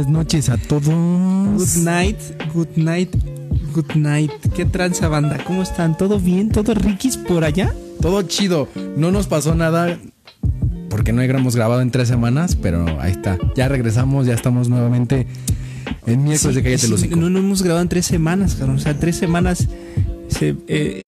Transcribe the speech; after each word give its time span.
buenas 0.00 0.12
noches 0.12 0.48
a 0.48 0.56
todos. 0.56 0.86
Good 0.86 1.84
night, 1.84 2.18
good 2.54 2.68
night, 2.76 3.14
good 3.74 3.94
night. 3.94 4.32
¿Qué 4.54 4.64
tranza 4.64 5.08
banda? 5.08 5.38
¿Cómo 5.44 5.62
están? 5.62 5.94
¿Todo 5.96 6.18
bien? 6.18 6.48
¿Todo 6.48 6.72
riquis 6.72 7.18
por 7.18 7.44
allá? 7.44 7.74
Todo 8.00 8.22
chido. 8.22 8.66
No 8.96 9.10
nos 9.10 9.26
pasó 9.26 9.54
nada 9.54 9.98
porque 10.88 11.12
no 11.12 11.20
hemos 11.20 11.54
grabado 11.54 11.82
en 11.82 11.90
tres 11.90 12.08
semanas, 12.08 12.56
pero 12.56 12.86
ahí 13.00 13.12
está. 13.12 13.38
Ya 13.54 13.68
regresamos, 13.68 14.26
ya 14.26 14.32
estamos 14.32 14.70
nuevamente 14.70 15.26
en 16.06 16.24
miércoles 16.24 16.56
de 16.56 16.62
Cállate 16.62 17.16
No, 17.16 17.28
no 17.28 17.38
hemos 17.38 17.62
grabado 17.62 17.82
en 17.82 17.88
tres 17.90 18.06
semanas, 18.06 18.54
cabrón. 18.54 18.76
O 18.76 18.80
sea, 18.80 18.98
tres 18.98 19.16
semanas 19.16 19.68
se, 20.28 20.56
eh, 20.68 21.02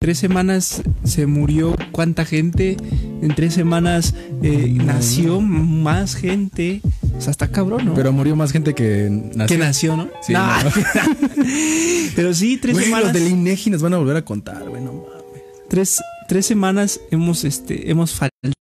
tres 0.00 0.16
semanas 0.16 0.82
se 1.04 1.26
murió 1.26 1.76
cuánta 1.92 2.24
gente, 2.24 2.78
en 3.20 3.34
tres 3.34 3.52
semanas 3.52 4.14
eh, 4.42 4.72
nació 4.82 5.42
más 5.42 6.14
gente. 6.14 6.80
O 7.16 7.20
sea, 7.20 7.30
está 7.30 7.48
cabrón, 7.48 7.84
¿no? 7.86 7.94
Pero 7.94 8.12
murió 8.12 8.36
más 8.36 8.50
gente 8.52 8.74
que 8.74 9.08
nació. 9.34 9.56
Que 9.56 9.62
nació, 9.62 9.96
¿no? 9.96 10.08
Sí, 10.22 10.32
Nah. 10.32 10.62
no. 10.64 10.70
Pero 12.16 12.34
sí, 12.34 12.58
tres 12.58 12.74
Güey, 12.74 12.86
semanas. 12.86 13.04
los 13.06 13.12
del 13.14 13.28
INEGI 13.28 13.70
nos 13.70 13.82
van 13.82 13.94
a 13.94 13.98
volver 13.98 14.16
a 14.16 14.24
contar, 14.24 14.68
güey, 14.68 14.82
no 14.82 14.92
mames. 14.92 15.32
Tres, 15.68 16.00
tres 16.28 16.46
semanas 16.46 17.00
hemos, 17.10 17.44
este, 17.44 17.90
hemos 17.90 18.12
faltado. 18.12 18.52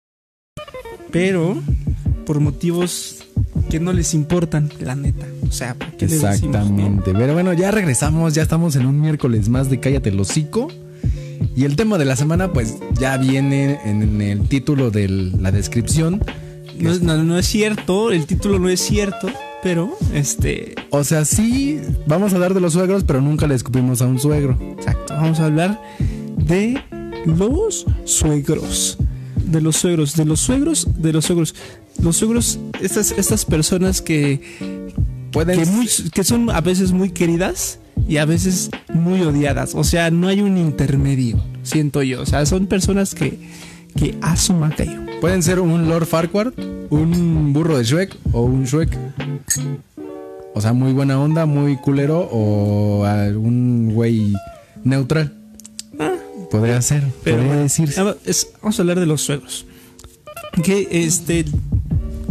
Pero 1.11 1.61
por 2.25 2.39
motivos 2.39 3.25
que 3.69 3.79
no 3.79 3.93
les 3.93 4.13
importan, 4.13 4.71
la 4.79 4.95
neta. 4.95 5.25
O 5.47 5.51
sea, 5.51 5.75
¿por 5.75 5.91
qué 5.97 6.05
les? 6.07 6.15
Exactamente. 6.23 7.11
Pero 7.13 7.33
bueno, 7.33 7.53
ya 7.53 7.71
regresamos, 7.71 8.33
ya 8.33 8.41
estamos 8.43 8.75
en 8.75 8.85
un 8.85 8.99
miércoles 9.01 9.49
más 9.49 9.69
de 9.69 9.79
Cállate 9.79 10.09
el 10.09 10.19
hocico. 10.19 10.69
Y 11.55 11.65
el 11.65 11.75
tema 11.75 11.97
de 11.99 12.05
la 12.05 12.15
semana, 12.15 12.51
pues 12.53 12.75
ya 12.99 13.15
viene 13.17 13.79
en 13.85 14.21
el 14.21 14.47
título 14.47 14.89
de 14.89 15.07
la 15.09 15.51
descripción. 15.51 16.23
No, 16.79 16.91
es- 16.91 17.01
no, 17.01 17.23
no 17.23 17.37
es 17.37 17.45
cierto, 17.47 18.11
el 18.11 18.25
título 18.25 18.59
no 18.59 18.69
es 18.69 18.79
cierto, 18.81 19.27
pero 19.61 19.95
este, 20.13 20.75
O 20.89 21.03
sea, 21.03 21.25
sí, 21.25 21.79
vamos 22.07 22.31
a 22.33 22.35
hablar 22.35 22.53
de 22.53 22.59
los 22.61 22.73
suegros, 22.73 23.03
pero 23.03 23.21
nunca 23.21 23.47
le 23.47 23.55
escupimos 23.55 24.01
a 24.01 24.07
un 24.07 24.19
suegro. 24.19 24.57
exacto, 24.77 25.13
vamos 25.13 25.39
a 25.39 25.45
hablar 25.45 25.81
de 26.37 26.81
los 27.25 27.85
suegros. 28.05 28.97
De 29.45 29.61
los 29.61 29.75
suegros, 29.77 30.15
de 30.15 30.25
los 30.25 30.39
suegros, 30.39 30.87
de 30.97 31.13
los 31.13 31.25
suegros. 31.25 31.55
Los 32.01 32.17
suegros, 32.17 32.59
estas, 32.81 33.11
estas 33.11 33.45
personas 33.45 34.01
que, 34.01 34.41
Pueden 35.31 35.59
que, 35.59 35.65
muy- 35.67 35.87
que 36.13 36.23
son 36.23 36.49
a 36.49 36.61
veces 36.61 36.91
muy 36.91 37.09
queridas 37.11 37.79
y 38.07 38.17
a 38.17 38.25
veces 38.25 38.69
muy 38.93 39.21
odiadas. 39.21 39.73
O 39.75 39.83
sea, 39.83 40.09
no 40.11 40.27
hay 40.27 40.41
un 40.41 40.57
intermedio, 40.57 41.43
siento 41.63 42.01
yo. 42.03 42.21
O 42.21 42.25
sea, 42.25 42.45
son 42.45 42.65
personas 42.67 43.13
que, 43.15 43.37
que 43.95 44.17
asuma 44.21 44.69
cayó. 44.75 44.99
Pueden 45.21 45.41
ser 45.43 45.59
un 45.59 45.87
Lord 45.87 46.05
Farquaad, 46.05 46.53
un 46.89 47.53
burro 47.53 47.77
de 47.77 47.83
Shrek 47.83 48.15
o 48.31 48.41
un 48.43 48.65
Shrek. 48.65 48.97
O 50.55 50.61
sea, 50.61 50.73
muy 50.73 50.93
buena 50.93 51.19
onda, 51.19 51.45
muy 51.45 51.77
culero 51.77 52.27
o 52.31 53.05
algún 53.05 53.91
güey 53.93 54.33
neutral. 54.83 55.33
Ah, 55.99 56.13
Podría 56.51 56.81
ser, 56.81 57.03
Pero 57.23 57.37
podría 57.37 57.47
bueno, 57.47 57.63
decirse. 57.63 58.01
es- 58.25 58.49
vamos 58.61 58.77
a 58.77 58.81
hablar 58.83 58.99
de 58.99 59.05
los 59.07 59.21
suegros. 59.21 59.65
Que 60.63 60.87
este 60.91 61.45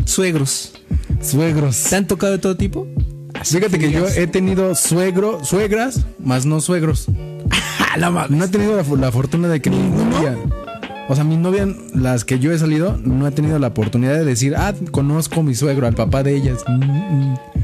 suegros. 0.05 0.75
Suegros. 1.21 1.85
¿Te 1.91 1.97
han 1.97 2.07
tocado 2.07 2.33
de 2.33 2.39
todo 2.39 2.57
tipo? 2.57 2.87
Fíjate 3.43 3.79
que 3.81 3.91
yo 3.91 4.07
he 4.07 4.29
tenido 4.29 4.75
suegro, 4.77 5.45
suegras, 5.45 6.05
más 6.19 6.47
no 6.47 6.61
suegros. 6.61 7.07
Ah, 7.95 8.11
mames. 8.11 8.31
No 8.31 8.45
he 8.45 8.49
tenido 8.49 8.75
la, 8.75 8.83
la 8.97 9.13
fortuna 9.13 9.49
de 9.49 9.61
que 9.61 9.69
novia. 9.69 10.35
O 11.13 11.15
sea, 11.15 11.25
mi 11.25 11.37
novia, 11.37 11.69
las 11.95 12.25
que 12.25 12.39
yo 12.39 12.53
he 12.53 12.59
salido, 12.59 12.97
no 12.97 13.29
he 13.29 13.31
tenido 13.33 13.59
la 13.59 13.67
oportunidad 13.67 14.15
de 14.15 14.25
decir, 14.25 14.55
ah, 14.57 14.73
conozco 14.93 15.41
a 15.41 15.43
mi 15.43 15.55
suegro, 15.55 15.87
al 15.87 15.93
papá 15.93 16.23
de 16.23 16.35
ellas. 16.35 16.65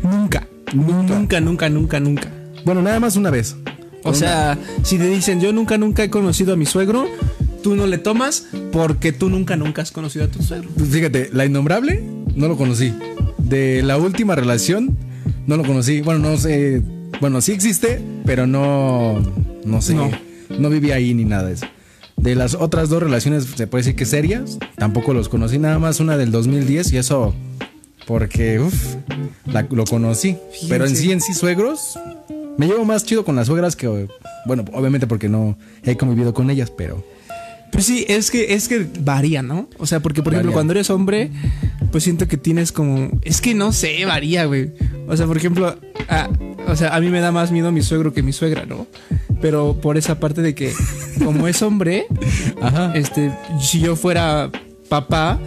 Nunca. 0.03 0.47
Nunca, 0.75 1.41
nunca, 1.41 1.71
nunca, 1.71 1.99
nunca. 1.99 2.29
Bueno, 2.67 2.83
nada 2.83 3.01
más 3.01 3.17
una 3.17 3.31
vez. 3.31 3.57
O 4.05 4.13
sea, 4.13 4.59
si 4.83 4.99
te 4.99 5.07
dicen 5.07 5.41
yo 5.41 5.51
nunca, 5.55 5.79
nunca 5.79 6.05
he 6.05 6.11
conocido 6.11 6.53
a 6.53 6.57
mi 6.57 6.67
suegro, 6.67 7.07
tú 7.63 7.75
no 7.75 7.87
le 7.87 7.97
tomas 7.97 8.49
porque 8.71 9.13
tú 9.13 9.31
nunca, 9.31 9.57
nunca 9.57 9.81
has 9.81 9.93
conocido 9.93 10.27
a 10.27 10.29
tu 10.29 10.43
suegro. 10.43 10.69
Pues 10.77 10.91
Fíjate, 10.91 11.31
la 11.33 11.47
innombrable 11.47 12.05
no 12.37 12.49
lo 12.49 12.59
conocí. 12.59 12.93
De 13.39 13.83
la 13.83 13.97
última 13.97 14.35
relación 14.35 14.95
no 15.47 15.57
lo 15.57 15.65
conocí. 15.65 16.03
Bueno, 16.03 16.29
no 16.29 16.37
sé. 16.37 16.83
Bueno, 17.19 17.41
sí 17.41 17.53
existe, 17.53 17.99
pero 18.27 18.47
no. 18.47 19.23
No 19.65 19.81
sé. 19.81 19.95
No. 19.95 20.11
No, 20.59 20.69
viví 20.69 20.91
ahí 20.91 21.15
ni 21.15 21.25
nada 21.25 21.45
de 21.45 21.55
eso. 21.55 21.67
De 22.19 22.35
las 22.35 22.55
otras 22.55 22.89
dos 22.89 23.03
relaciones, 23.03 23.45
se 23.45 23.67
puede 23.67 23.85
decir 23.85 23.97
que 23.97 24.05
serias, 24.05 24.59
tampoco 24.77 25.15
los 25.15 25.29
conocí. 25.29 25.59
Nada 25.59 25.79
más 25.79 26.01
una 26.01 26.17
del 26.17 26.31
2010 26.31 26.93
y 26.93 26.99
eso 26.99 27.35
porque, 28.07 28.59
uff, 28.59 28.97
lo 29.71 29.85
conocí. 29.85 30.37
Pero 30.69 30.87
en 30.87 30.97
sí, 30.97 31.13
en 31.13 31.21
sí, 31.21 31.35
suegros, 31.35 31.99
me 32.57 32.67
llevo 32.67 32.85
más 32.85 33.05
chido 33.05 33.25
con 33.25 33.37
las 33.37 33.47
suegras 33.47 33.77
que, 33.77 34.09
bueno, 34.47 34.65
obviamente 34.73 35.07
porque 35.07 35.29
no 35.29 35.57
he 35.85 35.97
convivido 35.97 36.35
con 36.35 36.51
ellas, 36.51 36.71
pero... 36.71 37.05
Pues 37.73 37.85
sí, 37.85 38.05
es 38.09 38.31
que, 38.31 38.55
es 38.55 38.69
que 38.69 38.87
varía, 39.01 39.43
¿no? 39.43 39.69
O 39.79 39.87
sea, 39.87 40.01
porque 40.01 40.23
por 40.23 40.33
ejemplo, 40.33 40.53
cuando 40.53 40.73
eres 40.73 40.91
hombre, 40.91 41.31
pues 41.93 42.05
siento 42.05 42.27
que 42.27 42.37
tienes 42.37 42.73
como. 42.73 43.11
Es 43.23 43.41
que 43.41 43.55
no 43.55 43.73
sé, 43.73 44.05
varía, 44.05 44.47
güey. 44.47 44.73
O 45.07 45.17
sea, 45.17 45.27
por 45.27 45.37
ejemplo, 45.37 45.79
a, 46.09 46.29
o 46.67 46.77
sea, 46.77 46.95
a 46.95 47.01
mí 47.01 47.09
me 47.09 47.21
da 47.21 47.31
más 47.33 47.53
miedo 47.53 47.71
mi 47.71 47.83
suegro 47.83 48.13
que 48.13 48.23
mi 48.23 48.33
suegra, 48.33 48.67
¿no? 48.67 48.87
Pero 49.41 49.81
por 49.81 49.97
esa 49.97 50.19
parte 50.19 50.43
de 50.43 50.55
que, 50.55 50.73
como 51.25 51.47
es 51.47 51.63
hombre, 51.63 52.07
Ajá. 52.61 52.93
este, 52.95 53.33
si 53.61 53.81
yo 53.81 53.95
fuera 53.97 54.51
papá, 54.89 55.39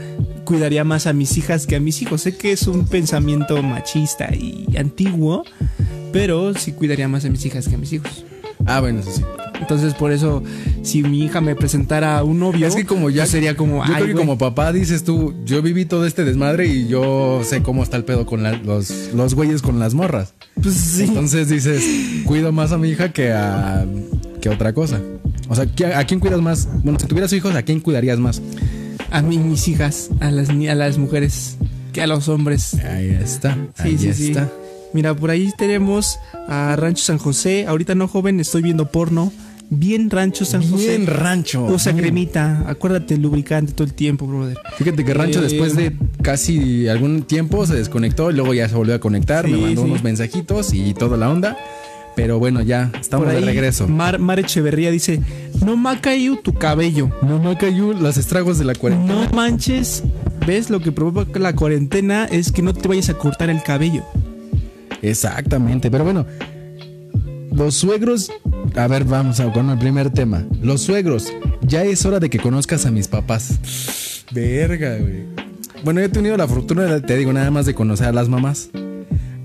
cuidaría 0.45 0.83
más 0.83 1.07
a 1.07 1.13
mis 1.13 1.37
hijas 1.37 1.67
que 1.67 1.75
a 1.75 1.79
mis 1.79 2.01
hijos. 2.01 2.21
Sé 2.21 2.37
que 2.37 2.51
es 2.51 2.67
un 2.67 2.87
pensamiento 2.87 3.61
machista 3.61 4.33
y 4.33 4.67
antiguo, 4.77 5.43
pero 6.13 6.53
sí 6.53 6.71
cuidaría 6.73 7.07
más 7.07 7.25
a 7.25 7.29
mis 7.29 7.45
hijas 7.45 7.67
que 7.67 7.75
a 7.75 7.77
mis 7.77 7.93
hijos. 7.93 8.25
Ah, 8.65 8.79
bueno, 8.79 9.01
sí. 9.03 9.21
Entonces, 9.59 9.93
por 9.93 10.11
eso, 10.11 10.41
si 10.81 11.03
mi 11.03 11.19
hija 11.23 11.39
me 11.39 11.55
presentara 11.55 12.17
a 12.17 12.23
un 12.23 12.39
novio, 12.39 12.65
Es 12.67 12.75
que 12.75 12.85
como 12.85 13.09
ya 13.11 13.21
pues 13.23 13.29
sería 13.31 13.55
como, 13.55 13.85
yo 13.85 13.93
creo 13.93 14.07
que 14.07 14.13
como 14.15 14.37
papá 14.37 14.73
dices 14.73 15.03
tú, 15.03 15.35
yo 15.45 15.61
viví 15.61 15.85
todo 15.85 16.05
este 16.07 16.23
desmadre 16.23 16.65
y 16.67 16.87
yo 16.87 17.41
sé 17.43 17.61
cómo 17.61 17.83
está 17.83 17.95
el 17.97 18.03
pedo 18.03 18.25
con 18.25 18.41
la- 18.41 18.53
los, 18.57 18.91
los 19.13 19.35
güeyes 19.35 19.61
con 19.61 19.77
las 19.79 19.93
morras. 19.93 20.33
Pues 20.61 20.73
sí. 20.75 21.03
Entonces 21.03 21.47
dices, 21.49 21.83
cuido 22.25 22.51
más 22.51 22.71
a 22.71 22.77
mi 22.79 22.89
hija 22.89 23.11
que 23.13 23.31
a 23.31 23.85
que 24.41 24.49
otra 24.49 24.73
cosa. 24.73 24.99
O 25.47 25.55
sea, 25.55 25.65
¿qui- 25.65 25.93
¿a 25.95 26.03
quién 26.05 26.19
cuidas 26.19 26.41
más? 26.41 26.67
Bueno, 26.83 26.97
si 26.99 27.05
tuvieras 27.05 27.31
hijos, 27.33 27.53
¿a 27.53 27.61
quién 27.61 27.79
cuidarías 27.81 28.17
más? 28.17 28.41
A 29.11 29.21
mí, 29.21 29.37
mis 29.37 29.67
hijas, 29.67 30.09
a 30.21 30.31
las, 30.31 30.49
a 30.49 30.75
las 30.75 30.97
mujeres, 30.97 31.57
que 31.93 32.01
a 32.01 32.07
los 32.07 32.27
hombres. 32.29 32.73
Ahí 32.83 33.09
está. 33.21 33.53
Sí, 33.75 33.83
ahí 33.83 33.97
sí, 33.99 34.13
sí. 34.13 34.33
Mira, 34.93 35.15
por 35.15 35.29
ahí 35.29 35.51
tenemos 35.57 36.19
a 36.47 36.75
Rancho 36.75 37.03
San 37.03 37.17
José. 37.17 37.65
Ahorita 37.67 37.95
no, 37.95 38.07
joven, 38.07 38.39
estoy 38.39 38.61
viendo 38.61 38.91
porno. 38.91 39.31
Bien 39.73 40.09
Rancho 40.09 40.43
San 40.43 40.69
José. 40.69 40.97
Bien 40.97 41.07
rancho. 41.07 41.63
Usa 41.65 41.95
cremita. 41.95 42.65
Acuérdate, 42.67 43.17
lubricante 43.17 43.71
todo 43.71 43.85
el 43.85 43.93
tiempo, 43.93 44.27
brother. 44.27 44.57
Fíjate 44.77 45.05
que 45.05 45.13
Rancho 45.13 45.39
Eh, 45.39 45.43
después 45.43 45.77
de 45.77 45.95
casi 46.21 46.89
algún 46.89 47.23
tiempo 47.23 47.65
se 47.65 47.75
desconectó 47.75 48.31
y 48.31 48.33
luego 48.33 48.53
ya 48.53 48.67
se 48.67 48.75
volvió 48.75 48.95
a 48.95 48.99
conectar, 48.99 49.47
me 49.47 49.55
mandó 49.55 49.83
sí. 49.83 49.89
unos 49.89 50.03
mensajitos 50.03 50.73
y 50.73 50.93
toda 50.93 51.15
la 51.15 51.29
onda. 51.29 51.57
Pero 52.17 52.37
bueno, 52.37 52.61
ya 52.61 52.91
estamos 52.99 53.29
de 53.29 53.39
regreso. 53.39 53.87
Mar, 53.87 54.19
Mar 54.19 54.39
Echeverría 54.39 54.91
dice: 54.91 55.21
No 55.65 55.77
me 55.77 55.91
ha 55.91 56.01
caído 56.01 56.37
tu 56.39 56.53
cabello. 56.53 57.09
No 57.21 57.41
me 57.41 57.57
cayó 57.57 57.93
los 57.93 58.17
estragos 58.17 58.59
de 58.59 58.65
la 58.65 58.75
cuarentena. 58.75 59.23
No 59.23 59.29
manches. 59.33 60.03
¿Ves? 60.45 60.69
Lo 60.69 60.81
que 60.81 60.91
provoca 60.91 61.39
la 61.39 61.55
cuarentena 61.55 62.25
es 62.25 62.51
que 62.51 62.61
no 62.61 62.73
te 62.73 62.89
vayas 62.89 63.09
a 63.09 63.13
cortar 63.13 63.49
el 63.49 63.63
cabello. 63.63 64.03
Exactamente, 65.01 65.89
pero 65.91 66.03
bueno, 66.03 66.25
los 67.51 67.75
suegros, 67.75 68.31
a 68.75 68.87
ver, 68.87 69.03
vamos 69.03 69.39
a 69.39 69.51
con 69.51 69.69
el 69.69 69.77
primer 69.79 70.09
tema. 70.11 70.45
Los 70.61 70.81
suegros, 70.81 71.33
ya 71.61 71.83
es 71.83 72.05
hora 72.05 72.19
de 72.19 72.29
que 72.29 72.39
conozcas 72.39 72.85
a 72.85 72.91
mis 72.91 73.07
papás. 73.07 74.23
Verga, 74.31 74.97
güey. 74.97 75.23
Bueno, 75.83 75.99
yo 75.99 76.05
he 76.05 76.09
tenido 76.09 76.37
la 76.37 76.47
fortuna, 76.47 76.83
de- 76.83 77.01
te 77.01 77.17
digo, 77.17 77.33
nada 77.33 77.49
más 77.51 77.65
de 77.65 77.73
conocer 77.73 78.07
a 78.07 78.11
las 78.13 78.29
mamás. 78.29 78.69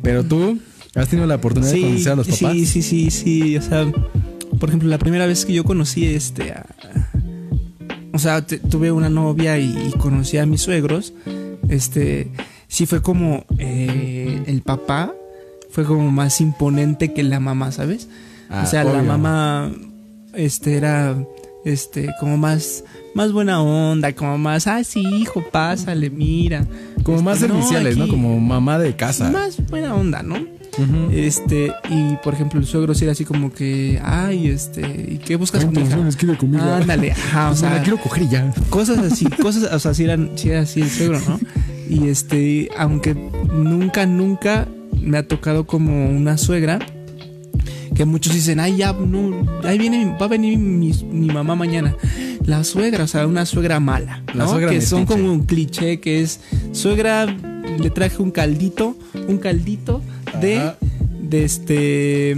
Pero 0.03 0.23
tú, 0.25 0.59
¿has 0.95 1.09
tenido 1.09 1.27
la 1.27 1.37
oportunidad 1.37 1.73
de 1.73 1.81
conocer 1.81 2.13
a 2.13 2.17
los 2.17 2.29
papás? 2.29 2.53
Sí, 2.53 2.67
sí, 2.67 2.83
sí, 2.83 3.11
sí. 3.11 3.57
O 3.57 3.63
sea, 3.63 3.91
por 4.61 4.69
ejemplo, 4.69 4.89
la 4.89 4.99
primera 4.99 5.27
vez 5.27 5.45
que 5.45 5.55
yo 5.55 5.65
conocí 5.65 6.05
este 6.07 6.53
a- 6.53 6.67
o 8.13 8.19
sea, 8.19 8.47
te- 8.47 8.59
tuve 8.59 8.93
una 8.93 9.09
novia 9.09 9.59
y, 9.59 9.89
y 9.89 9.99
conocí 9.99 10.39
a 10.39 10.47
mis 10.47 10.61
suegros. 10.63 11.13
Este, 11.69 12.31
sí 12.69 12.87
fue 12.87 13.03
como 13.03 13.45
eh, 13.59 14.43
el 14.47 14.63
papá 14.63 15.13
fue 15.77 15.85
como 15.85 16.11
más 16.11 16.41
imponente 16.41 17.13
que 17.13 17.23
la 17.23 17.39
mamá, 17.39 17.71
¿sabes? 17.71 18.09
Ah, 18.49 18.63
o 18.65 18.67
sea, 18.67 18.83
la 18.83 19.03
mamá 19.03 19.71
este 20.33 20.79
era 20.79 21.15
este 21.67 22.09
como 22.19 22.39
más 22.39 22.83
más 23.15 23.31
buena 23.31 23.61
onda, 23.61 24.15
como 24.15 24.39
más, 24.39 24.67
ah, 24.69 24.83
sí, 24.85 25.01
hijo, 25.01 25.45
pásale, 25.53 26.09
mira. 26.09 26.65
Como 27.03 27.21
más 27.21 27.37
Este, 27.37 27.49
no, 27.49 27.55
serviciales, 27.57 27.99
¿no? 27.99 28.09
Como 28.09 28.41
mamá 28.41 28.79
de 28.79 28.97
casa. 28.97 29.31
más 29.31 29.59
buena 29.69 29.95
onda, 29.95 30.23
¿no? 30.23 30.37
Este, 31.13 31.71
y 31.91 32.17
por 32.25 32.33
ejemplo, 32.33 32.59
el 32.59 32.65
suegro 32.67 32.95
sí 32.95 33.05
era 33.05 33.13
así 33.13 33.27
como 33.27 33.53
que, 33.53 34.01
ay, 34.03 34.49
este, 34.49 34.81
¿y 34.81 35.19
qué 35.19 35.37
buscas 35.37 35.63
con 35.63 35.75
tu 35.75 35.81
hija? 35.81 35.99
quiere 36.19 36.39
conmigo. 36.39 36.65
Ándale, 36.65 37.13
ajá, 37.13 37.51
o 37.51 37.53
O 37.53 37.55
sea, 37.55 37.75
la 37.75 37.83
quiero 37.83 37.99
coger 37.99 38.23
y 38.23 38.29
ya. 38.31 38.51
cosas 38.71 38.97
así, 39.13 39.27
cosas, 39.27 39.71
o 39.71 39.79
sea, 39.79 39.93
sí 39.93 40.05
eran, 40.05 40.31
sí 40.37 40.49
era 40.49 40.61
así 40.61 40.81
el 40.81 40.89
suegro, 40.89 41.21
¿no? 41.29 41.39
Y 41.87 42.09
este, 42.09 42.71
aunque 42.79 43.15
nunca, 43.15 44.07
nunca 44.07 44.67
me 45.07 45.19
ha 45.19 45.27
tocado 45.27 45.67
como 45.67 46.11
una 46.11 46.37
suegra. 46.37 46.79
Que 47.95 48.05
muchos 48.05 48.35
dicen, 48.35 48.61
ay, 48.61 48.77
ya, 48.77 48.93
no, 48.93 49.47
ahí 49.65 49.79
viene, 49.79 50.15
va 50.21 50.27
a 50.27 50.29
venir 50.29 50.59
mi, 50.59 50.93
mi 51.11 51.29
mamá 51.29 51.55
mañana. 51.55 51.97
La 52.45 52.63
suegra, 52.63 53.05
o 53.05 53.07
sea, 53.07 53.27
una 53.27 53.47
suegra 53.47 53.81
mala. 53.81 54.23
La 54.35 54.45
¿no? 54.45 54.51
suegra 54.51 54.71
que 54.71 54.83
son 54.83 55.07
como 55.07 55.33
un 55.33 55.45
cliché, 55.45 55.99
que 55.99 56.21
es, 56.21 56.41
suegra, 56.73 57.25
le 57.25 57.91
traje 57.91 58.21
un 58.21 58.33
caldito, 58.33 58.99
un 59.29 59.39
caldito 59.39 60.03
de, 60.43 60.73
de 61.23 61.45
este, 61.45 62.37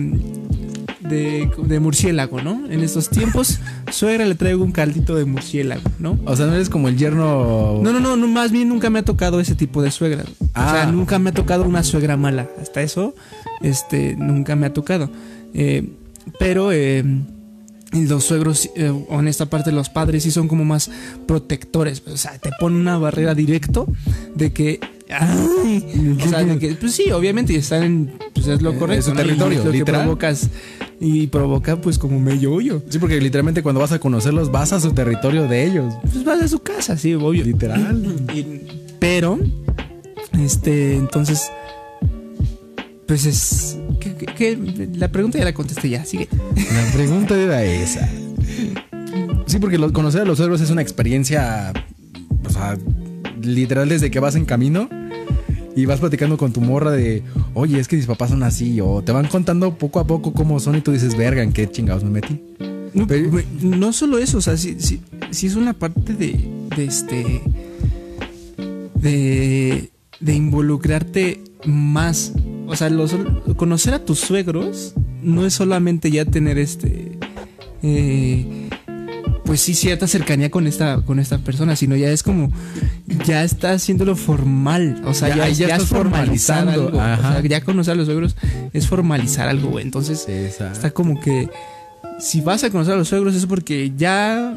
de, 1.09 1.51
de 1.65 1.81
murciélago, 1.81 2.41
¿no? 2.41 2.67
En 2.71 2.81
estos 2.81 3.09
tiempos, 3.11 3.59
suegra 3.91 4.25
le 4.27 4.35
traigo 4.35 4.63
un 4.65 4.73
caldito 4.73 5.15
de 5.15 5.25
murciélago, 5.25 5.83
¿no? 5.99 6.19
O 6.25 6.37
sea, 6.37 6.47
no 6.47 6.55
eres 6.55 6.69
como 6.69 6.89
el 6.89 6.97
yerno. 6.97 7.81
No, 7.83 7.93
no, 7.93 8.01
no, 8.01 8.17
no, 8.17 8.27
más 8.29 8.53
bien 8.53 8.69
nunca 8.69 8.91
me 8.91 8.99
ha 9.01 9.05
tocado 9.05 9.41
ese 9.41 9.55
tipo 9.55 9.83
de 9.83 9.91
suegra. 9.91 10.25
O 10.41 10.45
sea, 10.55 10.83
Ah. 10.83 10.87
nunca 10.93 11.19
me 11.19 11.31
ha 11.31 11.35
tocado 11.35 11.65
una 11.65 11.83
suegra 11.83 12.17
mala. 12.17 12.49
Hasta 12.61 12.83
eso, 12.83 13.15
este, 13.63 14.17
nunca 14.17 14.55
me 14.57 14.67
ha 14.67 14.73
tocado. 14.73 15.11
Eh, 15.55 15.89
pero 16.39 16.73
eh, 16.73 17.03
los 17.93 18.25
suegros, 18.25 18.69
eh, 18.77 18.91
o 18.91 19.19
en 19.19 19.29
esta 19.29 19.47
parte 19.47 19.73
los 19.73 19.89
padres, 19.89 20.23
sí 20.23 20.31
son 20.31 20.47
como 20.49 20.65
más 20.65 20.91
protectores. 21.27 22.03
O 22.07 22.17
sea, 22.17 22.39
te 22.39 22.51
ponen 22.61 22.81
una 22.81 22.99
barrera 22.99 23.35
directo 23.35 23.87
de 24.35 24.53
que. 24.53 24.81
ay, 25.11 26.17
o 26.23 26.29
sea, 26.29 26.59
que, 26.59 26.75
pues 26.75 26.93
sí, 26.93 27.11
obviamente, 27.13 27.55
y 27.55 27.57
están 27.57 27.83
en. 27.83 28.13
Pues 28.35 28.47
es 28.47 28.61
lo 28.61 28.75
correcto. 28.79 28.99
es 29.01 29.05
su 29.07 29.13
territorio, 29.15 29.65
lo 29.65 29.71
que 29.71 29.79
literal. 29.79 30.03
provocas. 30.03 30.51
Y 31.01 31.29
provoca, 31.29 31.81
pues, 31.81 31.97
como 31.99 32.19
medio 32.19 32.53
hoyo. 32.53 32.83
Sí, 32.89 32.99
porque 32.99 33.21
literalmente 33.21 33.63
cuando 33.63 33.81
vas 33.81 33.93
a 33.93 34.01
conocerlos 34.01 34.51
vas 34.51 34.73
a 34.73 34.81
su 34.81 34.93
territorio 34.93 35.47
de 35.47 35.65
ellos. 35.65 35.95
Pues 36.03 36.25
vas 36.25 36.43
a 36.43 36.49
su 36.49 36.59
casa, 36.61 36.97
sí, 36.97 37.15
obvio. 37.15 37.45
Literal. 37.45 38.03
Y- 38.35 38.45
pero, 38.99 39.39
este, 40.43 40.97
entonces, 40.97 41.51
pues 43.07 43.27
es. 43.27 43.79
¿qué- 44.01 44.15
qué- 44.17 44.27
qué? 44.27 44.89
la 44.97 45.09
pregunta 45.13 45.39
ya 45.39 45.45
la 45.45 45.55
contesté 45.55 45.89
ya, 45.89 46.05
sigue. 46.05 46.29
La 46.57 46.93
pregunta 46.93 47.37
era 47.37 47.63
esa. 47.65 48.09
Sí, 49.47 49.59
porque 49.61 49.79
lo- 49.79 49.93
conocer 49.93 50.23
a 50.23 50.25
los 50.25 50.39
suegros 50.39 50.61
es 50.61 50.71
una 50.71 50.83
experiencia, 50.83 51.73
o 52.45 52.51
sea, 52.51 52.77
literal 53.41 53.89
desde 53.89 54.11
que 54.11 54.19
vas 54.21 54.35
en 54.35 54.45
camino 54.45 54.89
y 55.81 55.87
vas 55.87 56.01
platicando 56.01 56.37
con 56.37 56.53
tu 56.53 56.61
morra 56.61 56.91
de, 56.93 57.23
oye, 57.55 57.79
es 57.79 57.87
que 57.89 57.97
mis 57.97 58.07
papás 58.07 58.31
son 58.31 58.43
así, 58.43 58.81
o 58.81 59.03
te 59.03 59.13
van 59.13 59.27
contando 59.29 59.77
poco 59.79 60.01
a 60.01 60.07
poco 60.07 60.33
cómo 60.33 60.59
son 60.61 60.77
y 60.77 60.81
tú 60.81 60.93
dices, 60.93 61.17
verga, 61.17 61.43
¿en 61.43 61.53
qué 61.53 61.71
chingados 61.71 62.03
me 62.05 62.11
metí? 62.11 62.41
No, 62.95 63.07
Pero- 63.07 63.31
güey, 63.31 63.45
no 63.63 63.93
solo 63.93 64.19
eso, 64.19 64.39
o 64.39 64.41
sea, 64.41 64.57
sí, 64.57 64.77
sí- 64.79 65.01
sí 65.31 65.47
es 65.47 65.55
una 65.57 65.73
parte 65.75 66.15
de, 66.15 66.39
de 66.77 66.85
este. 66.85 67.43
de. 68.95 69.91
de 70.21 70.35
involucrarte 70.35 71.41
más. 71.67 72.33
O 72.67 72.77
sea, 72.77 72.91
los- 72.91 73.15
conocer 73.57 73.95
a 73.95 74.05
tus 74.05 74.19
suegros 74.21 74.95
no 75.23 75.47
es 75.47 75.55
solamente 75.55 76.11
ya 76.11 76.25
tener 76.25 76.59
este. 76.59 77.19
eh, 77.83 78.58
pues 79.49 79.63
sí, 79.63 79.73
cierta 79.75 80.07
cercanía 80.07 80.51
con 80.51 80.67
esta, 80.67 81.01
con 81.01 81.19
esta 81.19 81.39
persona, 81.39 81.75
sino 81.75 81.97
ya 81.97 82.11
es 82.11 82.23
como. 82.23 82.53
ya 83.27 83.43
está 83.45 83.73
haciéndolo 83.73 84.15
formal. 84.15 85.01
O 85.07 85.15
sea, 85.15 85.29
Ya- 85.31 85.37
ya, 85.37 85.49
ya 85.49 85.53
ya 85.53 85.67
es 85.77 85.83
estás 85.83 85.89
formalizando, 85.89 86.71
algo. 86.73 86.99
O 86.99 87.01
ajá. 87.01 87.41
sea, 87.41 87.43
ya 87.49 87.63
conocer 87.63 87.93
a 87.93 87.95
los 87.95 88.05
suegros 88.05 88.37
es 88.75 88.87
formalizar 88.87 89.49
algo, 89.49 89.71
güey. 89.71 89.85
Entonces. 89.87 90.29
Esa. 90.29 90.71
Está 90.71 90.91
como 90.91 91.19
que 91.19 91.49
si 92.21 92.43
vas 92.43 92.63
a 92.63 92.69
conocer 92.69 92.93
a 92.93 92.97
los 92.99 93.09
suegros 93.09 93.35
es 93.35 93.47
porque 93.47 93.91
ya 93.97 94.55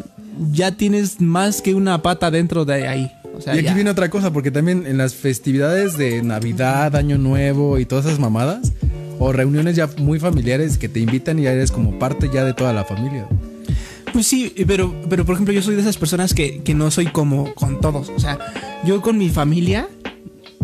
ya 0.52 0.74
tienes 0.74 1.22
más 1.22 1.62
que 1.62 1.74
una 1.74 2.02
pata 2.02 2.30
dentro 2.30 2.66
de 2.66 2.86
ahí. 2.88 3.10
O 3.34 3.40
sea, 3.40 3.56
Y 3.56 3.60
aquí 3.60 3.68
ya. 3.68 3.74
viene 3.74 3.90
otra 3.92 4.10
cosa, 4.10 4.34
porque 4.34 4.52
también 4.52 4.86
en 4.86 4.98
las 4.98 5.16
festividades 5.16 5.98
de 5.98 6.22
Navidad, 6.22 6.98
Año 6.98 7.18
Nuevo 7.18 7.80
y 7.80 7.86
todas 7.86 8.06
esas 8.06 8.20
mamadas, 8.20 8.74
o 9.20 9.32
reuniones 9.32 9.78
ya 9.78 9.90
muy 10.00 10.20
familiares 10.20 10.78
que 10.78 10.90
te 10.90 11.00
invitan 11.00 11.40
y 11.40 11.44
ya 11.44 11.54
eres 11.54 11.72
como 11.72 11.98
parte 11.98 12.30
ya 12.34 12.44
de 12.44 12.54
toda 12.54 12.74
la 12.74 12.84
familia. 12.84 13.26
Pues 14.14 14.28
sí, 14.28 14.54
pero, 14.68 14.94
pero 15.10 15.26
por 15.26 15.34
ejemplo, 15.36 15.54
yo 15.54 15.62
soy 15.62 15.76
de 15.76 15.82
esas 15.82 15.98
personas 15.98 16.34
que, 16.34 16.62
que 16.64 16.74
no 16.74 16.92
soy 16.92 17.08
como 17.08 17.54
con 17.56 17.80
todos. 17.80 18.10
O 18.10 18.20
sea, 18.20 18.38
yo 18.84 19.02
con 19.02 19.18
mi 19.18 19.30
familia, 19.30 19.88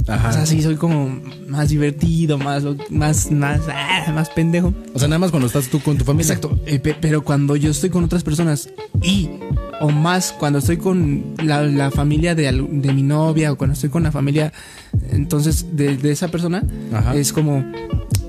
Ajá. 0.07 0.29
o 0.29 0.33
sea, 0.33 0.45
sí 0.45 0.61
soy 0.61 0.75
como 0.75 1.19
más 1.47 1.69
divertido, 1.69 2.37
más, 2.37 2.63
más, 2.89 3.31
más, 3.31 3.61
ah, 3.69 4.11
más 4.13 4.29
pendejo. 4.29 4.73
O 4.93 4.99
sea, 4.99 5.07
nada 5.07 5.19
más 5.19 5.31
cuando 5.31 5.47
estás 5.47 5.69
tú 5.69 5.79
con 5.79 5.97
tu 5.97 6.03
familia. 6.05 6.33
Exacto. 6.33 6.59
eh, 6.65 6.79
pe- 6.79 6.97
pero 6.99 7.23
cuando 7.23 7.55
yo 7.55 7.71
estoy 7.71 7.89
con 7.89 8.03
otras 8.03 8.23
personas 8.23 8.69
y, 9.01 9.29
o 9.81 9.89
más, 9.89 10.31
cuando 10.37 10.59
estoy 10.59 10.77
con 10.77 11.35
la, 11.43 11.61
la 11.63 11.91
familia 11.91 12.33
de, 12.35 12.51
de 12.51 12.93
mi 12.93 13.03
novia 13.03 13.51
o 13.51 13.57
cuando 13.57 13.73
estoy 13.73 13.89
con 13.89 14.03
la 14.03 14.11
familia, 14.11 14.51
entonces, 15.11 15.67
de, 15.75 15.97
de 15.97 16.11
esa 16.11 16.29
persona, 16.29 16.63
Ajá. 16.93 17.15
es 17.15 17.31
como, 17.33 17.63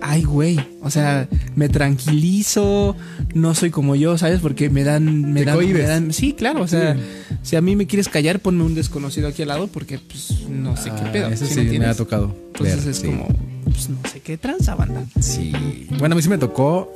ay, 0.00 0.24
güey. 0.24 0.58
O 0.82 0.90
sea, 0.90 1.28
me 1.56 1.68
tranquilizo, 1.68 2.96
no 3.34 3.54
soy 3.54 3.70
como 3.70 3.94
yo, 3.96 4.16
¿sabes? 4.18 4.40
Porque 4.40 4.70
me 4.70 4.84
dan, 4.84 5.32
me 5.32 5.40
Te 5.40 5.46
dan, 5.46 5.58
me 5.58 5.64
cohibes. 5.64 5.88
dan- 5.88 6.12
sí, 6.12 6.32
claro. 6.32 6.62
O 6.62 6.68
sea, 6.68 6.94
Sí. 6.94 7.00
si 7.42 7.56
a 7.56 7.60
mí 7.60 7.76
me 7.76 7.86
quieres 7.86 8.08
callar, 8.08 8.40
ponme 8.40 8.64
un 8.64 8.74
desconocido 8.74 9.28
aquí 9.28 9.42
al 9.42 9.48
lado 9.48 9.68
porque, 9.68 9.98
pues, 9.98 10.48
no 10.48 10.76
sé 10.76 10.90
Ah, 10.90 10.96
qué 11.04 11.10
pedo. 11.10 11.28
Eso 11.28 11.46
¿sí 11.46 11.54
sí 11.54 11.60
me 11.60 11.78
me, 11.80 11.86
ha 11.86 11.94
tocado. 11.94 12.34
Entonces 12.54 12.84
ver, 12.84 12.90
es 12.90 12.96
sí. 12.98 13.06
como, 13.06 13.26
pues, 13.64 13.88
no 13.90 13.98
sé 14.10 14.20
qué 14.20 14.36
tranza, 14.38 14.74
banda. 14.74 15.02
Sí. 15.20 15.52
Bueno, 15.98 16.14
a 16.14 16.16
mí 16.16 16.22
sí 16.22 16.28
me 16.28 16.38
tocó 16.38 16.90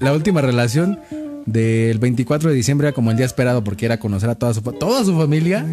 la 0.00 0.12
última 0.12 0.40
relación 0.40 0.98
del 1.46 1.98
24 1.98 2.50
de 2.50 2.56
diciembre, 2.56 2.88
era 2.88 2.94
como 2.94 3.10
el 3.10 3.16
día 3.16 3.26
esperado, 3.26 3.64
porque 3.64 3.86
era 3.86 3.98
conocer 3.98 4.28
a 4.28 4.34
toda 4.34 4.52
su, 4.52 4.60
toda 4.62 5.04
su 5.04 5.16
familia. 5.16 5.64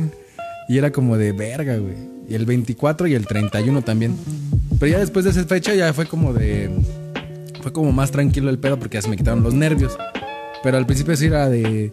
Y 0.70 0.78
era 0.78 0.92
como 0.92 1.18
de 1.18 1.34
verga, 1.34 1.76
güey. 1.78 1.96
Y 2.30 2.36
el 2.36 2.46
24 2.46 3.08
y 3.08 3.16
el 3.16 3.28
31 3.28 3.82
también. 3.82 4.16
Pero 4.80 4.94
ya 4.94 5.00
después 5.00 5.26
de 5.26 5.32
esa 5.32 5.44
fecha 5.44 5.74
ya 5.74 5.92
fue 5.94 6.06
como 6.06 6.34
de... 6.34 6.70
Fue 7.62 7.74
como 7.74 7.92
más 7.92 8.12
tranquilo 8.12 8.50
el 8.50 8.60
pedo 8.60 8.78
porque 8.78 8.96
ya 8.96 9.02
se 9.02 9.10
me 9.10 9.18
quitaron 9.18 9.44
los 9.44 9.54
nervios. 9.54 9.98
Pero 10.64 10.78
al 10.78 10.86
principio 10.86 11.16
sí 11.18 11.26
era 11.26 11.50
de... 11.50 11.92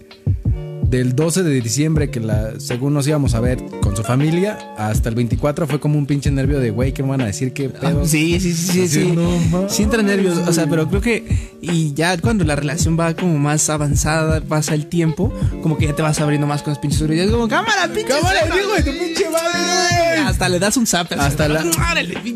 Del 0.91 1.15
12 1.15 1.45
de 1.45 1.61
diciembre 1.61 2.11
que 2.11 2.19
la, 2.19 2.59
según 2.59 2.95
nos 2.95 3.07
íbamos 3.07 3.35
a 3.35 3.41
ver 3.41 3.65
con 3.81 3.97
su 3.97 4.03
familia, 4.03 4.59
hasta 4.77 5.09
el 5.09 5.15
24 5.15 5.69
fue 5.69 5.79
como 5.79 5.97
un 5.97 6.05
pinche 6.05 6.33
nervio 6.33 6.59
de, 6.59 6.71
güey, 6.71 6.93
¿qué 6.93 7.05
me 7.05 7.11
van 7.11 7.21
a 7.21 7.27
decir? 7.27 7.53
¿Qué 7.53 7.69
pedo? 7.69 8.01
Ah, 8.03 8.05
Sí, 8.05 8.41
sí, 8.41 8.53
sí, 8.53 8.73
sí, 8.73 8.89
sí. 8.89 9.13
no 9.13 9.69
Sí 9.69 9.85
entra 9.85 10.03
nervios, 10.03 10.37
o 10.39 10.53
sea, 10.53 10.67
pero 10.69 10.89
creo 10.89 11.01
que 11.01 11.25
y 11.61 11.95
ya 11.95 12.19
cuando 12.19 12.43
la 12.43 12.57
relación 12.57 12.99
va 12.99 13.15
como 13.15 13.39
más 13.39 13.71
avanzada, 13.71 14.41
pasa 14.41 14.75
el 14.75 14.87
tiempo, 14.87 15.33
como 15.63 15.79
que 15.79 15.87
ya 15.87 15.95
te 15.95 16.03
vas 16.03 16.21
abriendo 16.21 16.49
más 16.49 16.63
con 16.65 16.73
los 16.73 16.81
pinches 16.81 17.03
es 17.03 17.31
como, 17.31 17.47
cámara, 17.47 17.87
pinche 17.94 18.09
¡Cámara, 18.09 18.41
suegro". 18.49 18.59
hijo 18.59 18.75
de 18.75 18.82
tu 18.82 18.99
pinche 18.99 19.31
madre! 19.31 20.09
Hasta 20.31 20.49
le 20.49 20.58
das 20.58 20.77
un 20.77 20.87
zap. 20.87 21.10
Hasta 21.13 21.49
la- 21.49 21.60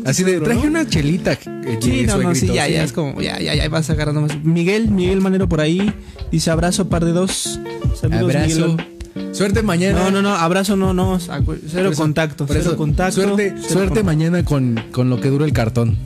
Así 0.05 0.23
de, 0.23 0.39
traje 0.41 0.67
una 0.67 0.87
chelita. 0.87 1.35
Sí, 1.81 2.03
no, 2.05 2.17
no, 2.17 2.35
sí, 2.35 2.47
ya, 2.47 2.67
ya 2.67 2.83
es 2.83 2.91
como, 2.93 3.19
ya, 3.21 3.39
ya, 3.39 3.55
ya 3.55 3.67
vas 3.69 3.89
agarrando 3.89 4.21
más. 4.21 4.43
Miguel, 4.43 4.89
Miguel 4.89 5.21
Manero 5.21 5.47
por 5.49 5.61
ahí, 5.61 5.93
dice 6.31 6.51
abrazo, 6.51 6.87
par 6.89 7.05
de 7.05 7.11
dos. 7.11 7.59
Saludos, 7.99 8.21
Abrazo. 8.35 8.77
Suerte 9.31 9.63
mañana. 9.63 9.97
No, 9.99 10.11
no, 10.11 10.21
no, 10.21 10.35
abrazo 10.35 10.75
no, 10.75 10.93
no, 10.93 11.19
cero 11.19 11.91
contacto, 11.95 12.45
cero 12.47 12.75
contacto. 12.77 13.21
Suerte, 13.21 13.55
suerte 13.67 14.03
mañana 14.03 14.43
con, 14.43 14.81
con 14.91 15.09
lo 15.09 15.19
que 15.21 15.29
dura 15.29 15.45
el 15.45 15.53
cartón. 15.53 15.97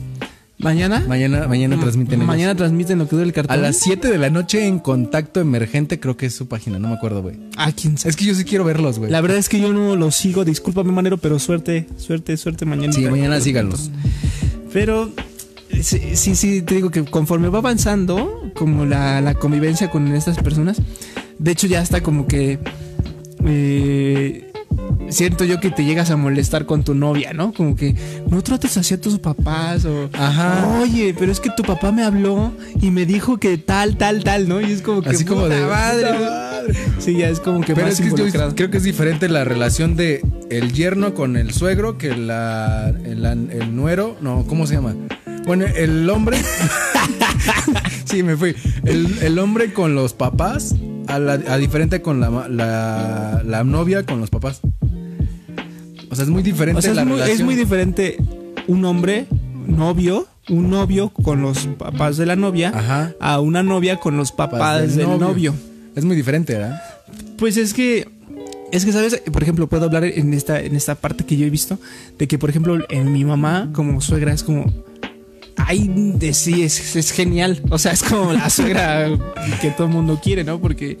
¿Mañana? 0.62 1.04
Mañana, 1.08 1.48
mañana 1.48 1.78
transmiten. 1.78 2.14
ellos. 2.14 2.26
Mañana 2.26 2.54
transmiten 2.54 2.98
lo 2.98 3.08
que 3.08 3.16
dura 3.16 3.26
el 3.26 3.32
cartón. 3.32 3.58
A 3.58 3.60
las 3.60 3.76
7 3.78 4.08
de 4.08 4.18
la 4.18 4.30
noche 4.30 4.66
en 4.66 4.78
Contacto 4.78 5.40
Emergente, 5.40 5.98
creo 5.98 6.16
que 6.16 6.26
es 6.26 6.34
su 6.34 6.48
página, 6.48 6.78
no 6.78 6.88
me 6.88 6.94
acuerdo, 6.94 7.22
güey. 7.22 7.36
Ah, 7.56 7.72
quién 7.72 7.96
sabe. 7.96 8.10
Es 8.10 8.16
que 8.16 8.24
yo 8.24 8.34
sí 8.34 8.44
quiero 8.44 8.64
verlos, 8.64 8.98
güey. 8.98 9.10
La 9.10 9.20
verdad 9.20 9.38
es 9.38 9.48
que 9.48 9.60
yo 9.60 9.72
no 9.72 9.96
lo 9.96 10.10
sigo, 10.10 10.44
discúlpame 10.44 10.92
manero, 10.92 11.18
pero 11.18 11.38
suerte, 11.38 11.86
suerte, 11.96 12.36
suerte 12.36 12.66
mañana. 12.66 12.92
Sí, 12.92 13.04
mañana 13.06 13.40
síganlos. 13.40 13.90
Pero 14.72 15.10
sí, 15.82 16.00
sí, 16.14 16.34
sí, 16.36 16.62
te 16.62 16.74
digo 16.76 16.90
que 16.90 17.04
conforme 17.04 17.48
va 17.48 17.58
avanzando, 17.58 18.52
como 18.54 18.84
la, 18.84 19.20
la 19.20 19.34
convivencia 19.34 19.90
con 19.90 20.06
estas 20.14 20.38
personas, 20.38 20.80
de 21.38 21.50
hecho 21.50 21.66
ya 21.66 21.80
está 21.80 22.02
como 22.02 22.26
que 22.26 22.58
eh, 23.46 24.49
siento 25.10 25.44
yo 25.44 25.60
que 25.60 25.70
te 25.70 25.84
llegas 25.84 26.10
a 26.10 26.16
molestar 26.16 26.66
con 26.66 26.82
tu 26.84 26.94
novia, 26.94 27.32
¿no? 27.32 27.52
Como 27.52 27.76
que 27.76 27.94
no 28.28 28.42
trates 28.42 28.76
así 28.76 28.94
a 28.94 29.00
tus 29.00 29.18
papás 29.18 29.84
o 29.84 30.08
Ajá. 30.12 30.78
oye, 30.80 31.14
pero 31.18 31.30
es 31.30 31.40
que 31.40 31.50
tu 31.56 31.62
papá 31.62 31.92
me 31.92 32.02
habló 32.02 32.52
y 32.80 32.90
me 32.90 33.06
dijo 33.06 33.38
que 33.38 33.58
tal, 33.58 33.96
tal, 33.96 34.24
tal, 34.24 34.48
¿no? 34.48 34.60
Y 34.60 34.72
es 34.72 34.82
como 34.82 35.02
que 35.02 35.10
Así 35.10 35.24
como 35.24 35.48
de. 35.48 35.60
madre. 35.66 36.12
madre. 36.12 36.74
Sí, 36.98 37.16
ya 37.16 37.28
es 37.28 37.40
como 37.40 37.60
que 37.60 37.74
Pero 37.74 37.86
más 37.88 37.98
es 37.98 38.12
que 38.14 38.16
yo 38.30 38.54
creo 38.54 38.70
que 38.70 38.76
es 38.78 38.84
diferente 38.84 39.28
la 39.28 39.44
relación 39.44 39.96
de 39.96 40.24
el 40.50 40.72
yerno 40.72 41.14
con 41.14 41.36
el 41.36 41.52
suegro 41.52 41.98
que 41.98 42.16
la, 42.16 42.88
el, 43.04 43.24
el 43.24 43.74
nuero. 43.76 44.16
No, 44.20 44.44
¿cómo 44.46 44.66
se 44.66 44.74
llama? 44.74 44.94
Bueno, 45.46 45.64
el 45.74 46.08
hombre. 46.10 46.38
sí, 48.04 48.22
me 48.22 48.36
fui. 48.36 48.54
El, 48.84 49.18
el 49.22 49.38
hombre 49.38 49.72
con 49.72 49.94
los 49.94 50.12
papás, 50.12 50.74
a, 51.08 51.18
la, 51.18 51.32
a 51.32 51.56
diferente 51.56 52.02
con 52.02 52.20
la, 52.20 52.48
la, 52.48 53.42
la 53.44 53.64
novia 53.64 54.04
con 54.04 54.20
los 54.20 54.30
papás. 54.30 54.60
O 56.10 56.14
sea, 56.16 56.24
es 56.24 56.30
muy 56.30 56.42
diferente 56.42 56.78
O 56.78 56.82
sea, 56.82 56.94
la 56.94 57.02
es 57.02 57.06
muy, 57.06 57.16
es 57.18 57.24
relación. 57.24 57.46
muy 57.46 57.54
diferente 57.54 58.16
un 58.66 58.84
hombre, 58.84 59.26
novio, 59.66 60.26
un 60.48 60.70
novio 60.70 61.10
con 61.10 61.42
los 61.42 61.66
papás 61.78 62.16
de 62.16 62.26
la 62.26 62.36
novia, 62.36 62.72
Ajá. 62.74 63.12
a 63.20 63.40
una 63.40 63.62
novia 63.62 63.96
con 63.96 64.16
los 64.16 64.32
papás 64.32 64.96
del, 64.96 65.18
novio. 65.18 65.54
Es 65.94 66.04
muy 66.04 66.16
diferente, 66.16 66.54
¿verdad? 66.54 66.80
Pues 67.36 67.56
es 67.56 67.72
que 67.74 68.08
Es 68.72 68.84
que, 68.84 68.92
¿sabes? 68.92 69.22
Por 69.32 69.42
ejemplo, 69.42 69.68
puedo 69.68 69.86
hablar 69.86 70.04
en 70.04 70.32
esta, 70.34 70.60
en 70.60 70.76
esta 70.76 70.94
parte 70.94 71.24
que 71.24 71.36
yo 71.36 71.46
he 71.46 71.50
visto, 71.50 71.78
de 72.18 72.28
que, 72.28 72.38
por 72.38 72.50
ejemplo, 72.50 72.78
en 72.88 73.12
mi 73.12 73.24
mamá, 73.24 73.70
como 73.72 74.00
suegra, 74.00 74.32
es 74.32 74.42
como. 74.44 74.72
Ay, 75.56 75.90
de 76.16 76.32
sí, 76.32 76.62
es, 76.62 76.96
es 76.96 77.10
genial. 77.12 77.60
O 77.70 77.78
sea, 77.78 77.92
es 77.92 78.02
como 78.02 78.32
la 78.32 78.48
suegra 78.48 79.08
que 79.60 79.70
todo 79.70 79.88
el 79.88 79.92
mundo 79.92 80.20
quiere, 80.22 80.44
¿no? 80.44 80.60
Porque 80.60 80.96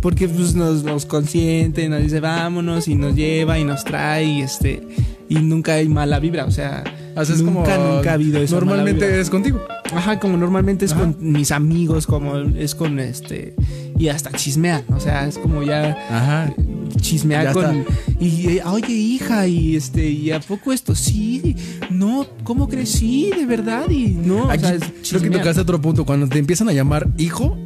porque 0.00 0.28
pues 0.28 0.54
nos, 0.54 0.82
nos 0.84 1.06
consiente, 1.06 1.88
nos 1.88 2.02
dice 2.02 2.20
vámonos 2.20 2.88
y 2.88 2.94
nos 2.94 3.14
lleva 3.14 3.58
y 3.58 3.64
nos 3.64 3.84
trae 3.84 4.24
y 4.24 4.40
este 4.42 4.86
y 5.28 5.36
nunca 5.36 5.74
hay 5.74 5.88
mala 5.88 6.20
vibra, 6.20 6.44
o 6.44 6.50
sea, 6.52 6.84
O 7.16 7.24
sea, 7.24 7.34
es 7.34 7.42
nunca 7.42 7.76
como 7.76 7.94
nunca 7.96 8.10
ha 8.10 8.14
habido 8.14 8.40
eso. 8.40 8.54
Normalmente 8.60 9.20
es 9.20 9.28
contigo. 9.28 9.60
Ajá, 9.92 10.20
como 10.20 10.36
normalmente 10.36 10.84
es 10.84 10.92
Ajá. 10.92 11.00
con 11.00 11.16
mis 11.20 11.50
amigos, 11.50 12.06
como 12.06 12.36
es 12.36 12.74
con 12.74 12.98
este 13.00 13.54
y 13.98 14.08
hasta 14.08 14.30
chismean, 14.32 14.82
o 14.94 15.00
sea, 15.00 15.26
es 15.26 15.38
como 15.38 15.62
ya 15.62 15.96
Ajá. 16.10 16.52
chismear 17.00 17.44
Ya 17.46 17.52
con 17.52 17.64
está. 17.78 17.92
y 18.20 18.60
oye 18.66 18.92
hija 18.92 19.46
y 19.46 19.74
este 19.76 20.08
y 20.10 20.30
a 20.32 20.40
poco 20.40 20.72
esto 20.72 20.94
sí 20.94 21.56
no 21.90 22.26
cómo 22.44 22.68
crees 22.68 22.90
sí 22.90 23.30
de 23.36 23.46
verdad 23.46 23.88
y 23.90 24.08
no 24.08 24.50
Aquí 24.50 24.64
o 24.64 24.68
sea, 24.68 24.76
es 24.76 25.08
creo 25.08 25.22
que 25.22 25.30
tocaste 25.30 25.60
otro 25.62 25.80
punto. 25.80 26.04
Cuando 26.04 26.28
te 26.28 26.38
empiezan 26.38 26.68
a 26.68 26.72
llamar 26.72 27.08
hijo, 27.16 27.56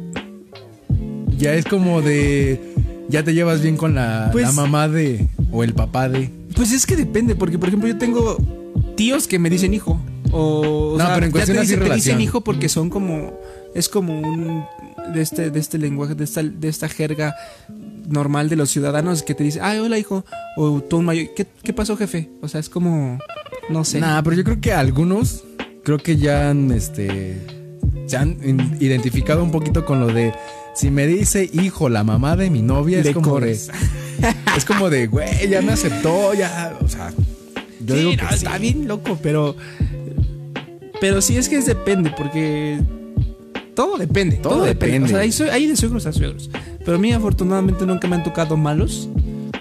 ya 1.41 1.53
es 1.53 1.65
como 1.65 2.01
de. 2.01 2.73
Ya 3.09 3.23
te 3.23 3.33
llevas 3.33 3.61
bien 3.61 3.75
con 3.75 3.95
la, 3.95 4.29
Pues- 4.31 4.45
la 4.45 4.51
mamá 4.53 4.87
de. 4.87 5.27
O 5.51 5.63
el 5.63 5.73
papá 5.73 6.07
de. 6.07 6.29
Pues 6.55 6.71
es 6.71 6.85
que 6.85 6.95
depende, 6.95 7.35
porque 7.35 7.57
por 7.57 7.67
ejemplo 7.67 7.87
yo 7.89 7.97
tengo 7.97 8.37
tíos 8.95 9.27
que 9.27 9.39
me 9.39 9.49
dicen 9.49 9.73
hijo. 9.73 9.99
O, 10.31 10.93
o 10.93 10.97
No, 10.97 11.05
pero 11.13 11.25
en 11.25 11.31
ya 11.31 11.31
cuestión 11.31 11.55
te 11.57 11.61
así 11.61 11.67
dicen, 11.67 11.79
te 11.79 11.83
relación. 11.85 11.95
dicen 12.17 12.21
hijo 12.21 12.41
porque 12.41 12.69
son 12.69 12.89
como. 12.89 13.37
Es 13.75 13.89
como 13.89 14.19
un. 14.19 14.63
De 15.13 15.21
este, 15.21 15.49
de 15.49 15.59
este 15.59 15.77
lenguaje, 15.77 16.13
de 16.15 16.23
esta, 16.23 16.41
de 16.43 16.69
esta 16.69 16.87
jerga 16.87 17.35
normal 18.07 18.49
de 18.49 18.55
los 18.55 18.69
ciudadanos 18.69 19.23
que 19.23 19.33
te 19.33 19.43
dice, 19.43 19.59
ay, 19.61 19.79
hola 19.79 19.97
hijo. 19.97 20.23
O 20.57 20.79
tú 20.81 20.97
un 20.97 21.05
mayor, 21.05 21.33
¿qué, 21.35 21.47
qué 21.63 21.73
pasó, 21.73 21.97
jefe? 21.97 22.29
O 22.41 22.47
sea, 22.47 22.59
es 22.59 22.69
como. 22.69 23.17
No 23.69 23.83
sé. 23.83 23.99
Nah, 23.99 24.21
pero 24.21 24.35
yo 24.35 24.43
creo 24.43 24.61
que 24.61 24.71
algunos. 24.73 25.43
Creo 25.83 25.97
que 25.97 26.15
ya 26.17 26.49
han. 26.49 26.71
Este. 26.71 27.41
Se 28.05 28.15
han 28.17 28.37
identificado 28.79 29.43
un 29.43 29.51
poquito 29.51 29.85
con 29.85 29.99
lo 29.99 30.07
de. 30.07 30.33
Si 30.73 30.89
me 30.91 31.05
dice 31.07 31.49
hijo 31.51 31.89
la 31.89 32.03
mamá 32.03 32.35
de 32.35 32.49
mi 32.49 32.61
novia, 32.61 32.99
es 32.99 33.05
Le 33.05 33.13
como 33.13 33.29
corres. 33.31 33.67
de. 33.67 33.73
Es 34.55 34.65
como 34.65 34.89
de, 34.89 35.07
güey, 35.07 35.49
ya 35.49 35.61
me 35.61 35.71
aceptó, 35.71 36.33
ya. 36.33 36.77
O 36.81 36.87
sea. 36.87 37.11
Yo 37.79 37.95
Sí, 37.95 37.99
digo 38.01 38.11
no, 38.21 38.27
que 38.29 38.35
está 38.35 38.57
bien 38.57 38.87
loco, 38.87 39.17
pero. 39.21 39.55
Pero 40.99 41.21
sí 41.21 41.37
es 41.37 41.49
que 41.49 41.57
es 41.57 41.65
depende, 41.65 42.11
porque. 42.15 42.79
Todo 43.75 43.97
depende, 43.97 44.37
todo, 44.37 44.53
Todo 44.57 44.63
depende. 44.65 44.99
depende. 45.07 45.29
O 45.29 45.31
sea, 45.31 45.47
hay, 45.51 45.51
hay 45.63 45.67
de 45.67 45.75
suegros 45.75 46.05
a 46.05 46.11
suegros. 46.13 46.49
Pero 46.85 46.97
a 46.97 46.99
mí, 46.99 47.11
afortunadamente, 47.13 47.85
nunca 47.85 48.07
me 48.07 48.15
han 48.17 48.23
tocado 48.23 48.57
malos. 48.57 49.09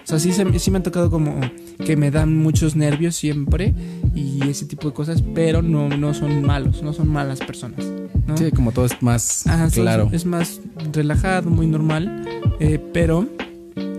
O 0.02 0.06
sea, 0.10 0.18
sí, 0.18 0.32
se- 0.32 0.58
sí 0.58 0.70
me 0.70 0.78
han 0.78 0.82
tocado 0.82 1.10
como 1.10 1.38
que 1.84 1.96
me 1.96 2.10
dan 2.10 2.36
muchos 2.36 2.74
nervios 2.76 3.14
siempre 3.14 3.74
y 4.14 4.40
ese 4.48 4.66
tipo 4.66 4.88
de 4.88 4.94
cosas, 4.94 5.22
pero 5.34 5.62
no, 5.62 5.88
no 5.88 6.14
son 6.14 6.42
malos, 6.42 6.82
no 6.82 6.92
son 6.92 7.08
malas 7.08 7.38
personas. 7.40 7.84
¿no? 8.26 8.36
Sí, 8.36 8.50
como 8.50 8.72
todo 8.72 8.86
es 8.86 9.00
más 9.02 9.46
Ajá, 9.46 9.68
claro. 9.70 10.08
es 10.12 10.24
más 10.26 10.60
relajado, 10.92 11.50
muy 11.50 11.66
normal. 11.66 12.26
eh, 12.60 12.78
pero. 12.92 13.26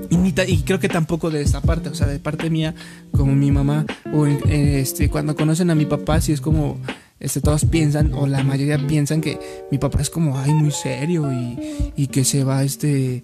Y, 0.10 0.17
ni 0.17 0.34
ta- 0.34 0.46
y 0.46 0.58
creo 0.63 0.79
que 0.79 0.89
tampoco 0.89 1.29
de 1.31 1.41
esta 1.41 1.62
parte, 1.62 1.88
o 1.88 1.96
sea, 1.96 2.05
de 2.08 2.20
parte 2.20 2.50
mía, 2.50 2.75
como 3.12 3.34
mi 3.34 3.50
mamá, 3.51 3.86
o 4.13 4.27
eh, 4.27 4.79
este, 4.81 5.10
cuando 5.10 5.38
conocen 5.38 5.70
a 5.70 5.75
mi 5.75 5.86
papá, 5.86 6.20
sí 6.20 6.34
es 6.34 6.41
como. 6.41 6.77
Este, 7.22 7.40
todos 7.40 7.66
piensan, 7.66 8.13
o 8.13 8.25
la 8.25 8.44
mayoría 8.44 8.80
piensan 8.88 9.22
que 9.22 9.38
mi 9.72 9.78
papá 9.78 10.01
es 10.01 10.10
como, 10.10 10.38
ay, 10.40 10.51
muy 10.54 10.72
serio 10.72 11.32
y, 11.32 11.58
y 11.96 12.08
que 12.08 12.24
se 12.24 12.44
va, 12.44 12.63
este, 12.63 13.24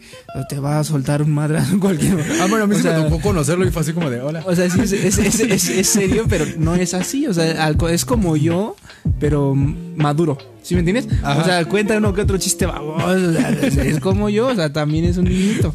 te 0.49 0.59
va 0.59 0.79
a 0.79 0.83
soltar 0.83 1.23
un 1.23 1.31
madrazo 1.31 1.79
cualquier 1.79 2.13
Ah, 2.41 2.45
bueno, 2.47 2.65
a 2.65 2.67
mí 2.67 2.75
o 2.75 2.77
me 2.77 3.09
tocó 3.09 3.19
conocerlo 3.21 3.65
y 3.65 3.71
fue 3.71 3.81
así 3.81 3.93
como 3.93 4.09
de, 4.11 4.21
hola. 4.21 4.43
o 4.45 4.55
sea, 4.55 4.65
es, 4.65 4.75
es, 4.75 4.91
es- 4.93 5.17
es- 5.39 5.69
es 5.69 5.87
serio, 5.89 6.25
pero 6.29 6.45
no 6.59 6.75
es 6.75 6.93
así. 6.93 7.25
O 7.27 7.33
sea, 7.33 7.71
es 7.89 8.05
como 8.05 8.37
yo, 8.37 8.75
pero 9.19 9.55
maduro. 9.55 10.37
¿Sí 10.61 10.75
me 10.75 10.81
entiendes? 10.81 11.07
Ajá. 11.23 11.41
O 11.41 11.45
sea, 11.45 11.65
cuenta 11.65 11.97
uno 11.97 12.13
que 12.13 12.21
otro 12.21 12.37
chiste 12.37 12.65
baboso. 12.65 13.05
o 13.07 13.33
sea, 13.33 13.49
es, 13.51 13.77
es 13.77 13.99
como 14.01 14.29
yo, 14.29 14.47
o 14.47 14.55
sea, 14.55 14.71
también 14.73 15.05
es 15.05 15.17
un 15.17 15.23
niñito. 15.25 15.73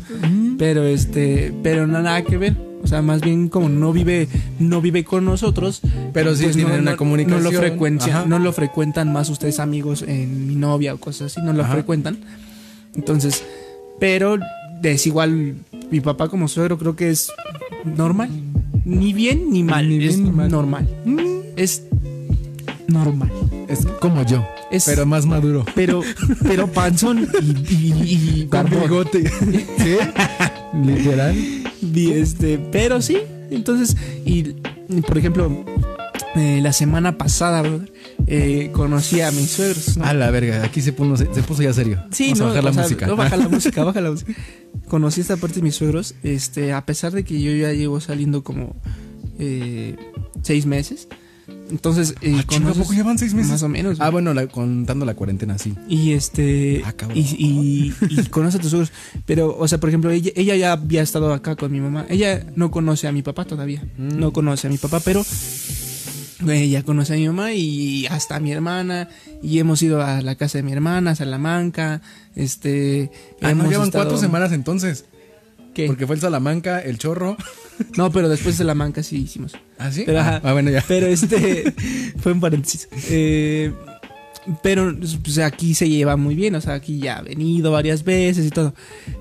Pero 0.59 0.85
este, 0.85 1.52
pero 1.62 1.87
no 1.87 2.00
nada 2.02 2.23
que 2.23 2.37
ver. 2.37 2.55
O 2.82 2.86
sea, 2.86 3.00
más 3.00 3.20
bien 3.20 3.48
como 3.48 3.68
no 3.68 3.92
vive, 3.92 4.28
no 4.58 4.80
vive 4.80 5.04
con 5.04 5.24
nosotros. 5.24 5.80
Pero 6.12 6.34
sí 6.34 6.44
pues 6.44 6.56
tienen 6.56 6.74
no, 6.76 6.82
una 6.82 6.90
no- 6.92 6.96
comunicación. 6.96 7.42
No 7.44 7.50
lo, 7.50 7.56
frecuencia, 7.58 8.24
no 8.26 8.38
lo 8.38 8.52
frecuentan 8.52 9.12
más 9.12 9.28
ustedes 9.30 9.60
amigos 9.60 10.02
en 10.06 10.46
mi 10.48 10.56
novia 10.56 10.94
o 10.94 10.98
cosas 10.98 11.32
así, 11.32 11.40
no 11.44 11.52
lo 11.52 11.62
Ajá. 11.62 11.74
frecuentan. 11.74 12.18
Entonces, 12.94 13.44
pero 14.00 14.38
es 14.82 15.06
igual, 15.06 15.54
mi 15.90 16.00
papá 16.00 16.28
como 16.28 16.48
suegro 16.48 16.76
creo 16.78 16.96
que 16.96 17.10
es 17.10 17.30
normal. 17.84 18.28
Ni 18.84 19.12
bien 19.12 19.50
ni 19.50 19.62
mal. 19.62 19.88
Ni 19.88 19.98
bien 19.98 20.10
es 20.10 20.18
ni 20.18 20.30
mal. 20.32 20.50
normal. 20.50 20.88
Es 21.56 21.84
normal. 22.88 23.30
Es 23.68 23.86
como 24.00 24.26
yo, 24.26 24.44
Es- 24.72 24.84
pero 24.86 25.06
más 25.06 25.24
maduro. 25.24 25.64
Pero, 25.76 26.02
pero 26.42 26.66
panzón 26.66 27.28
y, 27.70 27.74
y, 27.74 28.40
y 28.42 28.46
Con 28.50 28.68
bigote. 28.68 29.28
¿Sí? 29.78 29.96
Literal. 30.84 31.36
Y 31.94 32.12
este, 32.12 32.58
pero 32.70 33.02
sí, 33.02 33.18
entonces, 33.50 33.96
y, 34.24 34.54
por 35.06 35.18
ejemplo, 35.18 35.64
eh, 36.36 36.60
la 36.62 36.72
semana 36.72 37.18
pasada, 37.18 37.62
brother, 37.62 37.92
eh, 38.26 38.70
conocí 38.72 39.20
a 39.20 39.30
mis 39.32 39.50
suegros. 39.50 39.96
¿no? 39.96 40.04
A 40.04 40.14
la 40.14 40.30
verga, 40.30 40.64
aquí 40.64 40.80
se 40.80 40.92
puso, 40.92 41.16
se 41.16 41.42
puso 41.42 41.62
ya 41.62 41.72
serio. 41.72 42.02
Sí, 42.10 42.32
Vamos 42.34 42.38
no, 42.38 42.44
a 42.44 42.48
bajar 42.48 42.64
la 42.64 42.70
o 42.70 42.72
sea, 42.74 42.82
música. 42.84 43.06
no, 43.06 43.16
baja 43.16 43.36
la 43.36 43.48
música, 43.50 43.84
baja 43.84 44.00
la 44.00 44.10
música. 44.12 44.32
Conocí 44.88 45.20
esta 45.20 45.36
parte 45.36 45.56
de 45.56 45.62
mis 45.62 45.74
suegros, 45.74 46.14
este, 46.22 46.72
a 46.72 46.86
pesar 46.86 47.12
de 47.12 47.24
que 47.24 47.40
yo 47.40 47.52
ya 47.52 47.72
llevo 47.72 48.00
saliendo 48.00 48.42
como 48.44 48.76
eh, 49.38 49.96
seis 50.42 50.66
meses. 50.66 51.08
Entonces, 51.70 52.14
eh, 52.20 52.37
Ah, 52.38 52.44
chinga, 52.46 52.70
¿a 52.70 52.72
conoces- 52.72 52.78
poco 52.82 52.92
llevan 52.92 53.18
seis 53.18 53.34
meses? 53.34 53.50
Más 53.52 53.62
o 53.62 53.68
menos. 53.68 53.99
Ah, 54.00 54.11
bueno, 54.11 54.32
la- 54.34 54.46
contando 54.46 55.04
la 55.04 55.14
cuarentena, 55.14 55.58
sí. 55.58 55.75
Y 55.88 56.12
este. 56.12 56.82
Ah, 56.84 56.92
cabrón. 56.92 57.18
y, 57.18 57.22
y, 57.22 57.94
y 58.11 58.26
conoce 58.26 58.58
a 58.58 58.61
tus 58.61 58.70
suegros. 58.70 58.92
Pero, 59.26 59.56
o 59.58 59.66
sea, 59.68 59.78
por 59.80 59.88
ejemplo, 59.88 60.11
ella, 60.11 60.30
ella 60.37 60.56
ya 60.56 60.72
había 60.72 61.02
estado 61.02 61.32
acá 61.32 61.56
con 61.56 61.72
mi 61.72 61.80
mamá. 61.80 62.06
Ella 62.08 62.44
no 62.56 62.70
conoce 62.70 63.08
a 63.08 63.12
mi 63.12 63.22
papá 63.22 63.44
todavía. 63.44 63.82
Mm. 63.99 64.18
No 64.18 64.32
conoce 64.32 64.66
a 64.66 64.70
mi 64.70 64.78
papá, 64.78 65.00
pero 65.00 65.25
ella 66.49 66.82
conoce 66.82 67.14
a 67.14 67.16
mi 67.16 67.26
mamá 67.26 67.52
y 67.52 68.06
hasta 68.06 68.37
a 68.37 68.40
mi 68.40 68.52
hermana. 68.52 69.08
Y 69.42 69.58
hemos 69.58 69.82
ido 69.82 70.02
a 70.02 70.20
la 70.22 70.34
casa 70.34 70.58
de 70.58 70.62
mi 70.64 70.72
hermana, 70.72 71.12
a 71.12 71.14
Salamanca. 71.14 72.02
Este. 72.34 73.11
Ah, 73.40 73.46
no, 73.46 73.50
hemos 73.50 73.68
llevan 73.70 73.87
estado- 73.88 74.04
cuatro 74.04 74.18
semanas 74.18 74.52
entonces. 74.52 75.04
¿Qué? 75.75 75.87
Porque 75.87 76.07
fue 76.07 76.17
el 76.17 76.21
Salamanca, 76.21 76.81
el 76.81 76.99
chorro. 76.99 77.37
No, 77.97 78.12
pero 78.12 78.29
después 78.29 78.55
de 78.55 78.59
Salamanca 78.59 79.02
sí 79.02 79.23
hicimos. 79.23 79.55
¿Ah, 79.79 79.91
sí? 79.91 80.05
Pero, 80.07 80.21
ah, 80.21 80.41
ah, 80.45 80.52
bueno, 80.52 80.71
ya. 80.71 80.85
Pero 80.87 81.07
este 81.07 81.73
fue 82.21 82.33
un 82.33 82.38
paréntesis. 82.38 82.87
Eh, 83.09 83.73
pero 84.62 84.95
pues, 85.23 85.38
aquí 85.38 85.75
se 85.75 85.88
lleva 85.88 86.17
muy 86.17 86.35
bien, 86.35 86.55
o 86.55 86.61
sea, 86.61 86.75
aquí 86.75 86.99
ya 86.99 87.19
ha 87.19 87.23
venido 87.23 87.73
varias 87.73 88.05
veces 88.05 88.47
y 88.47 88.50
todo. 88.50 88.75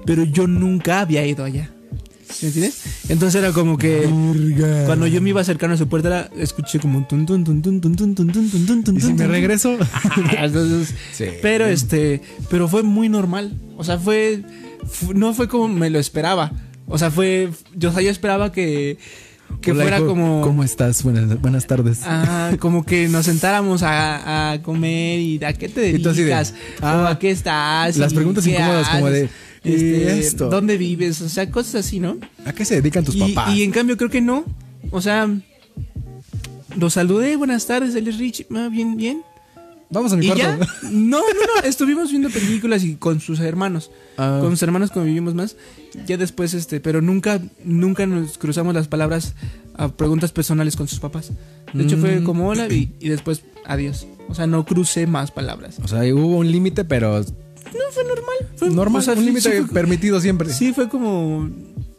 Pero 0.06 0.26
yo 0.26 0.48
nunca 0.48 1.00
había 1.00 1.26
ido 1.26 1.44
allá. 1.44 1.72
¿Sí 2.32 2.46
¿Me 2.46 2.48
entiendes? 2.48 2.82
Entonces 3.10 3.42
era 3.42 3.52
como 3.54 3.78
que 3.78 4.08
Verga. 4.12 4.86
cuando 4.86 5.08
yo 5.08 5.22
me 5.22 5.30
iba 5.30 5.42
acercando 5.42 5.76
a 5.76 5.78
su 5.78 5.88
puerta, 5.88 6.08
era- 6.08 6.30
escuché 6.42 6.80
como 6.80 6.98
un 6.98 7.08
tun 7.08 7.26
tun 7.26 7.44
tun 7.44 7.62
tun 7.62 7.80
tun 7.80 7.96
tun 7.96 8.16
tun 8.16 8.32
tun 8.32 8.50
tun 8.52 8.66
tun 8.66 8.84
tun 8.84 8.98
¿Y 8.98 9.02
si 9.02 9.14
me 9.14 9.24
tun. 9.24 9.28
regreso? 9.32 9.78
Entonces, 10.38 10.94
Sí. 11.14 11.26
pero 11.42 11.66
este, 11.66 12.22
pero 12.50 12.68
fue 12.68 12.84
muy 12.84 13.10
normal. 13.10 13.60
O 13.78 13.84
sea, 13.84 13.98
fue, 13.98 14.44
fu- 14.90 15.14
no 15.14 15.34
fue 15.34 15.48
como 15.48 15.68
me 15.68 15.90
lo 15.90 16.00
esperaba. 16.00 16.52
O 16.88 16.98
sea, 16.98 17.12
fue, 17.12 17.50
yo, 17.76 17.90
o 17.90 17.94
sea, 17.94 18.02
yo 18.02 18.10
esperaba 18.10 18.52
que, 18.52 18.98
que 19.62 19.72
Hola, 19.72 19.84
fuera 19.84 19.98
hijo, 19.98 20.08
como, 20.08 20.42
¿Cómo 20.42 20.64
estás? 20.64 21.04
Buenas, 21.04 21.40
buenas 21.42 21.68
tardes. 21.68 22.02
Ah, 22.06 22.52
como 22.60 22.86
que 22.86 23.08
nos 23.08 23.26
sentáramos 23.26 23.84
a, 23.84 24.52
a 24.54 24.62
comer 24.62 25.20
y 25.20 25.44
a 25.44 25.54
qué 25.54 25.70
te 25.70 25.90
Y 25.92 26.00
tú 26.00 26.10
así 26.10 26.20
de, 26.20 26.26
dedicas 26.26 26.54
ah, 26.82 27.10
a 27.12 27.20
qué 27.20 27.32
estás. 27.32 27.98
las 27.98 28.12
y 28.12 28.16
preguntas 28.16 28.44
qué 28.44 28.52
incómodas 28.52 28.88
como 28.90 29.10
de, 29.10 29.26
¿y 29.26 29.51
este, 29.64 30.20
esto? 30.20 30.50
¿Dónde 30.50 30.78
vives? 30.78 31.22
O 31.22 31.30
sea, 31.30 31.50
cosas 31.52 31.86
así, 31.86 32.00
¿no? 32.00 32.18
¿A 32.46 32.54
qué 32.54 32.66
se 32.66 32.76
dedican 32.76 33.04
tus 33.04 33.16
Y, 33.16 33.20
papás? 33.34 33.56
y 33.56 33.64
en 33.64 33.72
cambio 33.72 33.98
creo 33.98 34.10
que 34.10 34.22
no. 34.22 34.44
O 34.92 35.02
sea, 35.02 35.30
lo 36.78 36.90
saludé, 36.90 37.36
buenas 37.36 37.66
tardes, 37.66 37.96
él 37.96 38.08
es 38.08 38.18
Rich, 38.18 38.46
ah, 38.56 38.70
bien, 38.72 38.96
bien. 38.98 39.22
Vamos 39.90 40.14
a 40.14 40.16
mi 40.18 40.26
Y 40.26 40.30
cuarto. 40.30 40.44
ya, 40.44 40.58
no, 40.90 41.20
no, 41.20 41.24
no, 41.62 41.68
estuvimos 41.68 42.10
viendo 42.12 42.30
películas 42.30 42.84
y 42.86 42.96
con 42.96 43.20
sus 43.20 43.42
hermanos. 43.42 43.92
Ah. 44.18 44.38
Con 44.42 44.52
sus 44.52 44.64
hermanos 44.64 44.90
convivimos 44.90 45.36
más. 45.36 45.58
Ya 46.08 46.16
después, 46.16 46.54
este, 46.54 46.80
pero 46.80 47.02
nunca, 47.02 47.42
nunca 47.66 48.06
nos 48.08 48.38
cruzamos 48.38 48.74
las 48.74 48.88
palabras 48.88 49.34
a 49.76 49.90
preguntas 49.90 50.32
personales 50.32 50.78
con 50.78 50.88
sus 50.88 51.00
papás. 51.02 51.32
De 51.74 51.84
hecho, 51.84 51.98
fue 51.98 52.22
Mm. 52.22 52.24
como 52.24 52.48
hola 52.48 52.68
y, 52.72 52.94
y 53.02 53.10
después 53.10 53.42
adiós. 53.66 54.08
O 54.30 54.34
sea, 54.36 54.48
no 54.48 54.66
crucé 54.66 55.08
más 55.08 55.30
palabras. 55.32 55.78
O 55.84 55.90
sea, 55.90 56.00
hubo 56.16 56.38
un 56.38 56.50
límite, 56.50 56.86
pero 56.86 57.22
No, 57.74 57.80
fue 57.92 58.04
normal. 58.04 58.56
Fue 58.56 58.70
normal, 58.70 59.02
o 59.02 59.06
sea, 59.06 59.14
un 59.14 59.26
límite 59.26 59.62
sí 59.62 59.68
permitido 59.74 60.20
siempre. 60.22 60.50
Sí, 60.52 60.74
fue 60.74 60.90
como. 60.90 61.50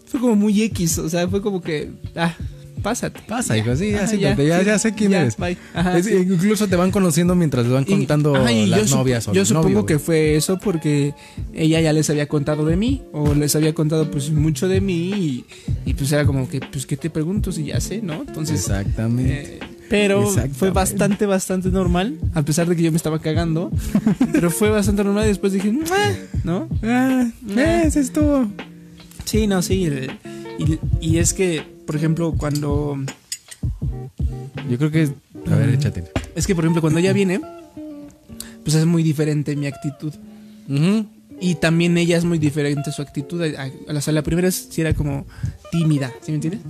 Fue 0.07 0.21
como 0.21 0.37
muy 0.37 0.63
X. 0.63 0.99
O 0.99 1.09
sea, 1.09 1.27
fue 1.29 1.41
como 1.41 1.63
que. 1.63 1.91
Ah, 2.15 2.35
pásate. 2.83 3.21
Pasa, 3.29 3.57
hijo, 3.57 3.75
sí, 3.77 3.95
Ajá, 3.95 4.07
ya, 4.17 4.35
ya, 4.37 4.59
sí, 4.61 4.67
ya 4.67 4.79
sé 4.79 4.93
quién 4.95 5.13
ya, 5.13 5.21
eres. 5.23 5.37
Ajá, 5.73 5.97
Es- 5.97 6.07
sí. 6.07 6.15
Incluso 6.17 6.67
te 6.69 6.77
van 6.77 6.91
conociendo 6.91 7.35
mientras 7.35 7.65
les 7.65 7.73
van 7.73 7.85
Y- 7.87 7.93
contando 7.93 8.35
ajá, 8.37 8.51
las 8.51 8.91
yo 8.91 8.97
novias 8.97 9.29
o 9.29 9.33
Yo 9.33 9.45
supongo 9.45 9.87
que 9.87 9.95
güey. 9.95 10.05
fue 10.05 10.37
eso 10.37 10.59
porque 10.59 11.15
ella 11.55 11.81
ya 11.81 11.93
les 11.93 12.11
había 12.11 12.27
contado 12.29 12.67
de 12.67 12.77
mí 12.77 13.03
o 13.13 13.35
les 13.35 13.55
había 13.57 13.73
contado 13.73 14.11
pues 14.11 14.31
mucho 14.33 14.67
de 14.69 14.81
mí 14.81 15.11
y, 15.15 15.45
y, 15.87 15.95
pues 15.95 16.11
era 16.13 16.27
como 16.27 16.49
que 16.49 16.61
pues 16.61 16.85
qué 16.87 16.97
te 16.97 17.09
pregunto 17.09 17.53
si 17.53 17.65
ya 17.67 17.81
sé, 17.81 18.03
¿no? 18.03 18.25
Entonces 18.27 18.61
Exactamente. 18.61 19.57
eh, 19.57 19.61
pero 19.93 20.27
fue 20.55 20.71
bastante 20.71 21.27
bastante 21.27 21.69
normal 21.71 22.19
a 22.35 22.43
pesar 22.43 22.67
de 22.69 22.75
que 22.77 22.83
yo 22.83 22.91
me 22.91 22.97
estaba 22.97 23.19
cagando, 23.21 23.71
pero 24.33 24.51
fue 24.51 24.71
bastante 24.71 25.05
normal 25.05 25.25
y 25.25 25.29
después 25.29 25.53
dije, 25.53 25.73
"Ah", 25.93 26.11
¿no? 26.45 26.69
ah, 26.83 27.29
eh. 27.57 27.83
ese 27.85 28.01
estuvo. 28.01 28.47
Sí, 29.25 29.47
no, 29.47 29.61
sí. 29.63 29.89
y, 30.59 30.79
y 31.01 31.19
es 31.19 31.33
que, 31.35 31.63
por 31.87 31.95
ejemplo, 31.97 32.33
cuando 32.37 32.97
Yo 34.71 34.79
creo 34.79 34.91
que. 34.91 35.11
A 35.51 35.57
ver, 35.57 35.69
échate. 35.71 36.05
es 36.35 36.47
que 36.47 36.55
por 36.55 36.65
ejemplo 36.65 36.81
cuando 36.81 36.99
ella 36.99 37.13
viene, 37.13 37.41
pues 38.65 38.75
es 38.77 38.87
muy 38.87 39.03
diferente 39.03 39.55
mi 39.57 39.67
actitud. 39.67 40.13
Y 41.41 41.57
también 41.57 41.99
ella 41.99 42.17
es 42.17 42.25
muy 42.25 42.39
diferente 42.39 42.93
su 42.93 43.03
actitud. 43.03 43.43
A- 43.43 43.65
a- 43.65 43.97
O 43.97 44.01
sea, 44.01 44.13
la 44.13 44.23
primera 44.23 44.51
sí 44.51 44.81
era 44.81 44.95
como 44.95 45.27
tímida, 45.73 46.13
¿sí 46.23 46.31
me 46.31 46.37
entiendes? 46.37 46.61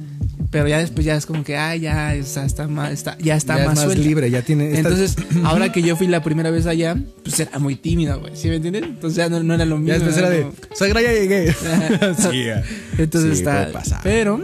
Pero 0.52 0.68
ya 0.68 0.78
después 0.78 1.04
ya 1.06 1.16
es 1.16 1.24
como 1.26 1.42
que, 1.44 1.56
ah, 1.56 1.74
ya 1.74 2.14
está, 2.14 2.44
está 2.44 2.68
más, 2.68 2.92
está, 2.92 3.16
ya 3.18 3.36
está 3.36 3.54
Ya 3.56 3.60
es 3.62 3.66
más, 3.68 3.74
más 3.76 3.84
suelta. 3.86 4.04
libre, 4.04 4.30
ya 4.30 4.42
tiene. 4.42 4.76
Entonces, 4.78 5.16
ahora 5.44 5.72
que 5.72 5.80
yo 5.82 5.96
fui 5.96 6.06
la 6.06 6.22
primera 6.22 6.50
vez 6.50 6.66
allá, 6.66 6.94
pues 7.24 7.40
era 7.40 7.58
muy 7.58 7.74
tímida, 7.74 8.16
güey, 8.16 8.36
¿sí 8.36 8.48
me 8.48 8.56
entiendes? 8.56 8.82
Entonces 8.84 9.16
ya 9.16 9.28
no, 9.30 9.42
no 9.42 9.54
era 9.54 9.64
lo 9.64 9.76
mismo. 9.78 9.88
ya 9.88 9.94
después 9.94 10.16
era 10.18 10.28
de. 10.28 10.42
como- 10.42 10.52
Sagra, 10.74 11.00
ya 11.00 11.12
llegué. 11.12 11.52
Sí. 12.18 12.44
Entonces 12.98 13.38
Sí, 13.38 13.44
está. 13.44 13.70
Pero, 14.02 14.42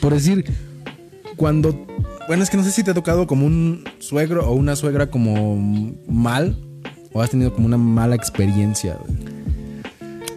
Por 0.00 0.12
decir, 0.12 0.44
cuando. 1.36 1.86
Bueno, 2.26 2.42
es 2.42 2.50
que 2.50 2.58
no 2.58 2.62
sé 2.64 2.70
si 2.70 2.84
te 2.84 2.90
ha 2.90 2.94
tocado 2.94 3.26
como 3.26 3.46
un 3.46 3.84
suegro 4.00 4.46
o 4.46 4.52
una 4.52 4.76
suegra 4.76 5.06
como 5.10 5.56
mal. 6.06 6.54
O 7.14 7.22
has 7.22 7.30
tenido 7.30 7.54
como 7.54 7.66
una 7.66 7.78
mala 7.78 8.14
experiencia, 8.14 8.98
güey. 9.00 9.16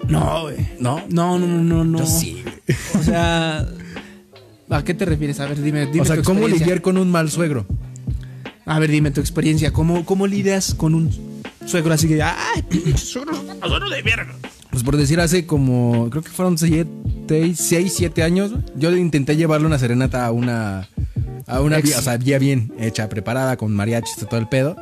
no, 0.07 0.43
güey. 0.43 0.55
¿No? 0.79 1.01
No, 1.09 1.37
no, 1.37 1.45
no, 1.45 1.83
no. 1.83 1.99
Yo 1.99 2.05
sí. 2.05 2.41
O 2.97 3.03
sea, 3.03 3.67
¿a 4.71 4.83
qué 4.83 4.93
te 4.93 5.05
refieres? 5.05 5.39
A 5.39 5.45
ver, 5.45 5.61
dime, 5.61 5.85
dime 5.85 6.01
O 6.01 6.05
sea, 6.05 6.15
tu 6.15 6.23
¿cómo 6.23 6.47
lidiar 6.47 6.81
con 6.81 6.97
un 6.97 7.11
mal 7.11 7.29
suegro? 7.29 7.65
A 8.65 8.79
ver, 8.79 8.89
dime 8.89 9.11
tu 9.11 9.19
experiencia. 9.19 9.71
¿Cómo, 9.73 10.05
cómo 10.05 10.27
lidias 10.27 10.73
con 10.73 10.95
un 10.95 11.11
suegro 11.65 11.93
así 11.93 12.07
que, 12.07 12.21
ay, 12.21 12.61
pinche 12.69 12.97
suegro, 12.97 13.33
suegro 13.35 13.89
de 13.89 14.01
verga? 14.01 14.33
Pues 14.69 14.83
por 14.83 14.95
decir, 14.95 15.19
hace 15.19 15.45
como, 15.45 16.09
creo 16.09 16.23
que 16.23 16.29
fueron 16.29 16.57
6, 16.57 16.87
7 17.57 18.23
años, 18.23 18.53
yo 18.77 18.95
intenté 18.95 19.35
llevarle 19.35 19.67
una 19.67 19.77
serenata 19.77 20.25
a 20.25 20.31
una, 20.31 20.87
a 21.45 21.59
una, 21.59 21.81
vía, 21.81 21.99
o 21.99 22.01
sea, 22.01 22.17
ya 22.17 22.39
bien 22.39 22.71
hecha, 22.79 23.09
preparada, 23.09 23.57
con 23.57 23.75
mariachis 23.75 24.23
y 24.23 24.25
todo 24.25 24.39
el 24.39 24.47
pedo. 24.47 24.77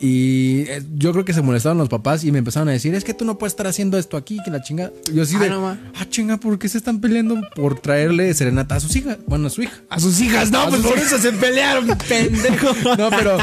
Y 0.00 0.60
eh, 0.68 0.82
yo 0.94 1.12
creo 1.12 1.24
que 1.24 1.32
se 1.32 1.42
molestaron 1.42 1.78
los 1.78 1.88
papás 1.88 2.22
y 2.24 2.30
me 2.30 2.38
empezaron 2.38 2.68
a 2.68 2.72
decir, 2.72 2.94
es 2.94 3.02
que 3.04 3.14
tú 3.14 3.24
no 3.24 3.36
puedes 3.36 3.52
estar 3.52 3.66
haciendo 3.66 3.98
esto 3.98 4.16
aquí, 4.16 4.38
que 4.44 4.50
la 4.50 4.62
chinga. 4.62 4.92
Yo 5.12 5.24
sí 5.24 5.36
Ah, 5.36 5.42
de, 5.42 5.50
no, 5.50 5.68
ah, 5.68 5.78
chinga, 6.08 6.36
¿por 6.38 6.58
qué 6.58 6.68
se 6.68 6.78
están 6.78 7.00
peleando 7.00 7.40
por 7.54 7.80
traerle 7.80 8.32
serenata 8.34 8.76
a 8.76 8.80
sus 8.80 8.94
hijas? 8.94 9.18
Bueno, 9.26 9.48
a 9.48 9.50
su 9.50 9.62
hija. 9.62 9.74
A 9.88 9.98
sus 9.98 10.20
hijas, 10.20 10.50
no, 10.50 10.68
pues 10.68 10.82
por 10.82 10.96
hijas. 10.96 11.12
eso 11.12 11.18
se 11.18 11.32
pelearon, 11.32 11.86
pendejo. 12.08 12.74
No, 12.96 13.10
pero, 13.10 13.38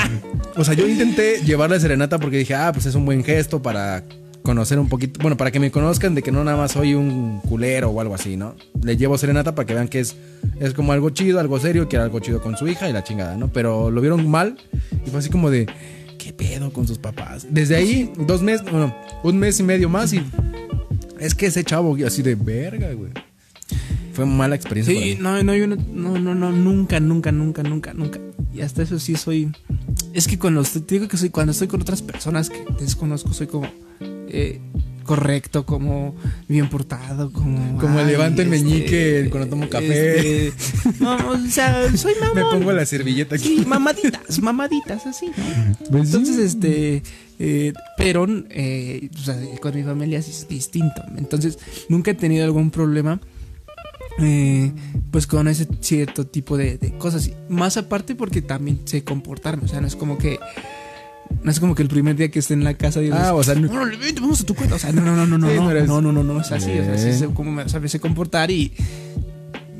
o 0.55 0.63
sea, 0.63 0.73
yo 0.73 0.87
intenté 0.87 1.41
llevarle 1.43 1.79
serenata 1.79 2.19
porque 2.19 2.37
dije, 2.37 2.55
ah, 2.55 2.71
pues 2.73 2.85
es 2.85 2.95
un 2.95 3.05
buen 3.05 3.23
gesto 3.23 3.61
para 3.61 4.03
conocer 4.45 4.79
un 4.79 4.87
poquito, 4.87 5.19
bueno, 5.21 5.35
para 5.35 5.51
que 5.51 5.59
me 5.59 5.71
conozcan 5.71 6.15
de 6.15 6.21
que 6.21 6.31
no 6.31 6.43
nada 6.43 6.55
más 6.55 6.71
soy 6.71 6.93
un 6.93 7.41
culero 7.41 7.89
o 7.89 7.99
algo 7.99 8.15
así, 8.15 8.37
¿no? 8.37 8.55
Le 8.81 8.95
llevo 8.95 9.17
serenata 9.17 9.55
para 9.55 9.65
que 9.65 9.73
vean 9.73 9.89
que 9.89 9.99
es, 9.99 10.15
es 10.59 10.73
como 10.73 10.93
algo 10.93 11.09
chido, 11.09 11.39
algo 11.41 11.59
serio, 11.59 11.89
que 11.89 11.97
era 11.97 12.05
algo 12.05 12.19
chido 12.19 12.41
con 12.41 12.55
su 12.55 12.67
hija 12.67 12.87
y 12.87 12.93
la 12.93 13.03
chingada, 13.03 13.35
¿no? 13.35 13.49
Pero 13.49 13.91
lo 13.91 13.99
vieron 13.99 14.29
mal 14.29 14.57
y 15.05 15.09
fue 15.09 15.19
así 15.19 15.29
como 15.29 15.49
de, 15.49 15.65
¿qué 16.25 16.33
pedo 16.33 16.73
con 16.73 16.87
sus 16.87 16.97
papás? 16.97 17.45
Desde 17.51 17.75
ahí, 17.75 18.11
dos 18.17 18.41
meses, 18.41 18.63
bueno, 18.71 18.95
un 19.23 19.37
mes 19.37 19.59
y 19.59 19.63
medio 19.63 19.89
más 19.89 20.11
y 20.11 20.23
es 21.19 21.35
que 21.35 21.45
ese 21.45 21.63
chavo 21.63 21.95
así 22.03 22.23
de 22.23 22.33
verga, 22.33 22.91
güey. 22.93 23.11
Fue 24.11 24.25
mala 24.25 24.55
experiencia. 24.55 24.91
para 24.95 25.05
Sí, 25.05 25.11
mí. 25.15 25.21
no, 25.21 25.43
no, 25.43 25.55
yo 25.55 25.67
no, 25.67 25.75
no, 25.75 26.17
no, 26.17 26.33
no, 26.33 26.51
nunca, 26.51 26.99
nunca, 26.99 27.31
nunca, 27.31 27.61
nunca, 27.61 27.93
nunca. 27.93 28.19
Y 28.51 28.61
hasta 28.61 28.81
eso 28.81 28.97
sí 28.97 29.15
soy. 29.15 29.51
Es 30.13 30.27
que 30.27 30.39
cuando 30.39 30.63
te 30.63 30.79
digo 30.95 31.07
que 31.07 31.17
soy, 31.17 31.29
cuando 31.29 31.51
estoy 31.51 31.67
con 31.67 31.81
otras 31.81 32.01
personas 32.01 32.49
que 32.49 32.65
desconozco, 32.79 33.31
soy 33.31 33.45
como 33.45 33.67
eh, 34.01 34.61
correcto, 35.05 35.65
como 35.65 36.15
bien 36.47 36.69
portado, 36.69 37.31
como. 37.31 37.79
Como 37.79 37.99
ay, 37.99 38.07
levanto 38.07 38.41
el 38.41 38.49
meñique 38.49 39.27
cuando 39.29 39.49
tomo 39.49 39.69
café. 39.69 40.47
este, 40.47 40.93
no, 40.99 41.15
o 41.29 41.37
sea, 41.47 41.95
soy 41.95 42.13
mamón. 42.19 42.35
Me 42.35 42.41
pongo 42.43 42.71
la 42.73 42.85
servilleta 42.85 43.35
aquí. 43.35 43.59
Sí, 43.59 43.65
mamaditas, 43.65 44.41
mamaditas, 44.41 45.05
así, 45.05 45.27
¿no? 45.27 45.33
Pues 45.91 46.09
sí. 46.09 46.15
Entonces, 46.15 46.37
este, 46.39 47.03
eh, 47.39 47.73
pero 47.97 48.25
eh, 48.49 49.09
o 49.13 49.23
sea, 49.23 49.37
con 49.61 49.75
mi 49.75 49.83
familia 49.83 50.21
sí 50.21 50.31
es 50.31 50.47
distinto. 50.47 51.01
Entonces, 51.17 51.59
nunca 51.87 52.11
he 52.11 52.15
tenido 52.15 52.43
algún 52.43 52.71
problema, 52.71 53.21
eh, 54.19 54.71
pues 55.11 55.27
con 55.27 55.47
ese 55.47 55.67
cierto 55.79 56.25
tipo 56.25 56.57
de, 56.57 56.77
de 56.77 56.97
cosas. 56.97 57.29
Más 57.47 57.77
aparte 57.77 58.15
porque 58.15 58.41
también 58.41 58.81
sé 58.85 59.03
comportarme. 59.03 59.65
O 59.65 59.67
sea, 59.67 59.79
no 59.81 59.87
es 59.87 59.95
como 59.95 60.17
que, 60.17 60.39
no 61.43 61.51
es 61.51 61.59
como 61.59 61.75
que 61.75 61.83
el 61.83 61.89
primer 61.89 62.15
día 62.15 62.29
que 62.29 62.39
esté 62.39 62.53
en 62.53 62.63
la 62.63 62.73
casa 62.73 62.99
digas, 62.99 63.19
Ah, 63.27 63.33
o 63.35 63.43
sea, 63.43 63.55
no- 63.55 63.71
"Órale, 63.71 63.97
vente, 63.97 64.21
vamos 64.21 64.41
a 64.41 64.45
tu 64.45 64.55
cuenta. 64.55 64.75
O 64.75 64.79
sea, 64.79 64.91
no, 64.91 65.01
no, 65.01 65.15
no, 65.15 65.25
no, 65.27 65.37
no, 65.37 65.47
Sí, 65.49 65.55
no, 65.55 65.63
no 65.63 65.71
eres- 65.71 65.87
no, 65.87 66.01
no, 66.01 66.11
no, 66.11 66.23
no, 66.23 66.41
es 66.41 66.51
así. 66.51 66.71
O 66.71 66.83
sea, 66.83 66.97
sí 66.97 67.05
Bien. 67.05 67.19
sé 67.19 67.27
cómo 67.33 67.51
me 67.51 67.67
sabe 67.69 67.87
sé 67.89 67.99
comportar 67.99 68.49
y 68.51 68.71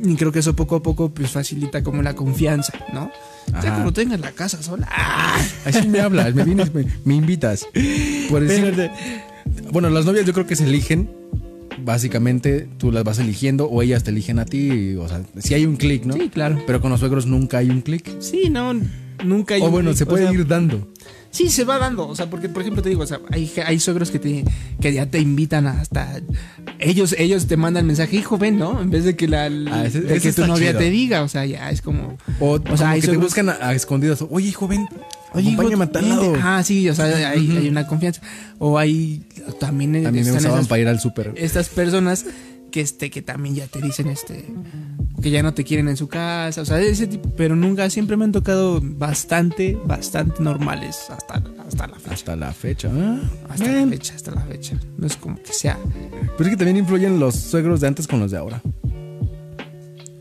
y 0.04 0.16
creo 0.18 0.32
que 0.32 0.40
eso 0.40 0.56
poco 0.56 0.76
a 0.76 0.84
poco 0.84 1.10
pues 1.10 1.32
facilita 1.32 1.82
como 1.82 2.04
la 2.04 2.16
confianza, 2.16 2.74
¿no? 2.94 3.10
Ajá. 3.54 3.70
cuando 3.74 3.94
tengas 3.94 4.20
la 4.20 4.32
casa 4.32 4.62
sola. 4.62 4.88
¡ah! 4.92 5.38
Así 5.66 5.88
me 5.88 6.00
hablas, 6.02 6.34
me 6.36 6.44
vienes, 6.44 6.74
me, 6.74 6.86
me 7.06 7.16
invitas. 7.16 7.66
Por 8.30 8.42
decir, 8.46 8.92
bueno, 9.72 9.90
las 9.90 10.06
novias 10.06 10.26
yo 10.26 10.34
creo 10.34 10.46
que 10.46 10.56
se 10.56 10.66
eligen. 10.66 11.10
Básicamente 11.84 12.68
tú 12.78 12.92
las 12.92 13.04
vas 13.04 13.20
eligiendo 13.20 13.66
o 13.70 13.82
ellas 13.82 14.04
te 14.04 14.12
eligen 14.12 14.40
a 14.40 14.46
ti. 14.46 14.96
O 14.96 15.08
sea, 15.08 15.22
si 15.40 15.54
hay 15.54 15.66
un 15.66 15.76
clic, 15.76 16.06
¿no? 16.06 16.14
Sí, 16.14 16.30
claro. 16.30 16.62
Pero 16.66 16.82
con 16.82 16.90
los 16.90 17.00
suegros 17.00 17.26
nunca 17.26 17.58
hay 17.60 17.70
un 17.70 17.82
clic. 17.82 18.10
Sí, 18.20 18.50
no, 18.50 18.74
nunca 19.24 19.56
hay 19.56 19.62
O 19.62 19.66
un 19.66 19.72
bueno, 19.72 19.90
clic, 19.92 19.98
se 19.98 20.04
o 20.06 20.08
puede 20.08 20.24
sea, 20.24 20.34
ir 20.34 20.48
dando. 20.48 20.88
Sí, 21.36 21.50
se 21.50 21.66
va 21.66 21.78
dando. 21.78 22.08
O 22.08 22.16
sea, 22.16 22.30
porque, 22.30 22.48
por 22.48 22.62
ejemplo, 22.62 22.82
te 22.82 22.88
digo, 22.90 23.04
o 23.04 23.08
sea, 23.08 23.20
hay, 23.30 23.52
hay 23.66 23.78
suegros 23.80 24.10
que, 24.10 24.20
te, 24.20 24.46
que 24.80 24.94
ya 24.94 25.06
te 25.08 25.20
invitan 25.20 25.68
hasta. 25.68 26.22
Ellos, 26.80 27.14
ellos 27.18 27.48
te 27.48 27.58
mandan 27.58 27.86
mensaje, 27.86 28.16
hijo, 28.16 28.38
ven, 28.38 28.58
¿no? 28.58 28.82
En 28.82 28.90
vez 28.90 29.04
de 29.04 29.16
que, 29.18 29.28
la, 29.28 29.46
Ah, 29.72 29.86
ese- 29.86 30.00
de 30.02 30.16
ese 30.16 30.30
que 30.30 30.34
tu 30.34 30.48
novia 30.48 30.70
chido. 30.70 30.80
te 30.80 30.90
diga. 30.90 31.24
O 31.24 31.28
sea, 31.28 31.46
ya 31.46 31.70
es 31.72 31.82
como. 31.82 32.18
O, 32.40 32.60
O 32.72 32.78
sea, 32.78 32.92
hay 32.92 33.02
que 33.02 33.08
te 33.10 33.18
buscan 33.18 33.50
a, 33.50 33.54
a 33.60 33.74
escondidas. 33.74 34.22
Oye, 34.22 34.30
Oye, 35.34 35.50
hijo, 35.50 35.62
acompáñame 35.62 35.84
a 35.84 35.92
tal 35.92 36.08
lado. 36.10 36.22
vente. 36.32 36.40
Ah, 36.42 36.64
sí, 36.64 36.88
o 36.90 36.96
sea, 36.96 37.06
hay, 37.32 37.52
hay 37.52 37.68
una 37.68 37.86
confianza. 37.86 38.22
O 38.58 38.78
hay. 38.80 39.24
También, 39.60 39.92
mí 39.92 40.00
me 40.00 40.22
usaban 40.22 40.60
esas- 40.60 40.68
para 40.68 40.82
ir 40.82 40.88
al 40.88 41.00
súper. 41.02 41.34
estas 41.36 41.68
personas 41.68 42.26
que 42.72 42.80
este 42.82 43.10
que 43.10 43.22
también 43.22 43.56
ya 43.56 43.68
te 43.68 43.82
dicen 43.82 44.08
este 44.08 44.46
que 45.22 45.30
ya 45.32 45.42
no 45.44 45.54
te 45.54 45.64
quieren 45.64 45.88
en 45.88 45.98
su 45.98 46.08
casa, 46.08 46.62
o 46.62 46.66
sea, 46.66 46.80
ese 46.82 47.08
tipo, 47.08 47.30
pero 47.38 47.56
nunca 47.56 47.90
siempre 47.90 48.18
me 48.18 48.26
han 48.26 48.32
tocado 48.32 48.80
bastante 48.84 49.78
bastante 49.86 50.42
normales 50.44 50.98
hasta 51.10 51.42
hasta 51.66 51.88
la 51.88 51.96
fecha. 51.96 52.14
Hasta 52.14 52.36
la 52.36 52.54
fecha. 52.54 52.92
Ah, 52.94 53.20
Hasta 53.50 53.66
la 53.66 53.72
bueno. 53.72 53.92
fecha, 53.92 54.14
hasta 54.16 54.32
la 54.32 54.42
fecha. 54.42 54.80
No 54.98 55.08
es 55.08 55.16
como 55.18 55.42
que 55.42 55.52
sea. 55.54 55.80
Pero 56.38 56.44
es 56.44 56.50
que 56.50 56.58
también 56.58 56.78
influyen 56.78 57.20
los 57.20 57.36
suegros 57.36 57.82
de 57.82 57.88
antes 57.88 58.08
con 58.08 58.20
los 58.20 58.30
de 58.32 58.38
ahora. 58.38 58.62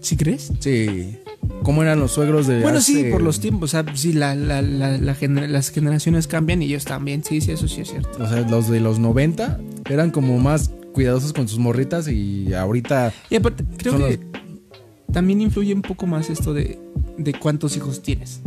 ¿Sí 0.01 0.17
crees? 0.17 0.53
Sí. 0.61 1.19
¿Cómo 1.63 1.83
eran 1.83 1.99
los 1.99 2.13
suegros 2.13 2.47
de 2.47 2.61
Bueno, 2.63 2.81
sí, 2.81 3.05
por 3.11 3.23
los 3.23 3.41
tiempos, 3.41 3.71
o 3.75 3.83
sea, 3.83 3.95
sí, 3.95 4.13
la, 4.13 4.35
la, 4.35 4.61
la, 4.63 4.99
la 4.99 5.15
gener- 5.17 5.49
las 5.49 5.71
generaciones 5.71 6.27
cambian 6.27 6.63
y 6.63 6.67
ellos 6.67 6.85
también, 6.85 7.25
sí, 7.25 7.41
sí, 7.41 7.53
eso 7.53 7.69
sí 7.69 7.83
es 7.83 7.89
cierto. 7.91 8.23
O 8.23 8.29
sea, 8.29 8.41
los 8.43 8.69
de 8.69 8.81
los 8.81 8.99
90 8.99 9.61
eran 9.91 10.11
como 10.11 10.39
más 10.39 10.71
cuidadosos 10.93 11.33
con 11.33 11.49
sus 11.49 11.59
morritas 11.59 12.07
y 12.09 12.53
ahorita 12.55 13.13
Y 13.31 13.37
aparte, 13.37 13.65
creo 13.79 13.97
que 13.99 14.21
también 15.15 15.41
influye 15.41 15.73
un 15.73 15.81
poco 15.81 16.07
más 16.07 16.29
esto 16.29 16.53
de, 16.53 16.79
de 17.17 17.33
cuántos 17.33 17.77
hijos 17.77 18.03
tienes. 18.03 18.41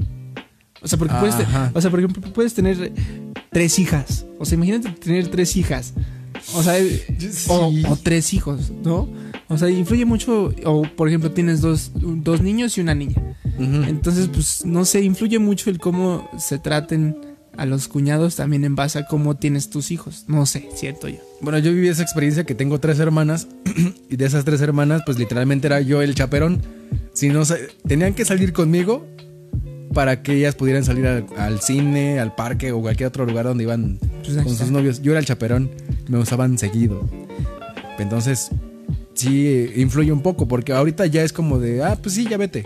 O 0.82 0.88
sea, 0.88 1.00
porque 1.00 1.16
puedes, 1.20 1.34
o 1.74 1.82
sea, 1.82 1.90
por 1.90 2.00
ejemplo, 2.00 2.22
puedes 2.34 2.54
tener 2.54 2.94
tres 3.52 3.80
hijas. 3.80 4.26
O 4.38 4.46
sea, 4.46 4.56
imagínate 4.58 4.92
tener 4.92 5.28
tres 5.30 5.56
hijas. 5.56 5.94
O 6.54 6.62
sea, 6.62 6.76
o, 7.50 7.72
Sí. 7.72 7.84
o 7.90 7.96
tres 7.96 8.34
hijos, 8.34 8.72
¿no? 8.84 9.10
O 9.48 9.58
sea, 9.58 9.70
influye 9.72 10.06
mucho. 10.06 10.54
O, 10.66 10.84
por 10.84 11.08
ejemplo, 11.08 11.32
tienes 11.32 11.62
dos, 11.62 11.92
dos 11.96 12.42
niños 12.42 12.78
y 12.78 12.82
una 12.82 12.94
niña. 12.94 13.16
Entonces, 13.58 14.28
pues, 14.32 14.64
no 14.66 14.86
sé, 14.86 15.02
influye 15.02 15.40
mucho 15.40 15.72
el 15.72 15.80
cómo 15.80 16.30
se 16.38 16.60
traten 16.60 17.18
a 17.58 17.66
los 17.66 17.88
cuñados 17.88 18.36
también 18.36 18.64
en 18.66 18.76
base 18.76 19.00
a 19.00 19.08
cómo 19.08 19.36
tienes 19.36 19.72
tus 19.72 19.90
hijos. 19.90 20.26
No 20.28 20.46
sé, 20.46 20.70
cierto 20.76 21.08
yo. 21.10 21.18
Bueno, 21.42 21.60
yo 21.60 21.72
viví 21.72 21.88
esa 21.88 22.02
experiencia 22.02 22.44
que 22.46 22.56
tengo 22.56 22.80
tres 22.80 23.00
hermanas 23.00 23.48
y 24.10 24.16
de 24.16 24.26
esas 24.26 24.44
tres 24.44 24.60
hermanas, 24.62 25.04
pues 25.06 25.20
literalmente 25.20 25.68
era 25.68 25.82
yo 25.82 26.02
el 26.02 26.16
chaperón. 26.16 26.62
Si 27.14 27.30
no, 27.30 27.44
tenían 27.88 28.14
que 28.14 28.26
salir 28.26 28.54
conmigo 28.54 29.06
para 29.94 30.22
que 30.22 30.34
ellas 30.34 30.56
pudieran 30.56 30.84
salir 30.84 31.06
al, 31.08 31.26
al 31.38 31.62
cine, 31.62 32.20
al 32.20 32.36
parque 32.36 32.72
o 32.72 32.82
cualquier 32.82 33.08
otro 33.08 33.26
lugar 33.26 33.46
donde 33.46 33.64
iban 33.64 34.00
Pues 34.24 34.38
con 34.44 34.56
sus 34.56 34.70
novios. 34.72 35.02
Yo 35.02 35.12
era 35.12 35.20
el 35.20 35.26
chaperón, 35.26 35.70
me 36.08 36.18
usaban 36.18 36.58
seguido. 36.58 37.08
Entonces, 38.00 38.50
sí 39.16 39.72
influye 39.76 40.12
un 40.12 40.22
poco, 40.22 40.48
porque 40.48 40.74
ahorita 40.74 41.06
ya 41.08 41.24
es 41.24 41.34
como 41.34 41.60
de, 41.60 41.84
ah, 41.84 41.98
pues 42.02 42.16
sí, 42.16 42.28
ya 42.30 42.38
vete. 42.38 42.66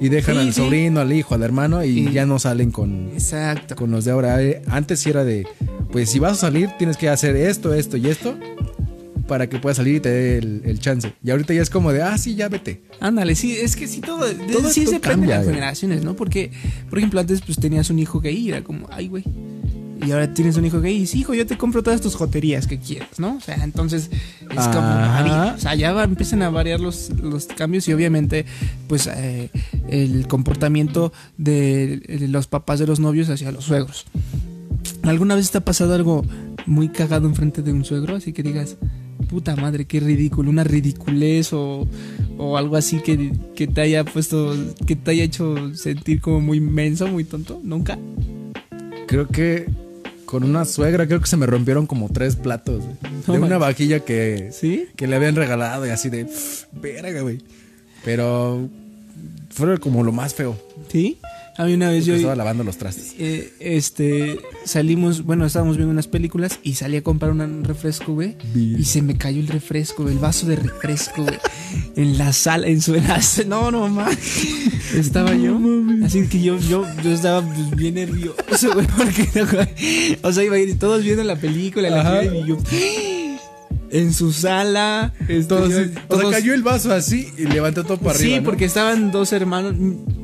Y 0.00 0.08
dejan 0.08 0.36
Sí, 0.36 0.40
al 0.42 0.52
sí. 0.54 0.60
sobrino, 0.62 1.00
al 1.00 1.12
hijo, 1.12 1.34
al 1.34 1.42
hermano 1.42 1.84
y 1.84 2.12
ya 2.12 2.24
no 2.26 2.38
salen 2.38 2.70
con, 2.70 3.10
Exacto. 3.14 3.74
con 3.74 3.90
los 3.90 4.04
de 4.04 4.12
ahora. 4.12 4.40
Eh, 4.40 4.62
Antes 4.68 5.00
sí 5.00 5.10
era 5.10 5.24
de, 5.24 5.44
pues 5.92 6.10
si 6.10 6.18
vas 6.18 6.32
a 6.32 6.36
salir 6.36 6.70
tienes 6.78 6.96
que 6.96 7.08
hacer 7.08 7.36
esto, 7.36 7.72
esto 7.74 7.96
y 7.96 8.08
esto 8.08 8.36
para 9.26 9.46
que 9.48 9.58
puedas 9.58 9.76
salir 9.76 9.96
y 9.96 10.00
te 10.00 10.08
dé 10.10 10.38
el, 10.38 10.62
el 10.64 10.78
chance. 10.80 11.12
Y 11.22 11.30
ahorita 11.30 11.52
ya 11.52 11.60
es 11.60 11.68
como 11.68 11.92
de, 11.92 12.02
ah, 12.02 12.16
sí, 12.16 12.34
ya 12.34 12.48
vete. 12.48 12.82
Ándale, 12.98 13.34
sí, 13.34 13.52
es 13.60 13.76
que 13.76 13.86
sí 13.86 14.00
todo, 14.00 14.24
Todo 14.52 14.70
sí 14.70 14.80
depende 14.86 15.00
cambia, 15.00 15.34
de 15.40 15.44
las 15.44 15.46
generaciones, 15.54 16.02
¿no? 16.02 16.14
Porque, 16.16 16.50
por 16.88 16.98
ejemplo, 16.98 17.20
antes 17.20 17.42
pues 17.42 17.58
tenías 17.58 17.90
un 17.90 17.98
hijo 17.98 18.22
y 18.24 18.48
era 18.48 18.64
como, 18.64 18.88
ay, 18.90 19.08
güey. 19.08 19.24
Y 20.06 20.12
ahora 20.12 20.32
tienes 20.32 20.56
un 20.56 20.64
hijo 20.64 20.82
y 20.86 21.06
sí, 21.06 21.18
hijo, 21.18 21.34
yo 21.34 21.44
te 21.44 21.58
compro 21.58 21.82
todas 21.82 22.00
tus 22.00 22.14
joterías 22.14 22.66
que 22.68 22.78
quieras, 22.78 23.18
¿no? 23.18 23.36
O 23.36 23.40
sea, 23.40 23.56
entonces 23.64 24.08
es 24.12 24.66
como 24.68 24.80
varía. 24.80 25.54
O 25.56 25.60
sea, 25.60 25.74
ya 25.74 25.92
va- 25.92 26.04
empiezan 26.04 26.40
a 26.42 26.48
variar 26.50 26.80
los, 26.80 27.10
los 27.20 27.46
cambios 27.46 27.86
y 27.88 27.92
obviamente, 27.92 28.46
pues, 28.86 29.08
eh, 29.08 29.50
el 29.90 30.26
comportamiento 30.28 31.12
de, 31.36 31.98
de 31.98 32.28
los 32.28 32.46
papás 32.46 32.78
de 32.78 32.86
los 32.86 32.98
novios 33.00 33.28
hacia 33.28 33.50
los 33.52 33.64
suegros. 33.64 34.06
¿Alguna 35.08 35.34
vez 35.34 35.50
te 35.50 35.58
ha 35.58 35.64
pasado 35.64 35.94
algo 35.94 36.24
muy 36.66 36.88
cagado 36.90 37.26
enfrente 37.28 37.62
de 37.62 37.72
un 37.72 37.84
suegro? 37.84 38.16
Así 38.16 38.32
que 38.32 38.42
digas, 38.42 38.76
puta 39.28 39.56
madre, 39.56 39.86
qué 39.86 40.00
ridículo, 40.00 40.50
una 40.50 40.64
ridiculez 40.64 41.52
o, 41.52 41.88
o 42.36 42.56
algo 42.56 42.76
así 42.76 43.00
que, 43.00 43.32
que 43.54 43.66
te 43.66 43.80
haya 43.80 44.04
puesto, 44.04 44.54
que 44.86 44.96
te 44.96 45.10
haya 45.12 45.24
hecho 45.24 45.74
sentir 45.74 46.20
como 46.20 46.40
muy 46.40 46.60
menso, 46.60 47.08
muy 47.08 47.24
tonto. 47.24 47.60
¿Nunca? 47.62 47.98
Creo 49.06 49.26
que 49.28 49.66
con 50.26 50.44
una 50.44 50.66
suegra 50.66 51.06
creo 51.06 51.20
que 51.20 51.26
se 51.26 51.38
me 51.38 51.46
rompieron 51.46 51.86
como 51.86 52.10
tres 52.10 52.36
platos, 52.36 52.84
güey. 52.84 52.96
No 53.26 53.32
de 53.32 53.38
una 53.38 53.40
manches. 53.40 53.58
vajilla 53.60 54.00
que, 54.00 54.50
¿Sí? 54.52 54.86
que 54.96 55.06
le 55.06 55.16
habían 55.16 55.36
regalado 55.36 55.86
y 55.86 55.90
así 55.90 56.10
de, 56.10 56.26
"Pff, 56.26 56.64
verga, 56.82 57.22
güey. 57.22 57.38
Pero 58.04 58.68
fue 59.50 59.78
como 59.78 60.04
lo 60.04 60.12
más 60.12 60.34
feo. 60.34 60.56
¿Sí? 60.92 61.18
A 61.58 61.64
mí 61.64 61.74
una 61.74 61.90
vez 61.90 62.06
Yo 62.06 62.14
estaba 62.14 62.36
lavando 62.36 62.62
los 62.62 62.76
trastes. 62.78 63.14
eh, 63.18 63.52
este, 63.58 64.38
salimos, 64.64 65.24
bueno, 65.24 65.44
estábamos 65.44 65.76
viendo 65.76 65.90
unas 65.92 66.06
películas 66.06 66.60
y 66.62 66.74
salí 66.74 66.96
a 66.96 67.02
comprar 67.02 67.32
un 67.32 67.64
refresco, 67.64 68.14
güey. 68.14 68.36
Y 68.54 68.84
se 68.84 69.02
me 69.02 69.18
cayó 69.18 69.40
el 69.40 69.48
refresco, 69.48 70.08
el 70.08 70.18
vaso 70.18 70.46
de 70.46 70.54
refresco, 70.54 71.24
güey. 71.24 71.36
En 71.96 72.16
la 72.16 72.32
sala, 72.32 72.68
en 72.68 72.80
su. 72.80 72.94
en 72.94 73.08
la- 73.08 73.20
no, 73.48 73.72
no, 73.72 73.88
mames. 73.88 74.18
Estaba 74.94 75.34
yo. 75.34 75.58
Así 76.04 76.28
que 76.28 76.40
yo, 76.40 76.58
yo, 76.60 76.86
yo 77.02 77.10
estaba 77.12 77.42
pues, 77.42 77.70
bien 77.76 77.94
nervioso, 77.94 78.72
güey. 78.72 78.86
Porque, 78.86 80.16
o 80.22 80.32
sea, 80.32 80.44
iba 80.44 80.54
a 80.54 80.58
ir 80.60 80.78
todos 80.78 81.02
viendo 81.02 81.24
la 81.24 81.34
película, 81.34 81.90
la 81.90 82.24
y 82.24 82.46
yo. 82.46 82.56
En 83.90 84.12
su 84.12 84.32
sala. 84.32 85.12
este, 85.20 85.36
Entonces, 85.36 85.90
yo- 85.94 86.00
o 86.16 86.20
sea, 86.20 86.30
cayó 86.30 86.54
el 86.54 86.62
vaso 86.62 86.92
así 86.92 87.28
y 87.38 87.44
levantó 87.46 87.84
todo 87.84 87.96
para 87.98 88.16
arriba. 88.18 88.34
Sí, 88.34 88.40
¿no? 88.40 88.44
porque 88.44 88.64
estaban 88.66 89.10
dos 89.10 89.32
hermanos, 89.32 89.74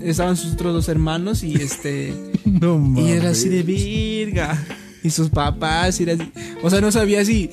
estaban 0.02 0.36
sus 0.36 0.52
otros 0.52 0.72
dos 0.74 0.88
hermanos 0.88 1.42
y 1.42 1.54
este. 1.56 2.12
No 2.44 2.78
mames. 2.78 3.04
Y 3.06 3.12
era 3.12 3.30
así 3.30 3.48
de 3.48 3.62
virga. 3.62 4.62
Y 5.02 5.10
sus 5.10 5.30
papás, 5.30 5.98
y 6.00 6.04
era 6.04 6.12
así. 6.14 6.30
O 6.62 6.70
sea, 6.70 6.80
no 6.80 6.90
sabía 6.92 7.24
si, 7.24 7.50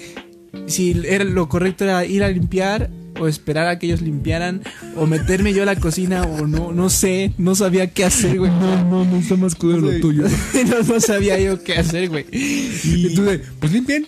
si 0.67 1.01
era 1.05 1.23
lo 1.23 1.47
correcto 1.49 1.83
era 1.85 2.05
ir 2.05 2.23
a 2.23 2.29
limpiar 2.29 2.89
o 3.19 3.27
esperar 3.27 3.67
a 3.67 3.79
que 3.79 3.87
ellos 3.87 4.01
limpiaran 4.01 4.61
o 4.95 5.05
meterme 5.05 5.53
yo 5.53 5.63
a 5.63 5.65
la 5.65 5.75
cocina 5.75 6.23
o 6.23 6.47
no, 6.47 6.71
no 6.71 6.89
sé, 6.89 7.33
no 7.37 7.55
sabía 7.55 7.87
qué 7.87 8.05
hacer, 8.05 8.37
güey. 8.37 8.51
No, 8.51 8.83
no, 8.85 9.05
no 9.05 9.17
está 9.17 9.35
más 9.35 9.55
culero 9.55 9.81
lo 9.81 9.99
tuyo. 9.99 10.23
no, 10.69 10.81
no 10.81 10.99
sabía 10.99 11.39
yo 11.39 11.63
qué 11.63 11.73
hacer, 11.73 12.09
güey. 12.09 12.25
Y 12.31 13.13
tú 13.15 13.23
de, 13.23 13.39
pues 13.59 13.71
limpien. 13.71 14.05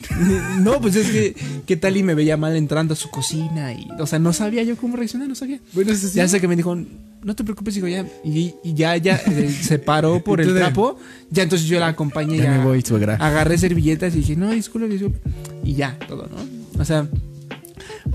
No, 0.60 0.80
pues 0.82 0.96
es 0.96 1.10
que, 1.10 1.36
¿qué 1.66 1.78
tal 1.78 1.98
y 1.98 2.04
me 2.04 2.16
veía 2.16 2.38
mal 2.38 2.56
entrando 2.56 2.94
a 2.94 2.98
su 2.98 3.10
cocina? 3.10 3.74
Y, 3.74 3.88
o 4.00 4.08
sea, 4.08 4.20
no 4.20 4.34
sabía 4.34 4.64
yo 4.64 4.76
cómo 4.78 4.98
reaccionar, 4.98 5.28
no 5.28 5.36
sabía. 5.36 5.60
Bueno, 5.74 5.94
sí. 5.96 6.08
Ya 6.14 6.28
sé 6.28 6.40
que 6.40 6.48
me 6.48 6.56
dijo, 6.56 6.76
no 7.24 7.36
te 7.36 7.44
preocupes, 7.44 7.76
digo, 7.76 7.88
ya. 7.88 8.06
Y, 8.24 8.54
y 8.64 8.74
ya, 8.74 8.98
ya 8.98 9.16
eh, 9.16 9.50
se 9.50 9.80
paró 9.80 10.20
por 10.24 10.40
Y 10.40 10.44
el 10.44 10.56
trapo. 10.56 10.98
Ya 11.30 11.44
entonces 11.44 11.68
yo 11.68 11.80
la 11.80 11.88
acompañé. 11.88 12.38
Ya 12.38 12.52
me 12.52 12.64
voy, 12.64 12.82
suegra. 12.82 13.16
Agarré 13.16 13.58
servilletas 13.58 14.14
y 14.16 14.20
dije, 14.20 14.36
no, 14.36 14.52
disculpe, 14.52 14.88
disculpe. 14.88 15.20
Y 15.64 15.76
ya, 15.76 15.98
todo, 16.08 16.28
¿no? 16.28 16.82
O 16.82 16.86
sea, 16.86 17.08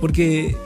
porque. 0.01 0.57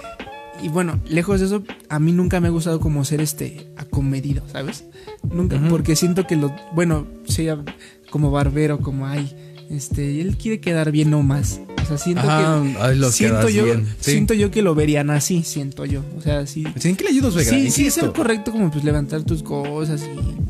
Y 0.63 0.69
bueno, 0.69 1.01
lejos 1.09 1.41
de 1.41 1.47
eso, 1.47 1.65
a 1.89 1.99
mí 1.99 2.13
nunca 2.13 2.41
me 2.41 2.47
ha 2.49 2.51
gustado 2.51 2.79
como 2.79 3.05
ser 3.05 3.21
este 3.21 3.67
acomedido, 3.77 4.45
¿sabes? 4.53 4.85
Nunca, 5.23 5.61
porque 5.69 5.97
siento 5.97 6.27
que 6.27 6.37
lo. 6.37 6.55
Bueno, 6.73 7.07
sea 7.25 7.59
como 8.11 8.31
barbero, 8.31 8.79
como 8.79 9.07
ay. 9.07 9.35
Este, 9.71 10.21
él 10.21 10.37
quiere 10.37 10.61
quedar 10.61 10.93
bien 10.93 11.11
nomás. 11.11 11.61
O 11.83 11.87
sea, 11.87 11.99
siento 11.99 12.23
Ajá, 12.23 12.63
que. 12.63 12.77
ay, 12.79 12.99
los 12.99 13.15
siento 13.15 13.49
yo, 13.49 13.65
bien. 13.65 13.87
Sí. 14.01 14.13
siento 14.13 14.35
yo 14.35 14.51
que 14.51 14.63
lo 14.63 14.75
verían 14.75 15.11
así, 15.11 15.43
siento 15.43 15.85
yo. 15.87 16.03
O 16.17 16.21
sea, 16.21 16.47
sí. 16.47 16.65
Sí, 16.77 16.91
¿En 16.91 16.97
qué 16.97 17.05
le 17.05 17.21
suegra? 17.21 17.43
Sí, 17.43 17.67
¿En 17.67 17.73
sí, 17.73 17.87
es 17.87 17.99
el 17.99 18.13
correcto 18.13 18.53
como 18.53 18.71
pues 18.71 18.85
levantar 18.85 19.23
tus 19.25 19.43
cosas 19.43 20.03
y 20.03 20.43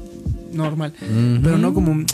normal. 0.57 0.93
Pero 1.43 1.59
no 1.59 1.75
como, 1.75 2.05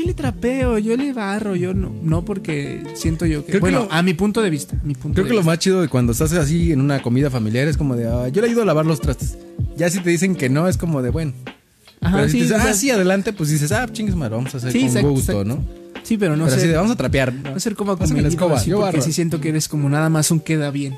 yo 0.00 0.06
le 0.06 0.14
trapeo, 0.14 0.78
yo 0.78 0.96
le 0.96 1.12
barro, 1.12 1.54
yo 1.56 1.74
no, 1.74 1.92
no 2.02 2.24
porque 2.24 2.82
siento 2.94 3.26
yo 3.26 3.40
que, 3.44 3.52
Creo 3.52 3.58
que 3.58 3.60
bueno, 3.60 3.84
lo- 3.84 3.92
a 3.92 4.02
mi 4.02 4.14
punto 4.14 4.40
de 4.42 4.50
vista, 4.50 4.76
mi 4.84 4.94
punto 4.94 5.14
Creo 5.14 5.24
de 5.24 5.30
que 5.30 5.36
lo 5.36 5.42
más 5.42 5.58
chido 5.58 5.80
de 5.80 5.88
cuando 5.88 6.12
estás 6.12 6.32
así 6.32 6.72
en 6.72 6.80
una 6.80 7.00
comida 7.02 7.30
familiar 7.30 7.68
es 7.68 7.76
como 7.76 7.96
de, 7.96 8.06
"Ah, 8.08 8.28
yo 8.28 8.40
le 8.42 8.48
ayudo 8.48 8.62
a 8.62 8.64
lavar 8.64 8.86
los 8.86 9.00
trastes. 9.00 9.36
Ya 9.76 9.88
si 9.90 10.00
te 10.00 10.10
dicen 10.10 10.34
que 10.36 10.48
no, 10.48 10.68
es 10.68 10.76
como 10.76 11.02
de, 11.02 11.10
bueno. 11.10 11.32
Ajá, 12.00 12.16
Pero 12.16 12.28
si 12.28 12.42
sí, 12.42 12.48
te 12.48 12.48
sea, 12.58 12.70
ah, 12.70 12.74
sí, 12.74 12.90
adelante, 12.90 13.32
pues 13.32 13.50
dices, 13.50 13.72
ah, 13.72 13.86
chingues 13.90 14.14
madre, 14.14 14.36
vamos 14.36 14.54
a 14.54 14.58
hacer 14.58 14.70
Sí, 14.72 14.78
con 14.80 14.86
exacto, 14.88 15.10
gusto, 15.10 15.32
exacto. 15.42 15.44
¿no? 15.56 15.64
sí, 16.04 16.16
pero 16.16 16.36
no 16.36 16.44
Pero 16.44 16.56
así 16.56 16.62
sé, 16.62 16.68
de, 16.68 16.76
vamos 16.76 16.92
a 16.92 16.96
trapear. 16.96 17.32
no 17.34 17.58
ser 17.60 17.74
como 17.74 17.96
Pásame 17.96 18.22
la 18.22 18.28
escoba, 18.28 18.56
así, 18.56 18.70
yo 18.70 18.80
porque 18.80 19.00
sí 19.02 19.12
siento 19.12 19.40
que 19.40 19.48
eres 19.50 19.68
como 19.68 19.88
nada 19.90 20.08
más 20.08 20.30
un 20.30 20.40
queda 20.40 20.70
bien. 20.70 20.96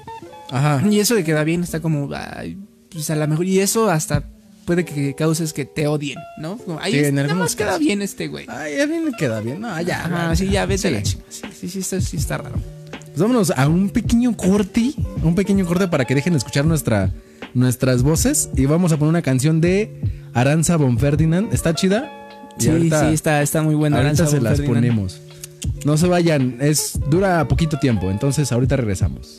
Ajá. 0.51 0.87
Y 0.89 1.01
eso 1.01 1.15
de 1.15 1.25
queda 1.25 1.43
bien 1.45 1.63
está 1.63 1.81
como, 1.81 2.09
ay, 2.15 2.59
pues 2.93 3.09
a 3.11 3.17
lo 3.17 3.27
mejor, 3.27 3.47
y 3.47 3.61
eso 3.61 3.89
hasta 3.91 4.25
puede 4.65 4.85
que 4.85 5.15
causes 5.15 5.53
que 5.53 5.65
te 5.65 5.87
odien, 5.87 6.19
¿no? 6.39 6.57
Como, 6.59 6.79
Ay, 6.81 6.93
Sí, 6.93 6.99
es- 6.99 7.09
en 7.09 7.15
nada 7.17 7.35
más 7.35 7.57
queda 7.57 7.79
bien 7.79 8.03
este 8.03 8.29
güey. 8.29 8.47
Ay, 8.49 8.81
a 8.81 8.87
mí 8.87 8.99
me 9.01 9.13
queda 9.13 9.41
bien. 9.41 9.61
No, 9.61 9.81
ya. 9.81 10.05
Ajá, 10.05 10.37
sí, 10.37 10.49
ya 10.49 10.67
vete 10.67 10.89
a 10.89 10.91
la 10.93 11.05
Sí. 11.05 11.13
chingada. 11.13 11.31
Sí, 11.31 11.43
sí, 11.61 11.69
sí, 11.69 11.79
está, 11.81 12.01
sí 12.01 12.17
está 12.17 12.39
raro. 12.39 12.57
Pues 13.07 13.19
vámonos 13.19 13.51
a 13.57 13.67
un 13.69 13.91
pequeño 13.91 14.37
corte, 14.37 14.93
un 15.23 15.35
pequeño 15.35 15.67
corte 15.67 15.89
para 15.89 16.05
que 16.05 16.15
dejen 16.15 16.33
de 16.35 16.39
escuchar 16.39 16.65
nuestra, 16.65 17.11
nuestras 17.55 18.03
voces 18.03 18.51
y 18.57 18.67
vamos 18.67 18.93
a 18.93 18.97
poner 18.99 19.11
una 19.11 19.23
canción 19.23 19.61
de 19.61 20.01
Aranza 20.35 20.77
Von 20.77 20.99
Ferdinand. 20.99 21.53
¿Está 21.53 21.75
chida? 21.75 22.11
Y 22.59 22.63
Sí, 22.65 22.69
ahorita- 22.71 23.09
sí, 23.09 23.15
está, 23.15 23.43
está 23.43 23.63
muy 23.63 23.75
buena. 23.75 23.97
Ahorita 23.97 24.23
Aranza 24.23 24.37
se 24.37 24.41
las 24.43 24.61
ponemos. 24.61 25.21
No 25.85 25.97
se 25.97 26.07
vayan, 26.07 26.59
es 26.61 26.99
dura 27.09 27.47
poquito 27.49 27.79
tiempo, 27.79 28.11
entonces 28.11 28.53
ahorita 28.53 28.77
regresamos. 28.77 29.37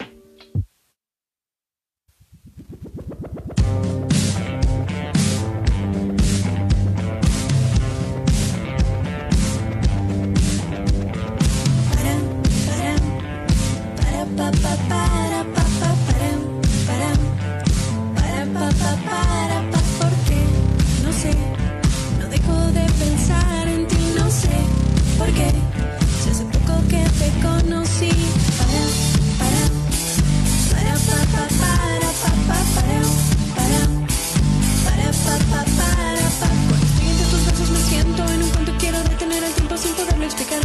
because 40.33 40.60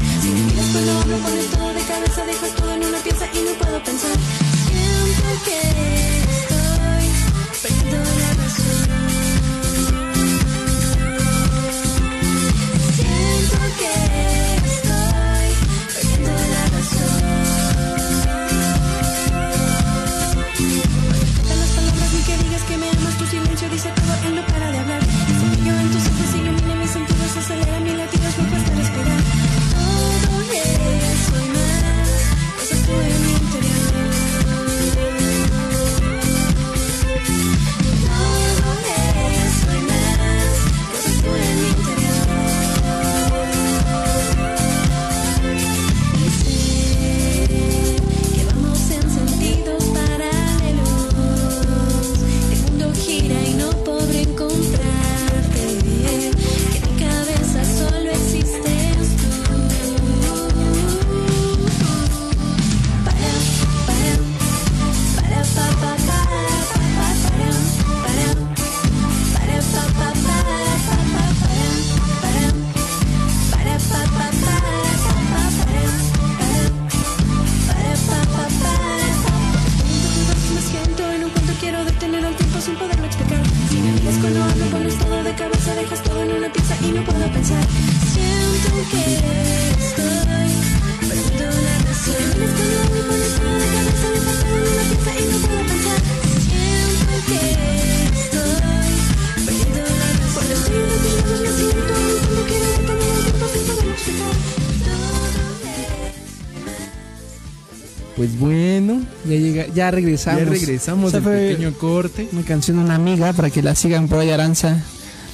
Pues 108.27 108.39
bueno, 108.39 109.01
Ya, 109.25 109.37
llega, 109.37 109.67
ya 109.75 109.91
regresamos. 109.91 110.43
ya 110.45 110.51
regresamos 110.51 111.13
del 111.13 111.23
fue 111.23 111.49
pequeño 111.51 111.73
corte. 111.75 112.29
una 112.33 112.43
canción 112.43 112.79
una 112.79 112.95
amiga 112.97 113.33
para 113.33 113.51
que 113.51 113.63
la 113.63 113.75
sigan 113.75 114.09
por 114.09 114.19
ahí, 114.21 114.31
Aranza. 114.31 114.83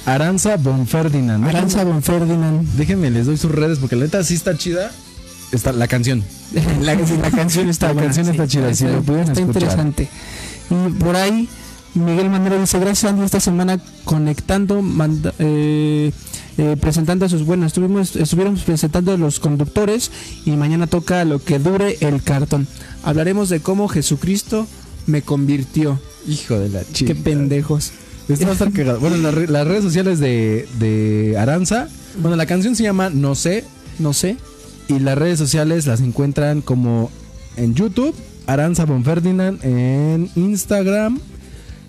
Aranza 0.05 0.57
Bonferdinand. 0.57 1.47
Aranza 1.47 1.83
Von 1.85 2.03
Ferdinand. 2.03 2.67
Déjenme, 2.75 3.09
les 3.09 3.25
doy 3.25 3.37
sus 3.37 3.51
redes 3.51 3.79
porque 3.79 3.95
la 3.95 4.03
neta 4.05 4.23
sí 4.23 4.33
está 4.35 4.57
chida. 4.57 4.91
Está 5.51 5.71
la 5.71 5.87
canción. 5.87 6.23
La, 6.81 6.93
la 6.95 7.31
canción 7.31 7.69
está 7.69 7.87
La 7.87 7.93
buena, 7.93 8.07
canción 8.09 8.29
está 8.29 8.47
chida, 8.47 8.73
si 8.75 8.85
lo 8.85 9.01
pudieran 9.01 9.29
Está 9.29 9.39
escuchar. 9.41 9.61
interesante. 9.63 10.07
Y 10.69 10.89
por 11.03 11.15
ahí, 11.15 11.47
Miguel 11.95 12.29
Manero 12.29 12.59
dice, 12.59 12.79
gracias 12.79 13.11
Andy, 13.11 13.23
esta 13.23 13.39
semana 13.39 13.79
conectando, 14.03 14.81
manda- 14.81 15.33
eh, 15.37 16.11
eh, 16.57 16.75
presentando 16.79 17.25
a 17.25 17.29
sus 17.29 17.45
buenas. 17.45 17.67
Estuvimos, 17.67 18.15
estuvieron 18.15 18.55
presentando 18.55 19.11
a 19.13 19.17
los 19.17 19.39
conductores 19.39 20.11
y 20.45 20.51
mañana 20.51 20.87
toca 20.87 21.23
lo 21.25 21.37
que 21.43 21.59
dure 21.59 21.97
el 22.01 22.23
cartón. 22.23 22.67
Hablaremos 23.03 23.49
de 23.49 23.59
cómo 23.59 23.87
Jesucristo 23.87 24.65
me 25.05 25.21
convirtió. 25.21 25.99
Hijo 26.27 26.57
de 26.57 26.69
la 26.69 26.83
chica. 26.93 27.13
Qué 27.13 27.19
pendejos. 27.19 27.91
Esto 28.27 28.45
va 28.45 28.51
a 28.51 28.53
estar 28.53 28.71
cagado. 28.71 28.99
Bueno, 28.99 29.17
las, 29.17 29.33
re- 29.33 29.47
las 29.47 29.67
redes 29.67 29.83
sociales 29.83 30.19
de, 30.19 30.67
de 30.79 31.35
Aranza. 31.37 31.89
Bueno, 32.19 32.37
la 32.37 32.45
canción 32.45 32.75
se 32.75 32.83
llama 32.83 33.09
No 33.11 33.35
sé. 33.35 33.65
No 33.99 34.13
sé. 34.13 34.37
Y 34.87 34.99
las 34.99 35.17
redes 35.17 35.37
sociales 35.37 35.85
las 35.85 36.01
encuentran 36.01 36.61
como 36.61 37.11
en 37.57 37.75
YouTube, 37.75 38.15
Aranza 38.47 38.85
Bonferdinand, 38.85 39.63
en 39.63 40.29
Instagram 40.35 41.19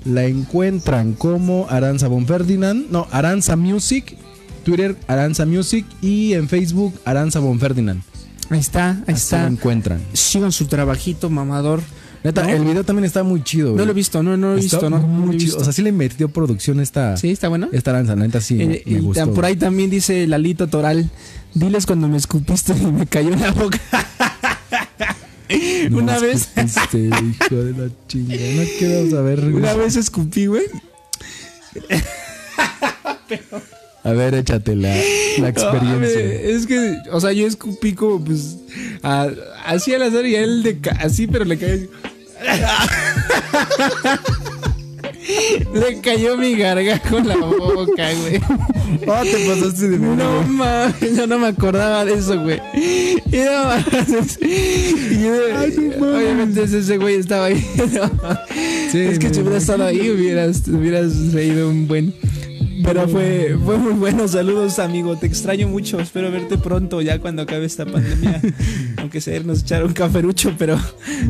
la 0.04 0.24
encuentran 0.24 1.14
como 1.14 1.66
Aranza 1.70 2.08
Bonferdinand, 2.08 2.90
no, 2.90 3.06
Aranza 3.10 3.56
Music, 3.56 4.16
Twitter 4.64 4.96
Aranza 5.06 5.46
Music 5.46 5.84
y 6.02 6.32
en 6.34 6.48
Facebook 6.48 6.94
Aranza 7.04 7.38
Bonferdinand. 7.40 8.02
Ahí 8.50 8.60
está, 8.60 8.90
ahí 8.90 8.96
Así 9.02 9.10
lo 9.12 9.16
está. 9.16 9.46
encuentran. 9.46 10.00
Sigan 10.12 10.52
su 10.52 10.66
trabajito, 10.66 11.30
mamador. 11.30 11.80
Neta, 12.22 12.42
¿No? 12.42 12.48
el 12.48 12.64
video 12.64 12.84
también 12.84 13.04
está 13.04 13.22
muy 13.22 13.42
chido. 13.42 13.68
No 13.68 13.74
güey. 13.74 13.84
lo 13.86 13.92
he 13.92 13.94
visto, 13.94 14.22
no, 14.22 14.34
no 14.36 14.48
lo 14.54 14.56
he 14.56 14.60
Está 14.60 14.76
visto, 14.78 14.90
no. 14.90 14.98
no 14.98 15.02
lo 15.02 15.08
muy 15.08 15.34
he 15.36 15.38
chido. 15.38 15.46
visto. 15.48 15.60
O 15.60 15.64
sea, 15.64 15.72
sí 15.74 15.82
le 15.82 15.92
metió 15.92 16.28
producción 16.30 16.80
esta, 16.80 17.16
sí, 17.18 17.30
está 17.30 17.48
bueno. 17.48 17.68
esta 17.72 17.90
Aranza, 17.90 18.16
la 18.16 18.22
neta 18.24 18.40
sí 18.40 18.60
Eh, 18.62 18.82
me 18.86 18.92
y 18.92 18.98
gustó. 19.00 19.22
tam- 19.26 19.34
por 19.34 19.44
ahí 19.44 19.56
también 19.56 19.90
dice 19.90 20.26
Lalito 20.26 20.66
Toral. 20.68 21.10
Diles 21.52 21.84
cuando 21.86 22.08
me 22.08 22.16
escupiste 22.16 22.74
y 22.80 22.86
me 22.86 23.06
cayó 23.06 23.32
en 23.32 23.40
la 23.40 23.50
boca. 23.52 23.78
No, 25.90 25.98
una 25.98 26.18
vez, 26.18 26.48
escupiste, 26.56 26.98
hijo 26.98 27.54
de 27.56 27.72
la 27.86 27.90
chingada. 28.08 28.40
No 28.56 28.62
quiero 28.78 29.10
saber. 29.10 29.40
güey. 29.40 29.52
una 29.54 29.74
vez 29.74 29.96
escupí, 29.96 30.46
güey. 30.46 30.64
A 34.02 34.12
ver, 34.12 34.34
échate 34.34 34.76
la, 34.76 34.88
la 35.38 35.48
experiencia. 35.48 35.80
No, 35.80 35.94
mames, 35.94 36.10
es 36.14 36.66
que, 36.66 36.96
o 37.10 37.20
sea, 37.20 37.32
yo 37.32 37.46
escupí 37.46 37.94
como, 37.94 38.22
pues, 38.24 38.56
a- 39.02 39.30
así 39.66 39.94
al 39.94 40.02
azar 40.02 40.26
y 40.26 40.36
a 40.36 40.42
él 40.42 40.62
de 40.62 40.78
así, 41.00 41.26
pero 41.26 41.44
le 41.44 41.58
cayó 41.58 41.74
así. 41.74 41.88
Le 45.74 46.00
cayó 46.00 46.36
mi 46.36 46.54
gargajo 46.54 47.18
en 47.18 47.28
la 47.28 47.36
boca, 47.36 48.10
güey. 48.20 48.40
Ah, 49.08 49.22
te 49.22 49.38
pasaste 49.46 49.88
de 49.88 49.98
No 49.98 50.42
mames, 50.42 51.16
yo 51.16 51.26
no 51.26 51.38
me 51.38 51.48
acordaba 51.48 52.04
de 52.04 52.14
eso, 52.14 52.40
güey. 52.40 52.60
Y 52.74 53.36
no 53.38 53.64
mames. 53.64 54.38
Obviamente 55.98 56.62
ese 56.64 56.96
güey 56.98 57.16
estaba 57.16 57.46
ahí. 57.46 57.64
Sí, 58.92 59.00
es 59.00 59.18
que 59.18 59.34
si 59.34 59.40
hubieras 59.40 59.62
estado 59.62 59.86
ahí, 59.86 60.08
hubieras, 60.08 60.68
hubieras 60.68 61.32
reído 61.32 61.68
un 61.68 61.88
buen. 61.88 62.14
Pero 62.84 63.08
fue, 63.08 63.56
fue 63.64 63.78
muy 63.78 63.92
bueno. 63.94 64.28
Saludos, 64.28 64.78
amigo. 64.78 65.16
Te 65.16 65.26
extraño 65.26 65.68
mucho. 65.68 65.98
Espero 66.00 66.30
verte 66.30 66.58
pronto, 66.58 67.00
ya 67.00 67.18
cuando 67.18 67.42
acabe 67.42 67.64
esta 67.66 67.86
pandemia. 67.86 68.40
Aunque 68.98 69.20
sea 69.20 69.36
irnos 69.36 69.58
a 69.58 69.62
echar 69.62 69.84
un 69.84 69.92
caferucho, 69.92 70.54
pero. 70.58 70.78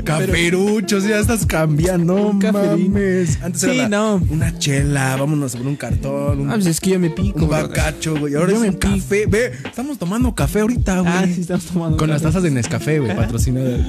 Caperuchos, 0.04 1.04
ya 1.04 1.18
estás 1.18 1.46
cambiando. 1.46 2.14
Un 2.14 2.38
mames. 2.38 3.38
Antes 3.42 3.60
Sí, 3.62 3.70
era 3.70 3.82
la- 3.84 3.88
no. 3.88 4.22
una 4.30 4.58
chela, 4.58 5.16
vámonos 5.16 5.54
a 5.54 5.58
poner 5.58 5.70
un 5.70 5.76
cartón, 5.76 6.40
un, 6.40 6.50
Ah, 6.50 6.54
pues 6.54 6.66
es 6.66 6.80
que 6.80 6.90
yo 6.90 6.98
me 7.00 7.10
pico. 7.10 7.44
un 7.44 7.48
bacacho, 7.50 8.16
güey. 8.18 8.34
Ahora 8.34 8.50
Yo 8.50 8.56
es 8.56 8.62
me 8.62 8.68
un 8.70 8.76
café. 8.76 9.26
Ve, 9.26 9.52
estamos 9.64 9.98
tomando 9.98 10.34
café 10.34 10.60
ahorita, 10.60 11.00
güey. 11.00 11.12
Ah, 11.12 11.26
sí, 11.32 11.40
estamos 11.40 11.64
tomando. 11.66 11.96
Con 11.96 12.10
las 12.10 12.22
tazas 12.22 12.42
de 12.42 12.50
Nescafé, 12.50 12.98
güey, 12.98 13.14
patrocinada. 13.16 13.78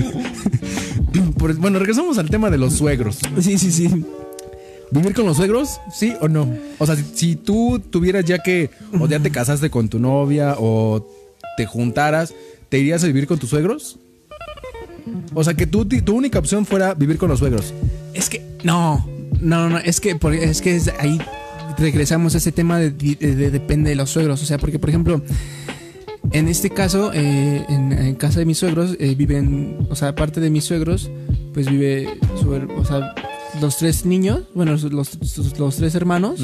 Bueno, 1.59 1.77
regresamos 1.77 2.17
al 2.17 2.29
tema 2.29 2.49
de 2.49 2.57
los 2.57 2.73
suegros. 2.73 3.19
Sí, 3.39 3.57
sí, 3.59 3.71
sí. 3.71 4.03
¿Vivir 4.91 5.13
con 5.13 5.25
los 5.25 5.37
suegros? 5.37 5.79
¿Sí 5.93 6.13
o 6.21 6.27
no? 6.27 6.47
O 6.79 6.85
sea, 6.85 6.95
si, 6.95 7.03
si 7.13 7.35
tú 7.35 7.79
tuvieras 7.89 8.23
ya 8.25 8.39
que, 8.39 8.69
o 8.99 9.07
ya 9.07 9.19
te 9.19 9.31
casaste 9.31 9.69
con 9.69 9.89
tu 9.89 9.99
novia, 9.99 10.55
o 10.59 11.05
te 11.57 11.65
juntaras, 11.65 12.33
¿te 12.69 12.79
irías 12.79 13.03
a 13.03 13.07
vivir 13.07 13.27
con 13.27 13.39
tus 13.39 13.49
suegros? 13.49 13.97
O 15.33 15.43
sea, 15.43 15.53
que 15.53 15.67
tú, 15.67 15.85
tu 15.85 16.15
única 16.15 16.39
opción 16.39 16.65
fuera 16.65 16.93
vivir 16.93 17.17
con 17.17 17.29
los 17.29 17.39
suegros. 17.39 17.73
Es 18.13 18.29
que 18.29 18.41
no, 18.63 19.05
no, 19.41 19.69
no, 19.69 19.77
es 19.79 19.99
que 19.99 20.15
por- 20.15 20.33
es 20.33 20.61
que 20.61 20.75
es- 20.75 20.91
ahí 20.99 21.19
regresamos 21.77 22.35
a 22.35 22.37
ese 22.37 22.51
tema 22.51 22.79
de, 22.79 22.91
de- 22.91 23.15
de- 23.35 23.51
depende 23.51 23.89
de 23.89 23.95
los 23.95 24.09
suegros, 24.09 24.41
o 24.41 24.45
sea, 24.45 24.57
porque 24.57 24.79
por 24.79 24.89
ejemplo 24.89 25.21
en 26.31 26.47
este 26.47 26.69
caso 26.69 27.11
eh, 27.13 27.65
en, 27.69 27.91
en 27.91 28.15
casa 28.15 28.39
de 28.39 28.45
mis 28.45 28.57
suegros 28.57 28.95
eh, 28.99 29.13
viven, 29.15 29.85
o 29.89 29.95
sea, 29.95 30.09
aparte 30.09 30.39
de 30.39 30.49
mis 30.49 30.63
suegros, 30.63 31.09
pues 31.53 31.69
vive 31.69 32.07
su 32.39 32.49
o 32.51 32.85
sea, 32.85 33.13
los 33.61 33.77
tres 33.77 34.05
niños, 34.05 34.41
bueno, 34.53 34.71
los, 34.73 34.83
los- 34.83 35.57
los 35.57 35.75
tres 35.75 35.95
hermanos 35.95 36.41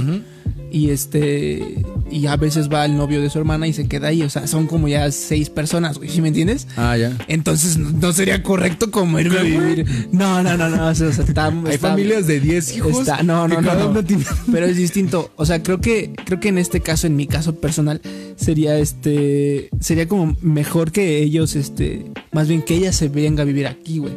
y 0.71 0.89
este 0.89 1.83
y 2.09 2.27
a 2.27 2.35
veces 2.37 2.69
va 2.69 2.85
el 2.85 2.95
novio 2.95 3.21
de 3.21 3.29
su 3.29 3.39
hermana 3.39 3.67
y 3.67 3.73
se 3.73 3.87
queda 3.87 4.07
ahí, 4.09 4.21
o 4.23 4.29
sea, 4.29 4.47
son 4.47 4.67
como 4.67 4.87
ya 4.87 5.09
seis 5.11 5.49
personas, 5.49 5.97
güey, 5.97 6.09
¿sí 6.09 6.21
me 6.21 6.27
entiendes? 6.29 6.67
Ah, 6.77 6.95
ya. 6.97 7.17
Entonces 7.27 7.77
no, 7.77 8.11
sería 8.13 8.41
correcto 8.43 8.91
como 8.91 9.19
irme 9.19 9.37
a 9.39 9.43
vivir. 9.43 9.85
No, 10.11 10.41
no, 10.43 10.57
no, 10.57 10.69
no. 10.69 10.87
O 10.87 10.95
sea, 10.95 11.11
sea, 11.13 11.23
está, 11.25 11.47
Hay 11.47 11.75
está- 11.75 11.89
familias 11.89 12.27
de 12.27 12.39
10 12.39 12.77
hijos. 12.77 12.99
está- 12.99 13.23
no, 13.23 13.47
no, 13.47 13.61
no, 13.61 14.03
tiene- 14.03 14.25
Pero 14.51 14.65
es 14.65 14.77
distinto. 14.77 15.31
O 15.35 15.45
sea, 15.45 15.61
creo 15.63 15.79
que, 15.81 16.13
creo 16.25 16.39
que 16.39 16.49
en 16.49 16.57
este 16.57 16.81
caso, 16.81 17.07
en 17.07 17.15
mi 17.15 17.27
caso 17.27 17.55
personal, 17.55 18.01
sería 18.35 18.77
este. 18.77 19.69
Sería 19.79 20.07
como 20.07 20.35
mejor 20.41 20.91
que 20.91 21.19
ellos, 21.23 21.55
este. 21.55 22.05
Más 22.31 22.47
bien 22.47 22.61
que 22.61 22.75
ella 22.75 22.91
se 22.93 23.09
venga 23.09 23.43
a 23.43 23.45
vivir 23.45 23.67
aquí, 23.67 23.99
güey. 23.99 24.13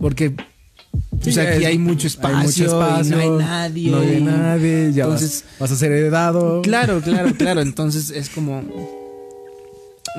Porque. 0.00 0.34
Pues 1.22 1.34
Sí, 1.36 1.40
aquí 1.40 1.64
hay 1.64 1.78
mucho 1.78 2.06
espacio, 2.06 2.66
y 2.66 3.08
no 3.08 3.18
hay 3.18 3.30
nadie. 3.30 3.90
No 3.90 4.00
hay 4.00 4.20
nadie, 4.20 4.92
ya 4.92 5.04
Entonces- 5.04 5.44
vas, 5.58 5.60
vas 5.70 5.72
a 5.72 5.76
ser 5.76 5.92
heredado. 5.92 6.60
Claro, 6.62 7.00
claro, 7.00 7.32
claro. 7.36 7.60
Entonces 7.62 8.10
es 8.10 8.28
como. 8.28 8.62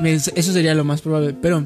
es- 0.04 0.32
Eso 0.36 0.52
sería 0.54 0.74
lo 0.74 0.84
más 0.84 1.02
probable. 1.02 1.36
Pero. 1.42 1.66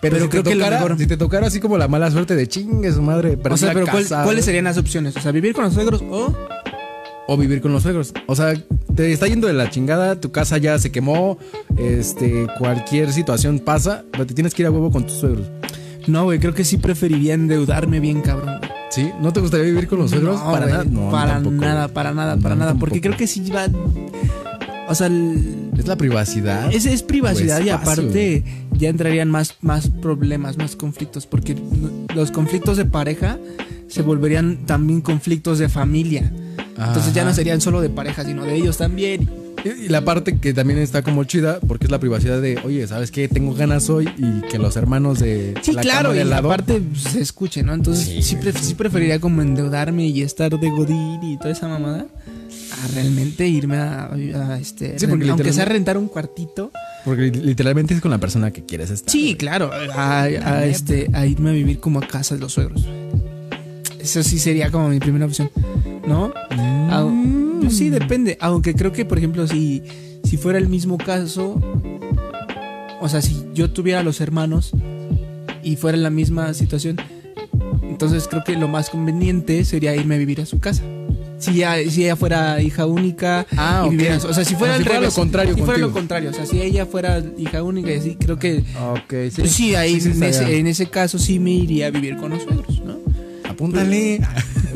Pero, 0.00 0.14
Pero 0.14 0.20
si 0.24 0.28
creo 0.28 0.42
que 0.42 0.54
lo 0.54 0.64
tocara, 0.64 0.80
mejor- 0.82 0.98
si 0.98 1.06
te 1.06 1.16
tocara 1.16 1.46
así 1.48 1.60
como 1.60 1.76
la 1.76 1.86
mala 1.88 2.10
suerte 2.10 2.34
de 2.34 2.46
chingue 2.46 2.90
su 2.92 3.02
madre, 3.02 3.36
o 3.50 3.56
sea, 3.56 3.72
pero 3.74 3.86
¿cuál- 3.86 4.02
casa, 4.04 4.24
¿cuáles 4.24 4.44
serían 4.44 4.64
las 4.64 4.78
opciones? 4.78 5.14
O 5.16 5.20
sea, 5.20 5.32
vivir 5.32 5.52
con 5.52 5.64
los 5.64 5.74
suegros 5.74 6.02
o. 6.10 6.32
o 7.28 7.36
vivir 7.36 7.60
con 7.60 7.72
los 7.72 7.82
suegros. 7.82 8.14
O 8.26 8.36
sea, 8.36 8.54
te 8.94 9.12
está 9.12 9.26
yendo 9.26 9.48
de 9.48 9.52
la 9.52 9.68
chingada, 9.68 10.18
tu 10.20 10.30
casa 10.32 10.58
ya 10.58 10.78
se 10.78 10.92
quemó, 10.92 11.38
este, 11.76 12.46
cualquier 12.58 13.12
situación 13.12 13.58
pasa, 13.58 14.04
pero 14.12 14.26
te 14.26 14.32
tienes 14.32 14.54
que 14.54 14.62
ir 14.62 14.66
a 14.66 14.70
huevo 14.70 14.90
con 14.92 15.04
tus 15.06 15.16
suegros. 15.16 15.46
No, 16.06 16.24
güey, 16.24 16.38
creo 16.38 16.54
que 16.54 16.64
sí 16.64 16.76
preferiría 16.76 17.34
endeudarme 17.34 18.00
bien, 18.00 18.20
cabrón. 18.20 18.58
güey. 18.58 18.70
¿Sí? 18.90 19.10
¿No 19.20 19.32
te 19.32 19.40
gustaría 19.40 19.66
vivir 19.66 19.88
con 19.88 19.98
los 19.98 20.10
suegros? 20.10 20.38
No, 20.38 20.52
para 20.52 20.66
güey, 20.66 20.72
nada. 20.72 20.84
No, 20.84 21.10
para 21.10 21.32
tampoco, 21.34 21.56
nada, 21.56 21.88
para 21.88 22.14
nada, 22.14 22.36
para 22.36 22.54
nada. 22.54 22.74
Porque 22.74 23.00
creo 23.00 23.16
que 23.16 23.26
sí 23.26 23.50
va. 23.50 23.66
O 24.88 24.94
sea, 24.94 25.08
el- 25.08 25.70
Es 25.76 25.86
la 25.86 25.96
privacidad. 25.96 26.72
es, 26.72 26.86
es 26.86 27.02
privacidad 27.02 27.60
O 27.60 27.64
y 27.64 27.68
aparte 27.70 28.44
ya 28.78 28.88
entrarían 28.88 29.30
más, 29.30 29.56
más 29.60 29.88
problemas, 29.88 30.56
más 30.56 30.76
conflictos. 30.76 31.26
Porque 31.26 31.56
los 32.14 32.30
conflictos 32.30 32.76
de 32.76 32.84
pareja 32.84 33.38
se 33.88 34.02
volverían 34.02 34.64
también 34.66 35.00
conflictos 35.00 35.58
de 35.58 35.68
familia. 35.68 36.32
Entonces 36.78 37.12
ya 37.14 37.24
no 37.24 37.32
serían 37.34 37.60
solo 37.60 37.80
de 37.80 37.88
pareja, 37.90 38.24
sino 38.24 38.44
de 38.44 38.54
ellos 38.54 38.76
también. 38.78 39.28
Y 39.66 39.86
y 39.86 39.88
la 39.88 40.04
parte 40.04 40.38
que 40.38 40.52
también 40.54 40.78
está 40.78 41.02
como 41.02 41.24
chida, 41.24 41.58
porque 41.66 41.86
es 41.86 41.90
la 41.90 41.98
privacidad 42.00 42.40
de, 42.40 42.58
oye, 42.64 42.86
¿sabes 42.86 43.10
qué? 43.10 43.28
Tengo 43.28 43.54
ganas 43.54 43.88
hoy 43.90 44.08
y 44.18 44.40
que 44.48 44.58
los 44.58 44.76
hermanos 44.76 45.18
de 45.18 45.54
Sí, 45.62 45.72
la 45.72 45.82
claro, 45.82 46.02
cama 46.10 46.14
y 46.14 46.16
de 46.16 46.22
al 46.22 46.30
lado. 46.30 46.52
aparte 46.52 46.80
pues, 46.80 47.02
se 47.02 47.20
escuche, 47.20 47.62
¿no? 47.62 47.74
Entonces 47.74 48.04
Sí, 48.04 48.22
sí, 48.22 48.36
pref- 48.36 48.58
sí 48.60 48.74
preferiría 48.74 49.18
como 49.20 49.42
endeudarme 49.42 50.06
y 50.06 50.22
estar 50.22 50.58
de 50.58 50.70
godín 50.70 51.22
y 51.22 51.36
toda 51.38 51.50
esa 51.50 51.68
mamada. 51.68 52.06
A 52.84 52.88
realmente 52.94 53.46
irme 53.46 53.76
a, 53.78 54.10
a, 54.12 54.58
este, 54.58 54.98
Sí, 54.98 55.06
aunque 55.06 55.52
sea 55.52 55.64
rentar 55.64 55.96
un 55.96 56.08
cuartito. 56.08 56.70
Porque 57.04 57.22
li- 57.30 57.40
literalmente 57.40 57.94
es 57.94 58.00
con 58.00 58.10
la 58.10 58.18
persona 58.18 58.50
que 58.50 58.64
quieres 58.66 58.90
estar. 58.90 59.10
Sí, 59.10 59.22
güey. 59.24 59.36
claro, 59.36 59.70
a, 59.94 60.22
a, 60.24 60.64
este, 60.66 61.08
a 61.12 61.26
irme 61.26 61.50
a 61.50 61.52
vivir 61.52 61.78
como 61.80 62.00
a 62.00 62.06
casa 62.06 62.34
de 62.34 62.40
los 62.40 62.52
suegros. 62.52 62.84
Eso 64.00 64.22
sí 64.22 64.38
sería 64.38 64.70
como 64.70 64.88
mi 64.88 64.98
primera 64.98 65.24
opción. 65.26 65.50
¿no? 66.06 66.32
Au- 66.90 67.45
pues 67.66 67.78
sí, 67.78 67.90
depende. 67.90 68.36
Aunque 68.40 68.74
creo 68.74 68.92
que, 68.92 69.04
por 69.04 69.18
ejemplo, 69.18 69.46
si, 69.46 69.82
si 70.24 70.36
fuera 70.36 70.58
el 70.58 70.68
mismo 70.68 70.98
caso, 70.98 71.60
o 73.00 73.08
sea, 73.08 73.20
si 73.22 73.44
yo 73.54 73.70
tuviera 73.70 74.02
los 74.02 74.20
hermanos 74.20 74.72
y 75.62 75.76
fuera 75.76 75.96
la 75.98 76.10
misma 76.10 76.52
situación, 76.54 76.96
entonces 77.82 78.26
creo 78.28 78.44
que 78.44 78.56
lo 78.56 78.68
más 78.68 78.90
conveniente 78.90 79.64
sería 79.64 79.94
irme 79.96 80.16
a 80.16 80.18
vivir 80.18 80.40
a 80.40 80.46
su 80.46 80.58
casa. 80.58 80.82
Si, 81.38 81.54
ya, 81.56 81.76
si 81.90 82.04
ella 82.04 82.16
fuera 82.16 82.62
hija 82.62 82.86
única 82.86 83.46
Ah, 83.58 83.82
y 83.84 83.86
ok. 83.86 83.90
viviera- 83.90 84.16
o 84.16 84.32
sea, 84.32 84.42
si 84.44 84.54
fuera 84.54 84.72
O 84.72 84.76
al 84.76 84.82
si 84.82 84.84
fuera 84.86 85.00
revés, 85.00 85.14
lo 85.14 85.20
contrario 85.22 85.54
si 85.54 85.60
fuera 85.62 85.78
lo 85.78 85.92
contrario, 85.92 86.30
o 86.30 86.32
sea, 86.32 86.46
si 86.46 86.62
ella 86.62 86.86
fuera 86.86 87.22
hija 87.36 87.62
única 87.62 87.90
y 87.90 87.94
así, 87.98 88.16
creo 88.16 88.38
que 88.38 88.64
Ok, 88.90 89.12
sí. 89.30 89.40
pues 89.42 89.50
sí, 89.52 89.74
ahí 89.74 90.00
Sí, 90.00 90.12
en, 90.12 90.22
ese, 90.22 90.58
en 90.58 90.66
ese 90.66 90.86
caso 90.86 91.18
sí 91.18 91.38
me 91.38 91.50
iría 91.50 91.88
a 91.88 91.90
vivir 91.90 92.16
con 92.16 92.30
los 92.30 92.42
suegros, 92.42 92.80
¿no? 92.82 92.96
Apúntale. 93.44 94.20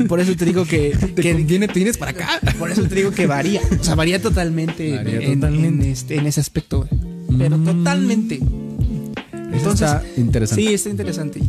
Por 0.07 0.19
eso 0.19 0.35
te 0.35 0.45
digo 0.45 0.65
que, 0.65 0.95
Te 1.15 1.21
que- 1.21 1.33
conviene, 1.33 1.67
te 1.67 1.75
vienes 1.75 1.97
para 1.97 2.11
acá. 2.11 2.27
por 2.59 2.71
eso 2.71 2.83
te 2.83 2.95
digo 2.95 3.11
que 3.11 3.27
varía. 3.27 3.61
O 3.79 3.83
sea, 3.83 3.95
varía 3.95 4.21
totalmente, 4.21 4.95
Varía 4.97 5.21
en, 5.21 5.39
totalmente. 5.39 5.85
en 5.85 5.91
este, 5.91 6.15
en 6.17 6.27
ese 6.27 6.39
aspecto. 6.41 6.79
güey. 6.87 7.37
Pero 7.37 7.57
Mm. 7.57 7.65
totalmente. 7.65 8.39
Está 9.53 10.03
interesante. 10.17 10.63
Sí, 10.63 10.73
está 10.73 10.89
interesante. 10.89 11.41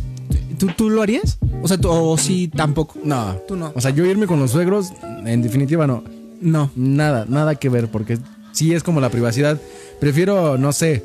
¿Tú, 0.57 0.67
¿Tú 0.77 0.89
lo 0.89 1.01
harías? 1.01 1.37
O 1.61 1.67
sea, 1.67 1.77
tú, 1.77 1.89
o 1.89 2.17
sí, 2.17 2.47
tampoco. 2.47 2.99
No. 3.03 3.35
Tú 3.47 3.55
no. 3.55 3.71
O 3.75 3.81
sea, 3.81 3.91
yo 3.91 4.05
irme 4.05 4.27
con 4.27 4.39
los 4.39 4.51
suegros, 4.51 4.91
en 5.25 5.41
definitiva 5.41 5.87
no. 5.87 6.03
No. 6.41 6.71
Nada, 6.75 7.25
nada 7.27 7.55
que 7.55 7.69
ver, 7.69 7.87
porque 7.89 8.17
sí 8.51 8.73
es 8.73 8.83
como 8.83 9.01
la 9.01 9.09
privacidad. 9.09 9.59
Prefiero, 9.99 10.57
no 10.57 10.73
sé, 10.73 11.03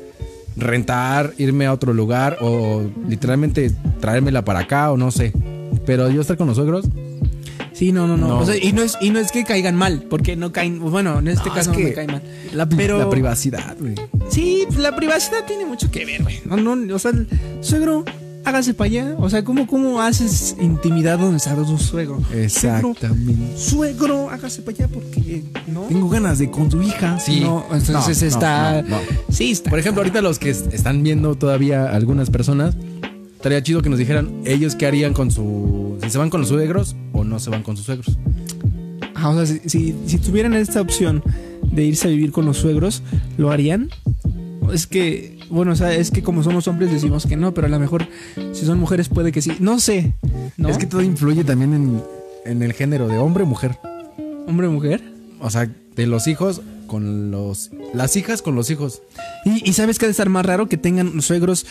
rentar, 0.57 1.33
irme 1.37 1.65
a 1.65 1.73
otro 1.73 1.93
lugar 1.93 2.37
o 2.41 2.83
literalmente 3.07 3.71
traérmela 4.01 4.43
para 4.45 4.59
acá 4.59 4.91
o 4.91 4.97
no 4.97 5.11
sé. 5.11 5.31
Pero 5.85 6.09
yo 6.09 6.21
estar 6.21 6.37
con 6.37 6.47
los 6.47 6.57
suegros, 6.57 6.85
Sí, 7.79 7.91
no, 7.93 8.05
no, 8.07 8.17
no. 8.17 8.27
No. 8.27 8.39
O 8.39 8.45
sea, 8.45 8.57
y 8.61 8.73
no 8.73 8.81
es 8.83 8.97
y 8.99 9.09
no 9.09 9.19
es 9.19 9.31
que 9.31 9.45
caigan 9.45 9.75
mal, 9.75 10.03
porque 10.09 10.35
no 10.35 10.51
caen, 10.51 10.79
bueno, 10.79 11.17
en 11.19 11.29
este 11.29 11.47
No, 11.47 11.55
caso 11.55 11.71
es 11.71 11.77
no 11.77 11.83
me 11.83 11.93
caen 11.93 12.11
mal. 12.11 12.21
la, 12.53 12.67
Pero 12.67 12.99
la 12.99 13.09
privacidad, 13.09 13.77
güey. 13.79 13.95
Sí, 14.29 14.63
pues, 14.67 14.79
la 14.79 14.95
privacidad 14.95 15.45
tiene 15.47 15.65
mucho 15.65 15.89
que 15.89 16.05
ver, 16.05 16.21
güey. 16.23 16.41
No, 16.45 16.57
no, 16.57 16.93
o 16.95 16.99
sea, 16.99 17.11
el 17.11 17.27
suegro, 17.61 18.03
hágase 18.43 18.73
para 18.73 18.87
allá. 18.89 19.15
O 19.17 19.29
sea, 19.29 19.43
¿cómo, 19.45 19.65
cómo 19.65 20.01
haces 20.01 20.57
intimidad 20.59 21.19
donde 21.19 21.37
está 21.37 21.55
tu 21.55 21.77
suegro? 21.77 22.19
Suegro, 22.19 22.37
Exactamente. 22.43 23.57
suegro, 23.57 24.29
hágase 24.29 24.61
para 24.61 24.75
allá 24.77 24.87
porque, 24.93 25.43
¿no? 25.67 25.83
Tengo 25.83 26.09
ganas 26.09 26.37
de 26.39 26.51
con 26.51 26.67
tu 26.67 26.81
hija. 26.81 27.17
Sí. 27.19 27.39
No, 27.39 27.65
entonces 27.71 28.21
No, 28.21 28.27
está. 28.27 28.81
no. 28.81 28.97
Sí, 29.31 29.51
está. 29.51 29.69
Por 29.69 29.79
ejemplo, 29.79 30.01
ahorita 30.01 30.21
los 30.21 30.37
que 30.37 30.49
est- 30.49 30.73
están 30.73 31.01
viendo 31.03 31.35
todavía 31.35 31.85
algunas 31.85 32.29
personas, 32.29 32.75
estaría 33.39 33.63
chido 33.63 33.81
que 33.81 33.89
nos 33.89 33.97
dijeran 33.97 34.41
ellos 34.43 34.75
qué 34.75 34.85
harían 34.85 35.13
con 35.13 35.31
su. 35.31 35.97
Si 36.03 36.09
se 36.09 36.17
van 36.17 36.29
con 36.29 36.41
los 36.41 36.49
suegros 36.49 36.97
o 37.13 37.23
no 37.23 37.39
se 37.39 37.49
van 37.49 37.63
con 37.63 37.77
sus 37.77 37.85
suegros. 37.85 38.17
Ah, 39.15 39.29
o 39.29 39.35
sea, 39.35 39.45
si, 39.45 39.69
si, 39.69 39.95
si 40.05 40.17
tuvieran 40.17 40.53
esta 40.53 40.81
opción 40.81 41.23
de 41.63 41.85
irse 41.85 42.09
a 42.09 42.11
vivir 42.11 42.33
con 42.33 42.45
los 42.45 42.57
suegros, 42.57 43.01
¿lo 43.37 43.49
harían? 43.51 43.89
Es 44.73 44.87
que, 44.87 45.37
bueno, 45.49 45.71
o 45.71 45.75
sea, 45.75 45.95
es 45.95 46.11
que 46.11 46.21
como 46.21 46.43
somos 46.43 46.67
hombres 46.67 46.91
decimos 46.91 47.25
que 47.25 47.37
no, 47.37 47.53
pero 47.53 47.67
a 47.67 47.69
lo 47.69 47.79
mejor 47.79 48.07
si 48.51 48.65
son 48.65 48.77
mujeres 48.77 49.07
puede 49.07 49.31
que 49.31 49.41
sí. 49.41 49.53
No 49.61 49.79
sé, 49.79 50.13
¿no? 50.57 50.67
Es 50.67 50.77
que 50.77 50.85
todo 50.85 51.01
influye 51.01 51.45
también 51.45 51.73
en, 51.73 52.03
en 52.45 52.61
el 52.61 52.73
género 52.73 53.07
de 53.07 53.17
hombre 53.19 53.43
o 53.43 53.47
mujer. 53.47 53.77
Hombre 54.47 54.67
o 54.67 54.71
mujer. 54.71 55.01
O 55.39 55.49
sea, 55.49 55.71
de 55.95 56.07
los 56.07 56.27
hijos 56.27 56.61
con 56.87 57.31
los. 57.31 57.71
Las 57.93 58.15
hijas 58.15 58.41
con 58.41 58.55
los 58.55 58.69
hijos. 58.69 59.01
Y, 59.45 59.67
y 59.69 59.73
sabes 59.73 59.97
que 59.97 60.05
ha 60.05 60.07
de 60.07 60.11
estar 60.11 60.29
más 60.29 60.45
raro 60.45 60.69
que 60.69 60.77
tengan 60.77 61.21
suegros 61.21 61.65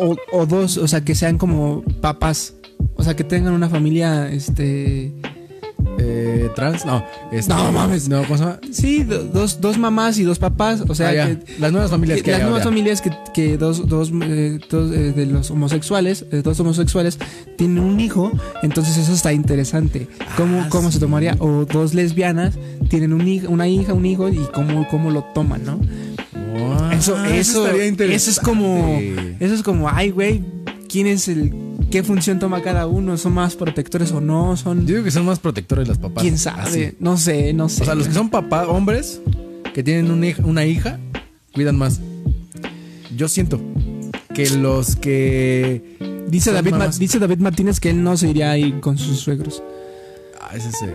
o, 0.00 0.16
o 0.32 0.46
dos, 0.46 0.78
o 0.78 0.88
sea, 0.88 1.04
que 1.04 1.14
sean 1.14 1.38
como 1.38 1.82
papás. 2.00 2.54
O 2.96 3.02
sea, 3.02 3.16
que 3.16 3.24
tengan 3.24 3.52
una 3.52 3.68
familia, 3.68 4.30
este... 4.30 5.12
Eh, 5.98 6.27
trans, 6.50 6.84
no. 6.86 7.04
este- 7.32 7.52
No, 7.52 7.70
mames. 7.72 8.08
No, 8.08 8.22
¿cómo 8.22 8.36
se 8.38 8.44
llama? 8.44 8.60
Sí, 8.72 9.04
do- 9.04 9.24
dos, 9.24 9.60
dos 9.60 9.78
mamás 9.78 10.18
y 10.18 10.22
dos 10.24 10.38
papás. 10.38 10.82
O 10.88 10.94
sea, 10.94 11.08
Ah, 11.10 11.26
que, 11.26 11.38
las 11.60 11.72
nuevas 11.72 11.90
familias 11.90 12.18
que 12.18 12.24
que 12.24 12.30
las 12.32 12.40
hay 12.40 12.46
nuevas 12.46 12.64
familias 12.64 13.00
que, 13.00 13.10
que 13.34 13.56
dos, 13.56 13.88
dos, 13.88 14.10
eh, 14.22 14.58
dos, 14.70 14.92
eh, 14.92 15.12
de 15.12 15.26
los 15.26 15.50
homosexuales, 15.50 16.24
eh, 16.32 16.42
dos 16.42 16.58
homosexuales 16.60 17.18
tienen 17.56 17.78
un 17.82 17.98
hijo, 18.00 18.30
entonces 18.62 18.96
eso 18.96 19.12
está 19.12 19.32
interesante. 19.32 20.08
¿Cómo, 20.36 20.60
Ah, 20.62 20.66
cómo 20.70 20.90
se 20.90 20.98
tomaría? 20.98 21.36
O 21.38 21.64
dos 21.64 21.94
lesbianas 21.94 22.54
tienen 22.88 23.12
un 23.12 23.28
una 23.48 23.68
hija, 23.68 23.92
un 23.92 24.06
hijo 24.06 24.28
y 24.28 24.38
cómo, 24.54 24.86
cómo 24.88 25.10
lo 25.10 25.22
toman, 25.34 25.64
¿no? 25.64 25.80
Ah, 26.34 26.92
Eso, 26.94 27.16
eso, 27.24 27.66
estaría 27.68 28.16
eso 28.16 28.30
es 28.30 28.40
como, 28.40 28.98
eso 29.38 29.54
es 29.54 29.62
como, 29.62 29.88
ay, 29.88 30.10
güey, 30.10 30.42
¿quién 30.88 31.06
es 31.06 31.28
el, 31.28 31.52
qué 31.90 32.02
función 32.02 32.38
toma 32.38 32.62
cada 32.62 32.86
uno? 32.86 33.16
¿Son 33.16 33.32
más 33.32 33.56
protectores 33.56 34.12
o 34.12 34.20
no? 34.20 34.56
Son, 34.56 34.80
Yo 34.86 34.94
digo 34.94 35.04
que 35.04 35.10
son 35.10 35.24
más 35.26 35.38
protectores 35.38 35.88
los 35.88 35.98
papás. 35.98 36.22
quién 36.22 36.38
sabe, 36.38 36.62
Así. 36.62 36.96
no 37.00 37.16
sé, 37.16 37.52
no 37.52 37.68
sé. 37.68 37.82
O 37.82 37.84
sea, 37.86 37.94
los 37.94 38.08
que 38.08 38.14
son 38.14 38.30
papás, 38.30 38.66
hombres, 38.68 39.20
que 39.74 39.82
tienen 39.82 40.10
una 40.10 40.26
hija, 40.26 40.42
una 40.44 40.64
hija, 40.64 40.98
cuidan 41.52 41.76
más. 41.76 42.00
Yo 43.16 43.28
siento 43.28 43.60
que 44.34 44.50
los 44.50 44.96
que. 44.96 45.96
dice 46.28 46.52
David, 46.52 46.74
dice 46.98 47.18
David 47.18 47.38
Martínez 47.38 47.80
que 47.80 47.90
él 47.90 48.02
no 48.02 48.16
se 48.16 48.28
iría 48.28 48.50
ahí 48.50 48.72
con 48.80 48.98
sus 48.98 49.18
suegros. 49.18 49.62
Ah, 50.40 50.56
ese 50.56 50.68
es, 50.68 50.82
eh, 50.82 50.94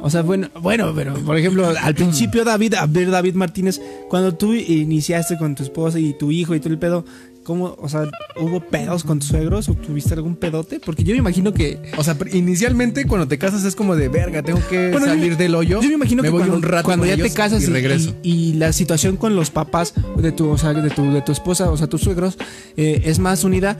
O 0.00 0.08
sea, 0.10 0.22
bueno, 0.22 0.48
bueno, 0.60 0.92
pero 0.94 1.14
por 1.14 1.36
ejemplo, 1.36 1.68
al 1.68 1.94
principio 1.94 2.44
David, 2.44 2.74
a 2.74 2.86
ver 2.86 3.10
David 3.10 3.34
Martínez, 3.34 3.80
cuando 4.08 4.34
tú 4.34 4.54
iniciaste 4.54 5.36
con 5.36 5.54
tu 5.54 5.62
esposa 5.62 5.98
y 5.98 6.14
tu 6.14 6.30
hijo 6.30 6.54
y 6.54 6.60
todo 6.60 6.70
el 6.72 6.78
pedo, 6.78 7.04
¿cómo, 7.44 7.74
o 7.78 7.88
sea, 7.88 8.08
hubo 8.40 8.60
pedos 8.60 9.04
con 9.04 9.18
tus 9.18 9.28
suegros 9.28 9.68
o 9.68 9.74
tuviste 9.74 10.14
algún 10.14 10.36
pedote? 10.36 10.80
Porque 10.80 11.04
yo 11.04 11.12
me 11.12 11.18
imagino 11.18 11.52
que 11.52 11.78
O 11.96 12.04
sea, 12.04 12.16
inicialmente 12.32 13.06
cuando 13.06 13.26
te 13.28 13.38
casas 13.38 13.64
es 13.64 13.74
como 13.76 13.96
de 13.96 14.08
verga, 14.08 14.42
tengo 14.42 14.60
que 14.68 14.90
Bueno, 14.90 15.06
salir 15.06 15.36
del 15.36 15.54
hoyo. 15.54 15.80
Yo 15.80 15.88
me 15.88 15.94
imagino 15.94 16.22
que 16.22 16.30
voy 16.30 16.40
cuando, 16.40 16.56
un 16.56 16.62
rato 16.62 16.84
cuando 16.84 17.06
ya 17.06 17.16
te 17.16 17.30
casas 17.32 17.62
y 17.62 17.66
y, 17.66 17.68
regreso. 17.68 18.14
y- 18.22 18.32
y 18.32 18.52
la 18.54 18.72
situación 18.72 19.16
con 19.16 19.34
los 19.36 19.50
papás 19.50 19.94
de 20.16 20.32
tu, 20.32 20.48
o 20.48 20.58
sea, 20.58 20.72
de 20.72 20.90
tu, 20.90 21.10
de 21.12 21.22
tu 21.22 21.32
esposa, 21.32 21.70
o 21.70 21.76
sea, 21.76 21.86
tus 21.86 22.00
suegros, 22.02 22.36
eh, 22.76 23.02
es 23.04 23.18
más 23.18 23.44
unida, 23.44 23.76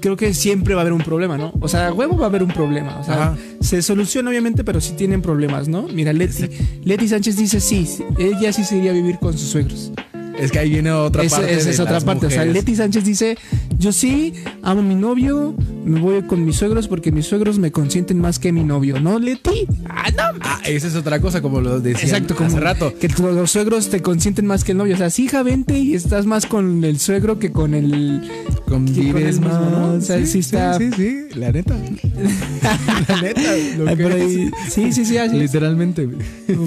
creo 0.00 0.16
que 0.16 0.34
siempre 0.34 0.74
va 0.74 0.80
a 0.80 0.82
haber 0.82 0.92
un 0.92 1.02
problema, 1.02 1.36
¿no? 1.38 1.52
O 1.60 1.68
sea, 1.68 1.88
a 1.88 1.92
huevo 1.92 2.16
va 2.16 2.24
a 2.26 2.28
haber 2.28 2.42
un 2.42 2.50
problema. 2.52 2.98
O 3.00 3.04
sea, 3.04 3.14
Ajá. 3.14 3.36
se 3.60 3.82
soluciona 3.82 4.30
obviamente, 4.30 4.64
pero 4.64 4.80
sí 4.80 4.92
tienen 4.96 5.22
problemas, 5.22 5.68
¿no? 5.68 5.82
Mira, 5.88 6.12
Leti, 6.12 6.44
Leti 6.84 7.08
Sánchez 7.08 7.36
dice 7.36 7.60
sí, 7.60 7.86
sí, 7.86 8.04
ella 8.18 8.52
sí 8.52 8.64
se 8.64 8.76
iría 8.78 8.90
a 8.90 8.94
vivir 8.94 9.18
con 9.18 9.32
sus 9.36 9.48
suegros. 9.48 9.92
Es 10.38 10.50
que 10.50 10.58
ahí 10.58 10.70
viene 10.70 10.90
otra 10.90 11.22
Esa, 11.22 11.36
parte. 11.36 11.54
esa 11.54 11.70
es 11.70 11.80
otra 11.80 12.00
parte. 12.00 12.26
O 12.26 12.30
sea. 12.30 12.44
Leti 12.44 12.74
Sánchez 12.74 13.04
dice, 13.04 13.38
yo 13.78 13.92
sí 13.92 14.32
amo 14.62 14.80
a 14.80 14.84
mi 14.84 14.94
novio, 14.94 15.54
me 15.84 16.00
voy 16.00 16.22
con 16.22 16.44
mis 16.44 16.56
suegros 16.56 16.88
porque 16.88 17.12
mis 17.12 17.26
suegros 17.26 17.58
me 17.58 17.70
consienten 17.70 18.18
más 18.18 18.38
que 18.38 18.50
mi 18.52 18.64
novio, 18.64 19.00
¿no, 19.00 19.18
Leti? 19.18 19.66
Ah, 19.88 20.10
no, 20.16 20.22
Ah, 20.40 20.60
esa 20.64 20.86
es 20.88 20.96
otra 20.96 21.20
cosa, 21.20 21.40
como 21.42 21.60
lo 21.60 21.80
decía 21.80 22.02
Exacto, 22.04 22.34
como 22.34 22.48
hace 22.48 22.60
rato. 22.60 22.94
Que 22.98 23.08
tu- 23.08 23.22
los 23.26 23.50
suegros 23.50 23.88
te 23.90 24.00
consienten 24.00 24.46
más 24.46 24.64
que 24.64 24.72
el 24.72 24.78
novio. 24.78 24.94
O 24.94 24.98
sea, 24.98 25.10
sí, 25.10 25.24
hija, 25.24 25.42
vente 25.42 25.78
y 25.78 25.94
estás 25.94 26.26
más 26.26 26.46
con 26.46 26.82
el 26.84 26.98
suegro 26.98 27.38
que 27.38 27.52
con 27.52 27.74
el. 27.74 28.22
Convives 28.66 29.12
con 29.12 29.16
el 29.22 29.26
mismo, 29.26 29.48
más. 29.48 29.70
¿no? 29.70 29.92
O 29.94 30.00
sea, 30.00 30.24
sí 30.26 30.38
está- 30.38 30.78
Sí, 30.78 30.90
sí, 30.96 31.26
sí, 31.30 31.38
la 31.38 31.52
neta. 31.52 31.74
la 33.08 33.22
neta, 33.22 33.40
lo 33.78 33.96
que 33.96 34.04
ahí- 34.06 34.50
es. 34.66 34.72
sí, 34.72 34.92
sí, 34.92 35.04
sí, 35.04 35.16
así 35.18 35.36
es. 35.36 35.42
Literalmente. 35.42 36.08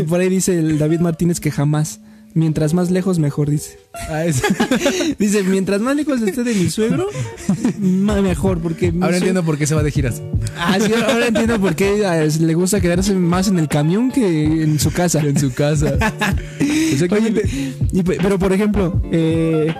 Por 0.07 0.19
ahí 0.19 0.29
dice 0.29 0.57
el 0.57 0.77
David 0.77 0.99
Martínez 0.99 1.39
que 1.39 1.51
jamás. 1.51 1.99
Mientras 2.37 2.73
más 2.73 2.91
lejos, 2.91 3.17
mejor, 3.17 3.49
dice. 3.49 3.79
Ah, 4.09 4.25
es- 4.25 4.43
Dice, 5.17 5.41
mientras 5.43 5.79
más 5.79 5.95
lejos 5.95 6.21
esté 6.21 6.43
de 6.43 6.53
mi 6.53 6.69
suegro, 6.69 7.07
mejor, 7.79 8.59
porque... 8.59 8.93
Ahora 9.01 9.15
entiendo 9.15 9.41
por 9.45 9.57
qué 9.57 9.65
se 9.65 9.73
va 9.73 9.83
de 9.83 9.89
giras. 9.91 10.21
Ah, 10.57 10.77
sí, 10.79 10.91
ahora 10.93 11.27
entiendo 11.27 11.57
por 11.61 11.75
qué 11.75 12.01
eh, 12.03 12.29
le 12.41 12.53
gusta 12.53 12.81
quedarse 12.81 13.13
más 13.13 13.47
en 13.47 13.57
el 13.57 13.69
camión 13.69 14.11
que 14.11 14.63
en 14.63 14.77
su 14.79 14.91
casa. 14.91 15.21
En 15.21 15.39
su 15.39 15.53
casa. 15.53 15.93
Oye, 17.11 17.31
pe- 18.03 18.17
pero 18.21 18.37
por 18.37 18.51
ejemplo, 18.51 19.01
eh, 19.13 19.73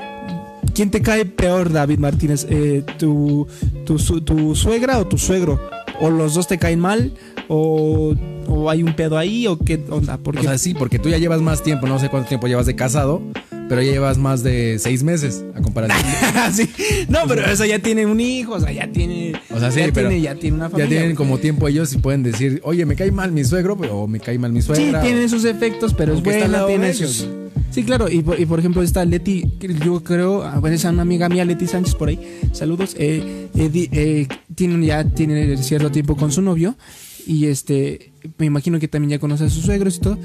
¿quién 0.74 0.90
te 0.92 1.02
cae 1.02 1.26
peor, 1.26 1.74
David 1.74 2.00
Martínez? 2.00 2.48
Eh, 2.50 2.84
tu, 2.98 3.48
tu, 3.86 4.00
su- 4.00 4.22
tu 4.22 4.56
suegra 4.56 4.98
o 5.00 5.06
tu 5.08 5.18
suegro? 5.18 5.60
¿O 6.00 6.10
los 6.10 6.34
dos 6.36 6.48
te 6.48 6.58
caen 6.58 6.80
mal? 6.80 7.14
¿O, 7.48 8.16
o 8.48 8.70
hay 8.70 8.84
un 8.84 8.96
pedo 8.96 9.18
ahí? 9.18 9.48
¿O 9.48 9.58
qué 9.58 9.80
onda? 9.90 10.18
Porque 10.18 10.40
O 10.42 10.44
sea, 10.44 10.58
sí, 10.58 10.74
porque 10.74 11.00
tú 11.00 11.10
ya 11.10 11.18
llevas 11.18 11.42
más 11.42 11.62
tiempo, 11.64 11.88
no 11.88 12.00
sé 12.00 12.10
cuánto 12.10 12.30
tiempo 12.30 12.48
llevas 12.48 12.66
de 12.66 12.76
casado, 12.76 13.22
pero 13.70 13.82
ya 13.82 13.92
llevas 13.92 14.18
más 14.18 14.44
de 14.44 14.78
seis 14.80 15.04
meses 15.04 15.44
a 15.56 15.62
comparación. 15.62 16.00
Sí. 16.54 16.70
No, 17.10 17.20
pero 17.28 17.44
eso 17.46 17.66
ya 17.66 17.80
tiene 17.80 18.06
un 18.06 18.20
hijo, 18.20 18.54
o 18.54 18.60
sea, 18.60 18.72
ya 18.72 18.88
tiene. 18.92 19.34
O 19.52 19.60
sea, 19.60 19.72
sí, 19.72 19.80
ya 19.80 19.90
pero 19.94 20.10
tiene, 20.10 20.22
ya 20.24 20.36
tiene 20.36 20.58
una 20.58 20.70
familia. 20.70 20.86
ya 20.90 20.98
tienen 21.00 21.16
como 21.16 21.38
tiempo 21.40 21.68
ellos 21.68 21.92
y 21.94 21.98
pueden 21.98 22.24
decir, 22.24 22.62
oye, 22.64 22.86
me 22.86 22.96
cae 22.96 23.12
mal 23.12 23.32
mi 23.32 23.44
suegro, 23.44 23.78
pero- 23.78 24.00
o 24.00 24.08
me 24.08 24.20
cae 24.20 24.38
mal 24.38 24.52
mi 24.52 24.62
Sí, 24.62 24.68
suegra. 24.68 25.02
tiene 25.02 25.28
sus 25.30 25.46
efectos, 25.46 25.94
pero 25.94 26.14
es 26.14 26.50
lado 26.50 26.68
tiene 26.68 26.94
sus. 26.94 27.28
Sí, 27.72 27.84
claro, 27.84 28.10
y 28.10 28.22
por, 28.22 28.40
y 28.40 28.46
por 28.46 28.60
ejemplo 28.60 28.82
esta 28.82 29.04
Leti, 29.04 29.44
yo 29.84 30.02
creo, 30.02 30.44
ah, 30.44 30.60
bueno, 30.60 30.76
es 30.78 30.84
una 30.86 31.02
amiga 31.02 31.28
mía, 31.28 31.44
Leti 31.44 31.68
Sánchez, 31.68 31.96
por 31.96 32.08
ahí, 32.08 32.20
saludos, 32.54 32.96
eh, 32.98 33.48
eh, 33.54 33.90
eh, 33.92 34.28
tienen, 34.56 34.82
ya 34.84 35.04
tiene 35.04 35.58
cierto 35.58 35.92
tiempo 35.92 36.16
con 36.16 36.32
su 36.32 36.42
novio, 36.42 36.78
y 37.26 37.46
este, 37.46 38.14
me 38.38 38.46
imagino 38.46 38.80
que 38.80 38.88
también 38.88 39.12
ya 39.12 39.20
conoce 39.20 39.46
a 39.46 39.50
sus 39.50 39.66
suegros 39.66 39.98
y 39.98 40.00
todo, 40.00 40.20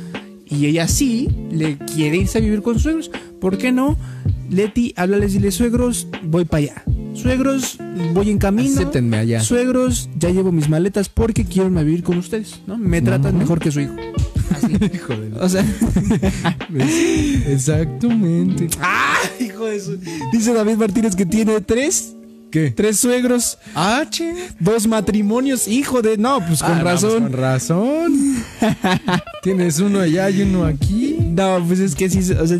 y 0.46 0.66
ella 0.66 0.88
sí 0.88 1.28
le 1.52 1.78
quiere 1.78 2.18
irse 2.18 2.38
a 2.38 2.40
vivir 2.40 2.62
con 2.62 2.74
sus 2.74 2.82
suegros, 2.82 3.10
¿por 3.40 3.56
qué 3.58 3.72
no? 3.72 3.96
Leti, 4.50 4.92
háblales, 4.96 5.32
dile 5.32 5.52
suegros, 5.52 6.08
voy 6.24 6.44
para 6.44 6.64
allá. 6.64 6.84
Suegros, 7.14 7.78
voy 8.12 8.30
en 8.30 8.38
camino. 8.38 8.72
Acéptenme 8.72 9.18
allá. 9.18 9.40
Suegros, 9.40 10.08
ya 10.18 10.30
llevo 10.30 10.50
mis 10.50 10.68
maletas 10.68 11.08
porque 11.08 11.44
quiero 11.44 11.66
irme 11.66 11.80
a 11.80 11.84
vivir 11.84 12.02
con 12.02 12.18
ustedes, 12.18 12.60
¿no? 12.66 12.76
Me 12.76 13.00
tratan 13.00 13.38
mejor 13.38 13.60
que 13.60 13.70
su 13.70 13.80
hijo. 13.80 13.94
Así. 14.50 14.72
Hijo 14.94 15.16
de 15.16 15.32
O 15.40 15.48
sea, 15.48 15.64
Exactamente. 17.46 18.68
¡ah! 18.80 19.18
Hijo 19.38 19.66
de 19.66 19.80
su. 19.80 19.98
Dice 20.32 20.52
David 20.52 20.76
Martínez 20.76 21.14
que 21.14 21.26
tiene 21.26 21.60
tres, 21.60 22.16
¿Qué? 22.50 22.70
tres 22.70 22.98
suegros, 22.98 23.58
Ah, 23.74 24.04
che. 24.10 24.32
dos 24.58 24.86
matrimonios. 24.86 25.68
Hijo 25.68 26.02
de. 26.02 26.16
No, 26.18 26.44
pues 26.46 26.62
con 26.62 26.72
Ah, 26.72 26.80
pues 26.82 26.84
razón. 27.02 27.22
con 27.22 27.32
razón. 27.32 28.44
Tienes 29.42 29.78
uno 29.80 30.00
allá 30.00 30.28
y 30.30 30.42
uno 30.42 30.64
aquí. 30.64 31.16
No, 31.20 31.62
pues 31.66 31.78
es 31.80 31.94
que 31.94 32.10
sí, 32.10 32.18
o 32.32 32.46
sea, 32.46 32.58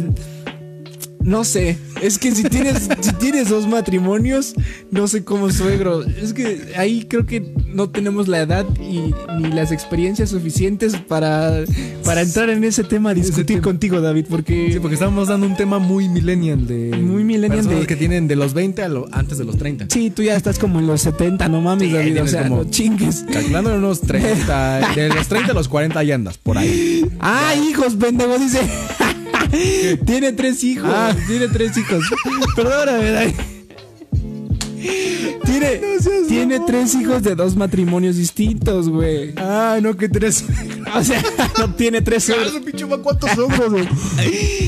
no 1.23 1.45
sé. 1.45 1.77
Es 2.03 2.19
que 2.19 2.35
si 2.35 2.43
tienes, 2.45 2.89
si 3.01 3.13
tienes 3.15 3.49
dos 3.49 3.67
matrimonios, 3.69 4.55
no 4.91 5.07
sé 5.09 5.25
cómo 5.25 5.51
suegro. 5.51 6.03
Es 6.03 6.33
que 6.33 6.73
ahí 6.77 7.05
creo 7.09 7.27
que 7.27 7.53
no 7.67 7.91
tenemos 7.91 8.27
la 8.29 8.41
edad 8.41 8.67
y 8.81 9.13
ni 9.39 9.49
las 9.53 9.71
experiencias 9.73 10.31
suficientes 10.31 10.97
para, 10.97 11.65
para 12.05 12.23
entrar 12.23 12.51
en 12.51 12.65
ese 12.65 12.85
tema 12.85 13.11
a 13.11 13.15
discutir 13.15 13.47
tema. 13.57 13.63
contigo, 13.63 14.01
David, 14.01 14.27
porque, 14.29 14.71
Sí, 14.73 14.81
porque 14.81 14.95
estamos 14.95 15.29
dando 15.29 15.47
un 15.47 15.57
tema 15.57 15.79
muy 15.79 16.09
millennial 16.09 16.67
de. 16.67 16.97
Muy 16.97 17.25
millennial 17.25 17.67
de- 17.67 17.87
que 17.87 17.97
tienen 17.97 18.27
de 18.29 18.37
los 18.37 18.55
20 18.55 18.83
a 18.83 18.89
lo, 18.89 19.07
antes 19.13 19.39
de 19.39 19.45
los 19.45 19.57
30. 19.59 19.87
sí, 19.91 20.11
tú 20.11 20.23
ya 20.23 20.37
estás 20.37 20.59
como 20.59 20.79
en 20.81 20.87
los 20.87 21.03
70, 21.03 21.49
no 21.49 21.61
mames, 21.61 21.89
Sí, 21.89 21.95
David. 21.95 22.23
O 22.23 22.27
sea, 22.27 22.43
como- 22.45 22.65
no 22.65 22.71
chingues. 22.71 23.25
Calculando 23.33 23.75
unos 23.77 24.01
30. 24.01 24.93
De 24.95 25.09
los 25.09 25.29
30 25.29 25.53
a 25.53 25.55
los 25.55 25.69
40 25.69 26.03
ya 26.03 26.15
andas 26.15 26.39
por 26.39 26.57
ahí. 26.59 27.05
Ah, 27.21 27.55
hijos, 27.55 27.95
pendejo, 27.97 28.39
dice. 28.39 28.61
tiene 30.07 30.33
tres 30.33 30.63
hijos. 30.65 30.91
Ah. 30.93 31.15
Tiene 31.27 31.49
tres 31.49 31.77
hijos. 31.77 32.05
Perdóname. 32.57 33.35
Tiene, 35.45 35.81
tiene 36.29 36.61
tres 36.61 36.95
hijos 36.95 37.23
de 37.23 37.35
dos 37.35 37.57
matrimonios 37.57 38.17
distintos, 38.17 38.89
güey. 38.89 39.35
Ah, 39.37 39.79
no, 39.83 39.97
que 39.97 40.09
tres. 40.09 40.45
O 40.93 41.05
sea, 41.05 41.23
no 41.57 41.73
tiene 41.75 42.03
tres 42.03 42.25
suegros. 42.25 42.53
va 42.91 43.01
cuántos 43.01 43.39
hombros, 43.39 43.71
güey. 43.71 43.89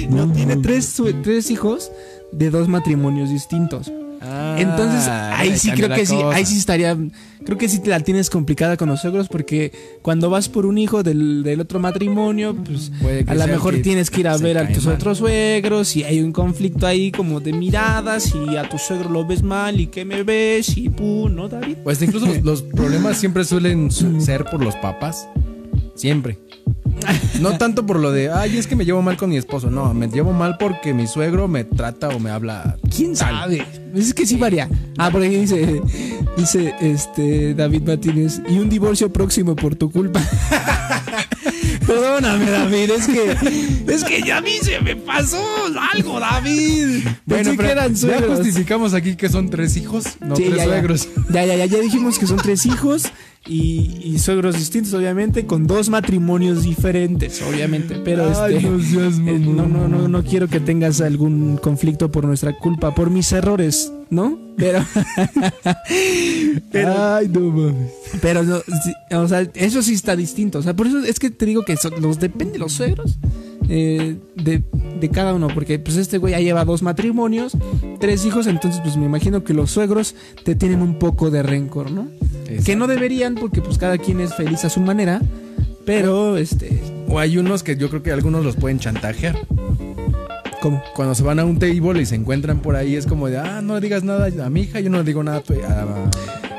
No 0.08 0.30
tiene 0.30 0.56
tres, 0.58 1.02
tres 1.20 1.50
hijos 1.50 1.90
de 2.30 2.50
dos 2.50 2.68
matrimonios 2.68 3.30
distintos. 3.30 3.90
Entonces, 4.56 5.08
ahí 5.08 5.58
sí 5.58 5.72
creo 5.72 5.88
que 5.88 6.06
sí, 6.06 6.14
ahí 6.32 6.46
sí 6.46 6.58
estaría, 6.58 6.96
creo 7.44 7.58
que 7.58 7.68
sí 7.68 7.80
te 7.80 7.90
la 7.90 8.00
tienes 8.00 8.30
complicada 8.30 8.76
con 8.76 8.88
los 8.88 9.00
suegros 9.00 9.28
porque 9.28 9.72
cuando 10.02 10.30
vas 10.30 10.48
por 10.48 10.66
un 10.66 10.78
hijo 10.78 11.02
del, 11.02 11.42
del 11.42 11.60
otro 11.60 11.78
matrimonio, 11.80 12.54
pues 12.56 12.90
a 13.26 13.34
lo 13.34 13.46
mejor 13.46 13.76
tienes 13.82 14.10
que 14.10 14.20
ir 14.20 14.28
a 14.28 14.36
ver 14.36 14.58
a 14.58 14.68
tus 14.72 14.86
mal. 14.86 14.94
otros 14.96 15.18
suegros 15.18 15.96
y 15.96 16.04
hay 16.04 16.20
un 16.20 16.32
conflicto 16.32 16.86
ahí 16.86 17.10
como 17.12 17.40
de 17.40 17.52
miradas 17.52 18.32
y 18.34 18.56
a 18.56 18.68
tu 18.68 18.78
suegro 18.78 19.08
lo 19.10 19.26
ves 19.26 19.42
mal 19.42 19.80
y 19.80 19.86
que 19.88 20.04
me 20.04 20.22
ves 20.22 20.76
y 20.76 20.88
pu, 20.88 21.28
¿no, 21.28 21.48
David? 21.48 21.78
Pues 21.84 22.00
incluso 22.02 22.26
los, 22.26 22.42
los 22.42 22.62
problemas 22.62 23.16
siempre 23.18 23.44
suelen 23.44 23.90
su- 23.90 24.20
ser 24.20 24.44
por 24.44 24.62
los 24.62 24.76
papás. 24.76 25.28
Siempre. 25.94 26.38
No 27.40 27.58
tanto 27.58 27.84
por 27.84 27.98
lo 27.98 28.12
de, 28.12 28.30
ay, 28.30 28.56
es 28.56 28.66
que 28.66 28.76
me 28.76 28.84
llevo 28.84 29.02
mal 29.02 29.16
con 29.16 29.28
mi 29.30 29.36
esposo. 29.36 29.70
No, 29.70 29.92
me 29.92 30.08
llevo 30.08 30.32
mal 30.32 30.56
porque 30.58 30.94
mi 30.94 31.06
suegro 31.06 31.48
me 31.48 31.64
trata 31.64 32.08
o 32.10 32.18
me 32.20 32.30
habla. 32.30 32.76
¿Quién 32.94 33.16
sabe? 33.16 33.64
Es 33.94 34.14
que 34.14 34.24
sí 34.24 34.36
varía. 34.36 34.68
Ah, 34.98 35.10
por 35.10 35.22
aquí 35.22 35.34
dice, 35.36 35.80
dice 36.36 36.74
este 36.80 37.54
David 37.54 37.82
Martínez, 37.82 38.40
y 38.48 38.58
un 38.58 38.68
divorcio 38.68 39.12
próximo 39.12 39.56
por 39.56 39.74
tu 39.76 39.90
culpa. 39.90 40.20
Perdóname, 41.86 42.50
David, 42.50 42.90
es 42.90 43.06
que 43.06 43.36
es 43.92 44.04
que 44.04 44.22
ya 44.22 44.38
a 44.38 44.40
mí 44.40 44.52
se 44.62 44.80
me 44.80 44.94
pasó 44.96 45.42
algo, 45.92 46.20
David. 46.20 47.06
Pensé 47.26 47.56
que 47.56 47.70
eran 47.70 47.94
ya 47.94 48.20
justificamos 48.22 48.94
aquí 48.94 49.16
que 49.16 49.28
son 49.28 49.50
tres 49.50 49.76
hijos, 49.76 50.04
no 50.20 50.36
Sí, 50.36 50.44
tres 50.44 50.56
ya, 50.58 50.64
suegros. 50.64 51.08
Ya, 51.30 51.44
ya, 51.44 51.56
ya, 51.56 51.66
ya 51.66 51.78
dijimos 51.80 52.18
que 52.18 52.26
son 52.26 52.36
tres 52.38 52.66
hijos 52.66 53.04
y, 53.46 54.00
y 54.04 54.18
suegros 54.18 54.56
distintos, 54.56 54.94
obviamente, 54.94 55.46
con 55.46 55.66
dos 55.66 55.88
matrimonios 55.88 56.62
diferentes, 56.62 57.42
obviamente. 57.42 57.96
Pero 58.04 58.32
Ay, 58.42 58.56
este. 58.56 58.66
eh, 59.00 59.38
no, 59.38 59.66
no, 59.66 59.88
no, 59.88 60.08
no 60.08 60.24
quiero 60.24 60.48
que 60.48 60.60
tengas 60.60 61.00
algún 61.00 61.56
conflicto 61.56 62.10
por 62.12 62.24
nuestra 62.24 62.56
culpa, 62.58 62.94
por 62.94 63.10
mis 63.10 63.32
errores, 63.32 63.92
¿no? 64.12 64.38
Pero. 64.58 64.84
pero, 66.70 67.14
Ay, 67.14 67.28
no 67.28 67.40
mames. 67.40 67.90
pero 68.20 68.42
no, 68.42 68.60
o 69.22 69.28
sea, 69.28 69.40
eso 69.54 69.82
sí 69.82 69.94
está 69.94 70.14
distinto. 70.16 70.58
O 70.58 70.62
sea, 70.62 70.74
por 70.74 70.86
eso 70.86 70.98
es 71.00 71.18
que 71.18 71.30
te 71.30 71.46
digo 71.46 71.64
que 71.64 71.76
son- 71.76 72.00
los 72.00 72.20
depende 72.20 72.58
los 72.58 72.72
suegros 72.74 73.18
eh, 73.68 74.16
de, 74.36 74.62
de 75.00 75.08
cada 75.08 75.32
uno. 75.34 75.48
Porque 75.52 75.78
pues 75.78 75.96
este 75.96 76.18
güey 76.18 76.32
ya 76.32 76.40
lleva 76.40 76.64
dos 76.64 76.82
matrimonios, 76.82 77.56
tres 78.00 78.24
hijos, 78.26 78.46
entonces 78.46 78.80
pues 78.84 78.96
me 78.96 79.06
imagino 79.06 79.42
que 79.44 79.54
los 79.54 79.70
suegros 79.70 80.14
te 80.44 80.54
tienen 80.54 80.82
un 80.82 80.98
poco 80.98 81.30
de 81.30 81.42
rencor, 81.42 81.90
¿no? 81.90 82.06
Que 82.66 82.76
no 82.76 82.86
deberían, 82.86 83.34
porque 83.34 83.62
pues 83.62 83.78
cada 83.78 83.96
quien 83.96 84.20
es 84.20 84.34
feliz 84.34 84.62
a 84.64 84.68
su 84.68 84.80
manera. 84.80 85.22
Pero, 85.86 86.36
este. 86.36 86.80
O 87.08 87.18
hay 87.18 87.38
unos 87.38 87.62
que 87.62 87.76
yo 87.76 87.88
creo 87.88 88.02
que 88.02 88.12
algunos 88.12 88.44
los 88.44 88.56
pueden 88.56 88.78
chantajear. 88.78 89.36
¿Cómo? 90.62 90.80
Cuando 90.94 91.12
se 91.16 91.24
van 91.24 91.40
a 91.40 91.44
un 91.44 91.58
table 91.58 92.00
y 92.00 92.06
se 92.06 92.14
encuentran 92.14 92.60
por 92.60 92.76
ahí, 92.76 92.94
es 92.94 93.04
como 93.06 93.28
de, 93.28 93.36
ah, 93.36 93.60
no 93.60 93.74
le 93.74 93.80
digas 93.80 94.04
nada 94.04 94.28
a 94.46 94.48
mi 94.48 94.60
hija, 94.62 94.78
yo 94.78 94.90
no 94.90 94.98
le 94.98 95.04
digo 95.04 95.22
nada 95.24 95.38
a 95.38 95.40
tu, 95.42 95.54
a- 95.54 96.10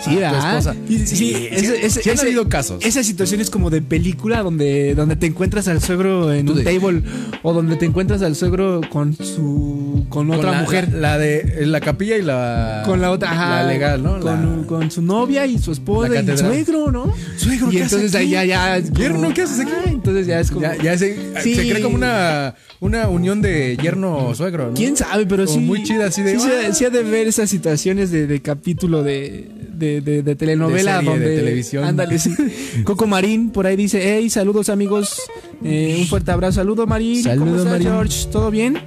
Sí, 0.02 0.22
a 0.22 0.38
esposa. 0.50 0.76
Sí, 0.86 1.00
sí, 1.08 1.16
sí, 1.16 1.48
ese- 1.50 1.86
ese- 1.86 2.02
sí 2.04 2.10
han 2.10 2.16
ese- 2.16 2.26
habido 2.26 2.50
casos. 2.50 2.84
Esa 2.84 3.02
situación 3.06 3.40
es 3.40 3.50
como 3.50 3.70
de 3.70 3.82
película 3.82 4.44
donde, 4.44 4.94
donde 4.96 5.16
te 5.16 5.28
encuentras 5.28 5.70
al 5.70 5.82
suegro 5.82 6.34
en 6.34 6.50
un 6.50 6.62
table 6.62 7.02
o 7.42 7.54
donde 7.54 7.78
te 7.78 7.86
encuentras 7.86 8.22
al 8.22 8.36
suegro 8.36 8.82
con 8.92 9.16
su 9.16 9.83
con 10.14 10.28
Con 10.28 10.38
otra 10.38 10.52
la- 10.52 10.62
mujer. 10.62 10.90
La, 10.94 11.00
la 11.00 11.18
de 11.18 11.66
la 11.66 11.82
capilla 11.82 12.16
y 12.18 12.22
la. 12.22 12.84
con 12.86 13.02
la 13.02 13.10
otra, 13.10 13.32
ajá, 13.32 13.64
La 13.64 13.68
legal, 13.72 14.04
¿no? 14.04 14.20
Con, 14.20 14.62
La- 14.62 14.68
con 14.68 14.92
su 14.92 15.02
novia 15.02 15.48
y 15.48 15.58
su 15.58 15.72
esposa 15.72 16.14
y 16.14 16.18
el 16.30 16.38
suegro, 16.38 16.92
¿no? 16.92 17.12
Suegro, 17.38 17.70
y 17.70 17.78
¿qué 17.78 17.82
haces 17.84 17.94
entonces 17.94 18.16
ahí 18.16 18.30
ya, 18.30 18.46
ya. 18.46 18.78
Yerno, 18.78 19.34
¿qué 19.34 19.42
haces 19.42 19.60
aquí? 19.62 19.72
Ah, 19.76 19.90
entonces 19.90 20.28
ya 20.28 20.40
es 20.40 20.52
como. 20.52 20.62
Ya, 20.62 20.76
ya 20.76 20.96
se, 21.00 21.18
Sí. 21.42 21.56
se 21.56 21.68
cree 21.68 21.82
como 21.82 21.96
una, 21.96 22.54
una 22.80 23.08
unión 23.10 23.42
de 23.42 23.76
yerno-suegro, 23.82 24.68
¿no? 24.68 24.74
¿Quién 24.76 24.96
sabe? 24.96 25.26
Pero 25.26 25.46
Como 25.46 25.58
sí. 25.58 25.64
muy 25.66 25.82
chida, 25.84 26.06
así 26.06 26.22
de, 26.22 26.38
Sí, 26.40 26.48
"Ah". 26.48 26.72
sí 26.74 26.86
ha 26.86 26.92
de 26.92 27.02
ver 27.02 27.26
esas 27.28 27.50
situaciones 27.50 28.12
de, 28.12 28.28
de 28.28 28.40
capítulo 28.42 29.02
de, 29.02 29.50
de, 29.74 30.02
de- 30.02 30.22
de 30.22 30.36
telenovela 30.36 30.92
De 30.94 30.98
serie, 31.00 31.10
donde. 31.10 31.30
de 31.30 31.36
televisión. 31.38 31.84
Ándale, 31.86 32.20
sí. 32.20 32.30
Coco 32.84 33.08
Marín 33.08 33.50
por 33.50 33.66
ahí 33.66 33.76
dice: 33.76 34.00
Hey, 34.04 34.30
saludos 34.30 34.70
amigos. 34.70 35.20
Eh, 35.64 35.98
un 36.00 36.06
fuerte 36.08 36.30
abrazo. 36.30 36.56
Saludo, 36.58 36.86
Marín. 36.86 37.24
¿Cómo 37.24 37.36
Saludo, 37.36 37.58
estás, 37.58 37.72
Marín. 37.72 37.88
George? 37.88 38.28
¿Todo 38.32 38.52
bien? 38.52 38.78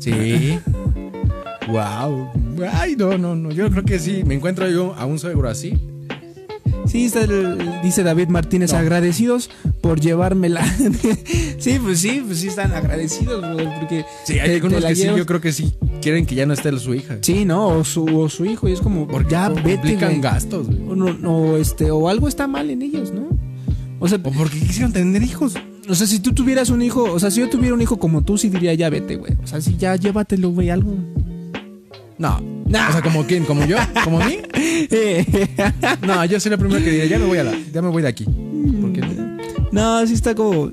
Sí. 0.00 0.58
wow. 1.68 2.28
Ay, 2.72 2.96
no, 2.96 3.16
no, 3.18 3.36
no. 3.36 3.50
Yo 3.50 3.70
creo 3.70 3.84
que 3.84 3.98
sí. 3.98 4.22
Me 4.24 4.34
encuentro 4.34 4.68
yo 4.68 4.94
a 4.94 5.06
un 5.06 5.18
suegro 5.18 5.48
así. 5.48 5.78
Sí, 6.86 7.04
está 7.04 7.22
el- 7.22 7.80
dice 7.82 8.02
David 8.02 8.28
Martínez, 8.28 8.72
No. 8.72 8.78
agradecidos 8.78 9.50
por 9.80 10.00
llevármela. 10.00 10.64
sí, 11.58 11.78
pues 11.80 12.00
sí, 12.00 12.22
pues 12.26 12.38
sí 12.40 12.48
están 12.48 12.72
agradecidos, 12.72 13.44
porque 13.78 14.04
Sí, 14.24 14.38
hay 14.38 14.54
algunos 14.54 14.84
que 14.84 14.96
sí, 14.96 15.04
yo 15.04 15.24
creo 15.26 15.40
que 15.40 15.52
sí 15.52 15.72
quieren 16.00 16.26
que 16.26 16.34
ya 16.34 16.46
no 16.46 16.54
esté 16.54 16.76
su 16.78 16.94
hija. 16.94 17.18
Sí, 17.20 17.44
¿no? 17.44 17.68
O 17.68 17.84
su, 17.84 18.04
o 18.18 18.28
su 18.28 18.44
hijo, 18.44 18.68
y 18.68 18.72
es 18.72 18.80
como, 18.80 19.06
Porque 19.06 19.30
ya 19.32 19.50
vete, 19.50 19.96
gastos. 20.20 20.66
O, 20.88 20.96
no, 20.96 21.12
no, 21.12 21.56
este, 21.58 21.90
o 21.90 22.08
algo 22.08 22.26
está 22.26 22.46
mal 22.48 22.70
en 22.70 22.82
ellos, 22.82 23.12
¿no? 23.12 23.28
O 24.00 24.08
sea, 24.08 24.18
O 24.24 24.32
porque 24.32 24.58
quisieron 24.58 24.92
tener 24.92 25.22
hijos. 25.22 25.54
O 25.88 25.94
sea, 25.94 26.06
si 26.06 26.20
tú 26.20 26.32
tuvieras 26.32 26.70
un 26.70 26.82
hijo, 26.82 27.02
o 27.04 27.18
sea, 27.18 27.30
si 27.30 27.40
yo 27.40 27.48
tuviera 27.48 27.74
un 27.74 27.82
hijo 27.82 27.98
como 27.98 28.22
tú, 28.22 28.38
sí 28.38 28.48
diría, 28.48 28.74
ya 28.74 28.90
vete, 28.90 29.16
güey. 29.16 29.32
O 29.42 29.46
sea, 29.46 29.60
sí, 29.60 29.76
ya 29.78 29.96
llévatelo, 29.96 30.50
güey, 30.50 30.70
algo. 30.70 30.94
No. 32.18 32.40
Nah. 32.66 32.90
O 32.90 32.92
sea, 32.92 33.02
¿como 33.02 33.24
quién? 33.24 33.44
¿Como 33.44 33.64
yo? 33.64 33.76
¿Como 34.04 34.18
mí? 34.20 34.38
No, 36.06 36.24
yo 36.24 36.38
soy 36.38 36.50
la 36.50 36.56
primera 36.56 36.82
que 36.82 36.90
diría, 36.90 37.06
ya 37.06 37.18
me 37.18 37.26
voy 37.26 37.38
a 37.38 37.44
la, 37.44 37.52
ya 37.72 37.82
me 37.82 37.88
voy 37.88 38.02
de 38.02 38.08
aquí. 38.08 38.24
Porque, 38.80 39.02
no, 39.72 40.06
sí 40.06 40.14
está 40.14 40.34
como... 40.34 40.70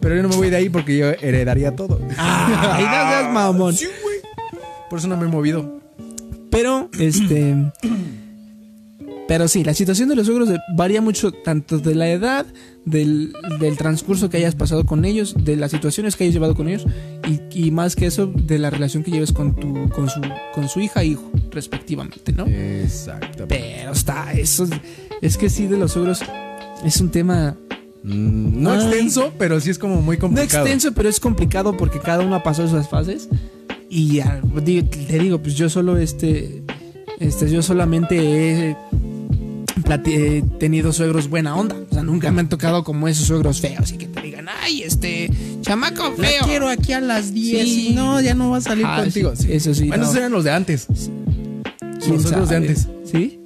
pero 0.00 0.16
yo 0.16 0.22
no 0.22 0.28
me 0.28 0.36
voy 0.36 0.50
de 0.50 0.56
ahí 0.56 0.68
porque 0.68 0.96
yo 0.96 1.06
heredaría 1.10 1.74
todo. 1.74 1.98
No 2.08 2.16
seas 2.16 3.32
mamón. 3.32 3.74
Sí, 3.74 3.86
güey. 4.02 4.16
Por 4.88 4.98
eso 4.98 5.08
no 5.08 5.16
me 5.16 5.26
he 5.26 5.28
movido. 5.28 5.80
Pero, 6.50 6.88
este. 6.98 7.54
Pero 9.28 9.48
sí, 9.48 9.64
la 9.64 9.74
situación 9.74 10.08
de 10.08 10.14
los 10.16 10.26
suegros 10.26 10.48
de- 10.48 10.58
varía 10.76 11.00
mucho 11.00 11.32
tanto 11.32 11.78
de 11.78 11.94
la 11.96 12.08
edad, 12.08 12.46
del, 12.84 13.32
del 13.58 13.76
transcurso 13.76 14.30
que 14.30 14.36
hayas 14.36 14.54
pasado 14.54 14.84
con 14.86 15.04
ellos, 15.04 15.34
de 15.36 15.56
las 15.56 15.72
situaciones 15.72 16.14
que 16.14 16.22
hayas 16.24 16.34
llevado 16.34 16.54
con 16.54 16.68
ellos 16.68 16.86
y, 17.28 17.66
y 17.66 17.70
más 17.72 17.96
que 17.96 18.06
eso, 18.06 18.26
de 18.28 18.58
la 18.60 18.70
relación 18.70 19.02
que 19.02 19.10
lleves 19.10 19.32
con 19.32 19.56
tu, 19.56 19.88
con 19.88 20.08
su, 20.08 20.20
con 20.54 20.68
su 20.68 20.80
hija 20.80 21.02
e 21.02 21.06
hijo, 21.06 21.28
respectivamente, 21.50 22.32
¿no? 22.32 22.46
Exactamente. 22.46 23.46
Pero 23.48 23.92
está, 23.92 24.32
eso 24.32 24.68
es 25.20 25.36
que 25.36 25.50
sí 25.50 25.66
de 25.66 25.76
los 25.78 25.92
suegros 25.92 26.20
es 26.84 27.00
un 27.00 27.10
tema 27.10 27.56
Mm, 28.08 28.62
no 28.62 28.70
Ay. 28.70 28.78
extenso, 28.86 29.32
pero 29.36 29.58
sí 29.58 29.68
es 29.70 29.78
como 29.80 30.00
muy 30.00 30.14
no 30.16 30.20
complicado. 30.20 30.64
extenso, 30.64 30.92
pero 30.94 31.08
es 31.08 31.18
complicado 31.18 31.76
porque 31.76 31.98
cada 31.98 32.22
uno 32.24 32.40
pasó 32.40 32.62
esas 32.62 32.88
fases. 32.88 33.28
Y 33.90 34.20
ah, 34.20 34.40
te 34.64 35.18
digo, 35.18 35.38
pues 35.42 35.56
yo 35.56 35.68
solo 35.68 35.96
este. 35.96 36.62
Este, 37.18 37.50
yo 37.50 37.62
solamente 37.62 38.16
he 38.70 38.76
he 39.94 40.42
tenido 40.58 40.92
suegros 40.92 41.28
buena 41.28 41.54
onda. 41.56 41.76
O 41.90 41.94
sea, 41.94 42.02
nunca 42.02 42.30
me 42.32 42.40
han 42.40 42.48
tocado 42.48 42.84
como 42.84 43.08
esos 43.08 43.26
suegros 43.26 43.60
feos 43.60 43.92
y 43.92 43.96
que 43.98 44.06
te 44.06 44.20
digan, 44.20 44.46
ay, 44.62 44.82
este, 44.82 45.30
chamaco 45.62 46.14
La 46.18 46.26
feo. 46.28 46.42
quiero 46.44 46.68
aquí 46.68 46.92
a 46.92 47.00
las 47.00 47.32
10. 47.32 47.64
Sí. 47.64 47.88
y 47.88 47.92
no, 47.94 48.20
ya 48.20 48.34
no 48.34 48.50
va 48.50 48.58
a 48.58 48.60
salir 48.60 48.84
Ah, 48.86 49.00
contigo. 49.02 49.34
sí, 49.36 49.48
eso 49.52 49.74
sí, 49.74 49.88
Bueno, 49.88 50.04
no. 50.04 50.10
esos 50.10 50.16
eran 50.18 50.32
los 50.32 50.44
de 50.44 50.50
antes. 50.50 50.86
¿Quién 52.00 52.14
Los 52.14 52.22
suegros 52.22 52.48
de 52.48 52.56
antes. 52.56 52.88
¿Sí? 53.04 53.40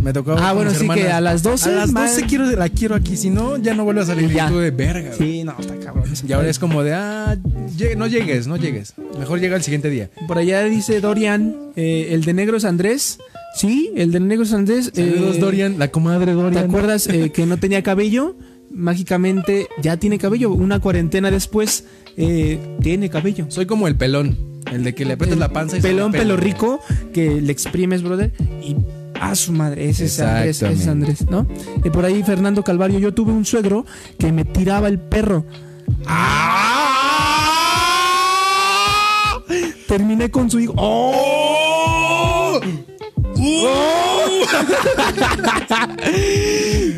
Me 0.00 0.12
tocó. 0.12 0.32
Ah, 0.38 0.52
bueno, 0.52 0.70
sí 0.72 0.86
que 0.86 1.08
a 1.10 1.20
las 1.22 1.42
12, 1.42 1.70
A 1.70 1.76
las 1.76 1.90
man. 1.92 2.06
12 2.06 2.26
quiero, 2.26 2.44
la 2.50 2.68
quiero 2.68 2.94
aquí, 2.94 3.16
si 3.16 3.30
no, 3.30 3.56
ya 3.56 3.74
no 3.74 3.84
vuelve 3.84 4.02
a 4.02 4.04
salir. 4.04 4.30
Y 4.30 4.34
ya. 4.34 4.50
De 4.50 4.70
verga. 4.70 5.14
güey. 5.16 5.18
Sí, 5.32 5.44
no, 5.44 5.56
está 5.58 5.74
cabrón. 5.78 6.04
Y 6.28 6.32
ahora 6.32 6.50
es 6.50 6.58
como 6.58 6.82
de, 6.82 6.92
ah, 6.92 7.36
llegue- 7.78 7.96
no 7.96 8.06
llegues, 8.06 8.46
no 8.46 8.56
llegues. 8.58 8.92
Mejor 9.18 9.40
llega 9.40 9.56
el 9.56 9.62
siguiente 9.62 9.88
día. 9.88 10.10
Por 10.28 10.36
allá 10.36 10.62
dice 10.64 11.00
Dorian, 11.00 11.56
eh, 11.76 12.08
el 12.10 12.22
de 12.24 12.34
negro 12.34 12.58
es 12.58 12.64
Andrés. 12.66 13.18
Sí, 13.54 13.92
el 13.96 14.10
de 14.12 14.20
negro 14.20 14.44
es 14.44 14.52
Andrés. 14.52 14.90
Saludos, 14.94 15.36
eh, 15.36 15.40
Dorian, 15.40 15.78
la 15.78 15.88
comadre 15.88 16.26
¿Te 16.26 16.32
Dorian. 16.32 16.64
acuerdas 16.64 17.06
eh, 17.06 17.30
que 17.30 17.46
no 17.46 17.56
tenía 17.56 17.82
cabello? 17.82 18.36
Mágicamente 18.70 19.68
ya 19.80 19.96
tiene 19.96 20.18
cabello. 20.18 20.50
Una 20.52 20.80
cuarentena 20.80 21.30
después 21.30 21.84
eh, 22.16 22.58
tiene 22.82 23.08
cabello. 23.10 23.46
Soy 23.48 23.66
como 23.66 23.86
el 23.86 23.94
pelón, 23.96 24.36
el 24.72 24.82
de 24.82 24.94
que 24.94 25.04
le 25.04 25.12
aprietas 25.14 25.38
la 25.38 25.50
panza 25.50 25.78
y 25.78 25.80
pelón, 25.80 26.10
pelo 26.10 26.36
rico, 26.36 26.80
que 27.12 27.40
le 27.40 27.52
exprimes, 27.52 28.02
brother, 28.02 28.32
y 28.62 28.74
a 29.20 29.36
su 29.36 29.52
madre, 29.52 29.88
ese 29.88 30.06
es 30.06 30.18
Andrés, 30.18 30.60
ese 30.62 30.72
es. 30.72 30.88
Andrés, 30.88 31.30
¿no? 31.30 31.46
Y 31.84 31.90
por 31.90 32.04
ahí 32.04 32.24
Fernando 32.24 32.64
Calvario, 32.64 32.98
yo 32.98 33.14
tuve 33.14 33.30
un 33.32 33.44
suegro 33.44 33.86
que 34.18 34.32
me 34.32 34.44
tiraba 34.44 34.88
el 34.88 34.98
perro. 34.98 35.44
¡Ah! 36.06 36.50
Terminé 39.86 40.30
con 40.32 40.50
su 40.50 40.58
hijo. 40.58 40.74
¡Oh! 40.76 41.43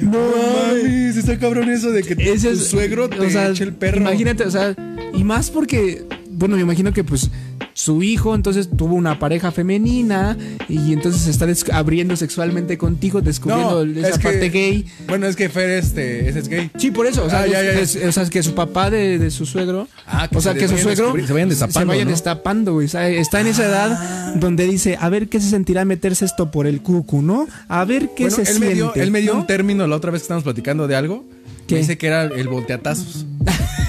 No 0.02 0.20
mames, 0.36 1.16
está 1.16 1.38
cabrón 1.38 1.70
eso 1.70 1.90
de 1.90 2.02
que 2.02 2.12
Ese 2.32 2.48
tu 2.50 2.54
es- 2.54 2.66
suegro 2.68 3.08
te 3.08 3.20
o 3.20 3.30
sea, 3.30 3.48
eche 3.48 3.64
el 3.64 3.72
perro. 3.74 4.00
Imagínate, 4.02 4.44
o 4.44 4.50
sea, 4.50 4.74
y 5.12 5.24
más 5.24 5.50
porque, 5.50 6.04
bueno, 6.36 6.56
me 6.56 6.62
imagino 6.62 6.92
que 6.92 7.02
pues 7.04 7.30
su 7.74 8.02
hijo 8.02 8.34
entonces 8.34 8.70
tuvo 8.74 8.94
una 8.94 9.18
pareja 9.18 9.52
femenina 9.52 10.36
y 10.68 10.92
entonces 10.92 11.22
se 11.22 11.30
está 11.30 11.46
abriendo 11.76 12.16
sexualmente 12.16 12.78
contigo, 12.78 13.20
descubriendo 13.20 13.84
No, 13.84 13.98
esa 14.00 14.08
es 14.08 14.18
que- 14.18 14.22
parte 14.24 14.48
gay. 14.50 14.86
Bueno, 15.08 15.26
es 15.26 15.36
que 15.36 15.48
Fer 15.48 15.70
este, 15.70 16.28
ese 16.28 16.38
es 16.38 16.48
gay. 16.48 16.70
Sí, 16.78 16.90
por 16.90 17.06
eso, 17.06 17.24
o 17.24 17.30
sea, 17.30 17.40
Ah, 17.42 17.46
ya, 17.46 17.62
ya, 17.62 17.74
ya. 17.74 17.80
es- 17.80 17.96
o 17.96 18.12
sea, 18.12 18.24
que 18.26 18.42
su 18.42 18.54
papá 18.54 18.90
de, 18.90 19.18
de 19.18 19.30
su 19.30 19.44
suegro, 19.46 19.88
Ah, 20.06 20.28
que 20.28 20.38
o 20.38 20.40
sea, 20.40 20.52
se 20.54 20.58
que 20.58 20.68
su 20.68 20.74
vayan 20.74 20.96
suegro 20.96 21.26
se 21.26 21.32
vayan 21.32 21.48
destapando, 21.48 21.88
vayan 21.88 22.04
¿no? 22.06 22.10
destapando, 22.12 22.72
güey. 22.74 22.86
O 22.86 22.88
sea, 22.90 23.08
está 23.10 23.40
en 23.40 23.46
esa 23.48 23.62
Ah. 23.64 23.66
edad 23.66 24.34
donde 24.36 24.64
dice, 24.66 24.96
a 25.00 25.08
ver 25.08 25.28
qué 25.28 25.40
se 25.40 25.50
sentirá 25.50 25.84
meterse 25.84 26.24
esto 26.24 26.50
por 26.50 26.66
el 26.66 26.80
cucu, 26.82 27.22
¿no? 27.22 27.46
A 27.68 27.84
ver 27.84 28.10
qué 28.16 28.24
Bueno, 28.24 28.36
se 28.36 28.42
él 28.42 28.46
siente. 28.48 28.66
me 28.68 28.74
dio, 28.74 28.94
él 28.94 29.10
me 29.10 29.20
dio 29.20 29.34
¿no? 29.34 29.40
un 29.40 29.46
término 29.46 29.86
la 29.86 29.96
otra 29.96 30.10
vez 30.10 30.22
que 30.22 30.24
estábamos 30.24 30.44
platicando 30.44 30.86
de 30.88 30.96
algo. 30.96 31.24
¿Qué? 31.66 31.74
Me 31.74 31.80
dice 31.80 31.98
que 31.98 32.06
era 32.06 32.24
el 32.24 32.48
volteatazos. 32.48 33.26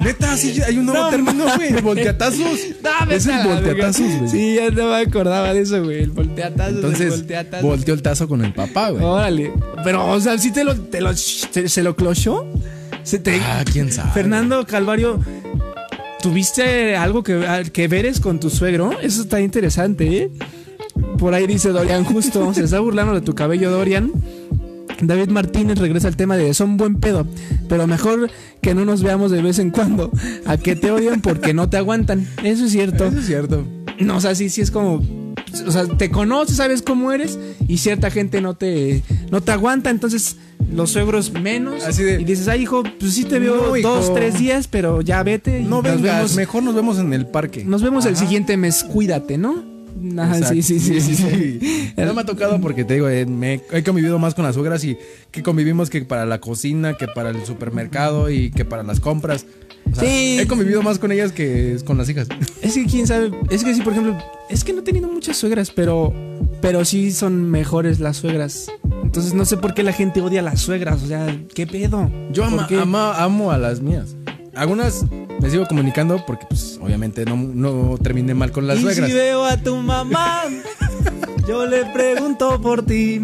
Neta, 0.00 0.36
sí, 0.36 0.60
hay 0.64 0.78
un 0.78 0.86
nuevo 0.86 1.02
No, 1.04 1.10
término, 1.10 1.44
güey. 1.56 1.68
El 1.74 1.82
volteatazos. 1.82 2.38
No, 2.82 3.10
es 3.12 3.26
el 3.26 3.44
volteatazos, 3.46 4.06
güey. 4.18 4.30
Sí, 4.30 4.54
ya 4.54 4.70
no 4.70 4.90
me 4.90 4.96
acordaba 4.96 5.52
de 5.52 5.60
eso, 5.62 5.82
güey. 5.82 6.02
El 6.04 6.10
volteatazos. 6.12 6.70
el 6.70 6.76
Entonces, 6.76 7.10
volteatazos. 7.10 7.62
volteó 7.66 7.94
el 7.94 8.02
tazo 8.02 8.28
con 8.28 8.44
el 8.44 8.52
papá, 8.52 8.90
güey. 8.90 9.02
Órale. 9.04 9.52
Pero, 9.82 10.06
o 10.06 10.20
sea, 10.20 10.38
sí 10.38 10.52
te 10.52 10.62
lo, 10.64 10.76
te 10.76 11.00
lo, 11.00 11.10
te- 11.52 11.68
se 11.68 11.82
lo 11.82 11.96
clochó. 11.96 12.46
Se 13.02 13.18
te. 13.18 13.40
Ah, 13.40 13.64
quién 13.70 13.90
sabe. 13.92 14.10
Fernando 14.12 14.64
Calvario, 14.66 15.18
¿tuviste 16.22 16.96
algo 16.96 17.22
que, 17.22 17.64
que 17.72 17.88
veres 17.88 18.20
con 18.20 18.38
tu 18.40 18.50
suegro? 18.50 18.92
Eso 19.00 19.22
está 19.22 19.40
interesante, 19.40 20.16
¿eh? 20.18 20.30
Por 21.18 21.34
ahí 21.34 21.46
dice 21.46 21.70
Dorian 21.70 22.04
justo, 22.04 22.52
se 22.54 22.64
está 22.64 22.80
burlando 22.80 23.14
de 23.14 23.20
tu 23.20 23.34
cabello, 23.34 23.70
Dorian. 23.70 24.12
David 25.00 25.28
Martínez 25.28 25.78
regresa 25.78 26.08
al 26.08 26.16
tema 26.16 26.36
de 26.36 26.52
son 26.54 26.76
buen 26.76 26.96
pedo, 26.96 27.26
pero 27.68 27.86
mejor 27.86 28.30
que 28.60 28.74
no 28.74 28.84
nos 28.84 29.02
veamos 29.02 29.30
de 29.30 29.42
vez 29.42 29.58
en 29.58 29.70
cuando. 29.70 30.10
A 30.46 30.56
que 30.56 30.74
te 30.76 30.90
odian 30.90 31.20
porque 31.20 31.54
no 31.54 31.68
te 31.70 31.76
aguantan. 31.76 32.26
Eso 32.42 32.64
es 32.64 32.72
cierto. 32.72 33.06
Eso 33.06 33.18
es 33.18 33.26
cierto. 33.26 33.64
No, 34.00 34.16
o 34.16 34.20
sea, 34.20 34.34
sí, 34.34 34.48
sí 34.48 34.60
es 34.60 34.70
como. 34.70 35.02
O 35.66 35.70
sea, 35.70 35.86
te 35.86 36.10
conoces, 36.10 36.56
sabes 36.56 36.82
cómo 36.82 37.10
eres, 37.12 37.38
y 37.66 37.78
cierta 37.78 38.10
gente 38.10 38.40
no 38.40 38.54
te, 38.54 39.02
no 39.30 39.40
te 39.40 39.50
aguanta, 39.52 39.88
entonces 39.90 40.36
los 40.72 40.90
suegros 40.90 41.32
menos. 41.32 41.84
Así 41.84 42.02
de- 42.02 42.20
y 42.20 42.24
dices, 42.24 42.48
ay, 42.48 42.62
hijo, 42.62 42.82
pues 43.00 43.14
sí 43.14 43.24
te 43.24 43.38
veo 43.38 43.56
No, 43.68 43.76
hijo. 43.76 43.88
dos, 43.88 44.12
tres 44.14 44.38
días, 44.38 44.68
pero 44.68 45.00
ya 45.00 45.22
vete. 45.22 45.60
No 45.60 45.80
vengas, 45.80 46.02
vemos, 46.02 46.34
mejor 46.36 46.62
nos 46.64 46.74
vemos 46.74 46.98
en 46.98 47.12
el 47.14 47.26
parque. 47.26 47.64
nos 47.64 47.82
vemos 47.82 48.04
el 48.04 48.16
siguiente 48.16 48.56
mes, 48.58 48.84
cuídate, 48.84 49.38
¿no? 49.38 49.64
Ajá, 50.18 50.42
sí, 50.48 50.62
sí, 50.62 50.78
sí, 50.80 51.00
sí. 51.00 51.14
sí. 51.14 51.92
No 51.96 52.14
me 52.14 52.20
ha 52.20 52.24
tocado 52.24 52.60
porque 52.60 52.84
te 52.84 52.94
digo, 52.94 53.08
eh, 53.08 53.26
he 53.72 53.82
convivido 53.82 54.18
más 54.18 54.34
con 54.34 54.44
las 54.44 54.54
suegras 54.54 54.84
y 54.84 54.96
que 55.30 55.42
convivimos 55.42 55.90
que 55.90 56.02
para 56.02 56.26
la 56.26 56.40
cocina, 56.40 56.94
que 56.94 57.06
para 57.08 57.30
el 57.30 57.44
supermercado 57.44 58.30
y 58.30 58.50
que 58.50 58.64
para 58.64 58.82
las 58.82 59.00
compras. 59.00 59.46
O 59.90 59.94
sea, 59.94 60.04
Sí. 60.04 60.38
He 60.38 60.46
convivido 60.46 60.82
más 60.82 60.98
con 60.98 61.12
ellas 61.12 61.32
que 61.32 61.76
con 61.84 61.96
las 61.98 62.08
hijas. 62.10 62.28
Es 62.60 62.74
que 62.74 62.84
quién 62.84 63.06
sabe, 63.06 63.30
es 63.50 63.64
que 63.64 63.74
sí, 63.74 63.80
por 63.82 63.92
ejemplo, 63.94 64.16
es 64.50 64.62
que 64.64 64.72
no 64.72 64.80
he 64.80 64.82
tenido 64.82 65.08
muchas 65.08 65.36
suegras, 65.38 65.70
pero, 65.70 66.12
pero 66.60 66.84
sí 66.84 67.10
son 67.12 67.50
mejores 67.50 67.98
las 67.98 68.18
suegras. 68.18 68.70
Entonces 69.02 69.32
no 69.32 69.46
sé 69.46 69.56
por 69.56 69.72
qué 69.72 69.82
la 69.82 69.92
gente 69.94 70.20
odia 70.20 70.40
a 70.40 70.42
las 70.42 70.60
suegras, 70.60 71.02
o 71.02 71.06
sea, 71.06 71.34
¿qué 71.54 71.66
pedo? 71.66 72.10
Yo 72.30 72.44
¿Por 72.50 72.52
ama- 72.60 72.68
ama- 72.82 73.22
amo 73.24 73.50
a 73.50 73.56
las 73.56 73.80
mías. 73.80 74.14
Algunas 74.58 75.04
me 75.40 75.50
sigo 75.50 75.66
comunicando 75.66 76.24
porque, 76.26 76.44
pues, 76.48 76.78
obviamente 76.82 77.24
no, 77.24 77.36
no 77.36 77.96
terminé 78.02 78.34
mal 78.34 78.50
con 78.50 78.66
las 78.66 78.78
y 78.78 78.82
suegras. 78.82 79.08
si 79.08 79.14
veo 79.16 79.44
a 79.44 79.56
tu 79.56 79.76
mamá, 79.76 80.42
yo 81.48 81.66
le 81.66 81.84
pregunto 81.86 82.60
por 82.60 82.84
ti. 82.84 83.22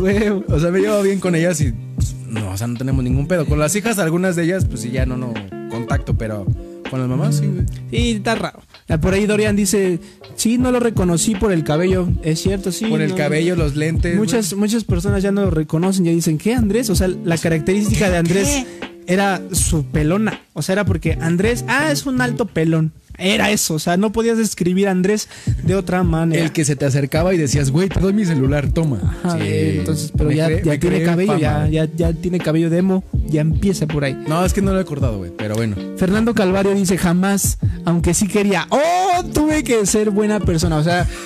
Huevo. 0.00 0.44
O 0.48 0.58
sea, 0.60 0.70
me 0.70 0.80
llevo 0.80 1.02
bien 1.02 1.18
con 1.20 1.34
ellas 1.34 1.60
y, 1.60 1.72
pues, 1.96 2.14
no, 2.28 2.50
o 2.52 2.56
sea, 2.56 2.66
no 2.66 2.78
tenemos 2.78 3.02
ningún 3.02 3.26
pedo. 3.26 3.46
Con 3.46 3.58
las 3.58 3.74
hijas, 3.74 3.98
algunas 3.98 4.36
de 4.36 4.44
ellas, 4.44 4.64
pues 4.64 4.80
sí, 4.82 4.90
ya 4.90 5.06
no, 5.06 5.16
no 5.16 5.34
contacto, 5.70 6.14
pero 6.16 6.46
con 6.88 7.00
las 7.00 7.08
mamás, 7.08 7.36
sí, 7.36 7.46
güey. 7.46 7.66
Sí, 7.90 8.10
está 8.16 8.34
raro. 8.36 8.60
Ah, 8.88 8.98
Por 8.98 9.14
ahí 9.14 9.26
Dorian 9.26 9.54
dice, 9.56 9.98
sí, 10.36 10.58
no 10.58 10.70
lo 10.72 10.80
reconocí 10.80 11.34
por 11.34 11.52
el 11.52 11.64
cabello. 11.64 12.08
Es 12.22 12.40
cierto, 12.42 12.70
sí. 12.72 12.86
Por 12.86 13.00
el 13.00 13.10
no- 13.10 13.16
cabello, 13.16 13.56
los 13.56 13.74
lentes. 13.76 14.16
Muchas, 14.16 14.54
muchas 14.54 14.84
personas 14.84 15.22
ya 15.22 15.32
no 15.32 15.42
lo 15.42 15.50
reconocen, 15.50 16.04
ya 16.04 16.10
dicen, 16.12 16.38
¿qué 16.38 16.54
Andrés? 16.54 16.90
O 16.90 16.94
sea, 16.94 17.08
la 17.08 17.38
característica 17.38 18.08
de 18.10 18.16
Andrés 18.16 18.66
era 19.12 19.40
su 19.52 19.84
pelona. 19.86 20.40
O 20.54 20.62
sea, 20.62 20.74
era 20.74 20.84
porque 20.84 21.18
Andrés, 21.20 21.64
ah, 21.68 21.90
es 21.90 22.06
un 22.06 22.20
alto 22.20 22.46
pelón. 22.46 22.92
Era 23.18 23.50
eso, 23.50 23.74
o 23.74 23.78
sea, 23.78 23.98
no 23.98 24.12
podías 24.12 24.38
describir 24.38 24.88
a 24.88 24.92
Andrés 24.92 25.28
de 25.62 25.74
otra 25.74 26.02
manera. 26.04 26.42
El 26.42 26.52
que 26.52 26.64
se 26.64 26.74
te 26.74 26.86
acercaba 26.86 27.34
y 27.34 27.36
decías, 27.36 27.70
güey, 27.70 27.90
te 27.90 28.00
doy 28.00 28.14
mi 28.14 28.24
celular, 28.24 28.70
toma. 28.72 29.18
Ajá, 29.22 29.32
Sí. 29.36 29.42
eh, 29.42 29.76
entonces, 29.80 30.10
pero 30.16 30.30
Me 30.30 30.36
ya, 30.36 30.48
ya 30.62 30.78
tiene 30.80 31.02
cabello, 31.02 31.36
ya, 31.36 31.68
ya 31.68 32.12
tiene 32.14 32.38
cabello 32.38 32.70
demo, 32.70 33.04
ya 33.26 33.42
empieza 33.42 33.86
por 33.86 34.04
ahí. 34.04 34.16
No, 34.26 34.42
es 34.42 34.54
que 34.54 34.62
no 34.62 34.72
lo 34.72 34.78
he 34.78 34.82
acordado, 34.82 35.18
güey, 35.18 35.32
pero 35.36 35.54
bueno. 35.54 35.76
Fernando 35.98 36.32
Calvario 36.34 36.72
dice 36.74 36.96
jamás, 36.96 37.58
aunque 37.84 38.14
sí 38.14 38.26
quería. 38.26 38.66
¡Oh! 38.70 39.22
Tuve 39.34 39.64
que 39.64 39.84
ser 39.84 40.08
buena 40.10 40.40
persona. 40.40 40.76
O 40.78 40.82
sea. 40.82 41.06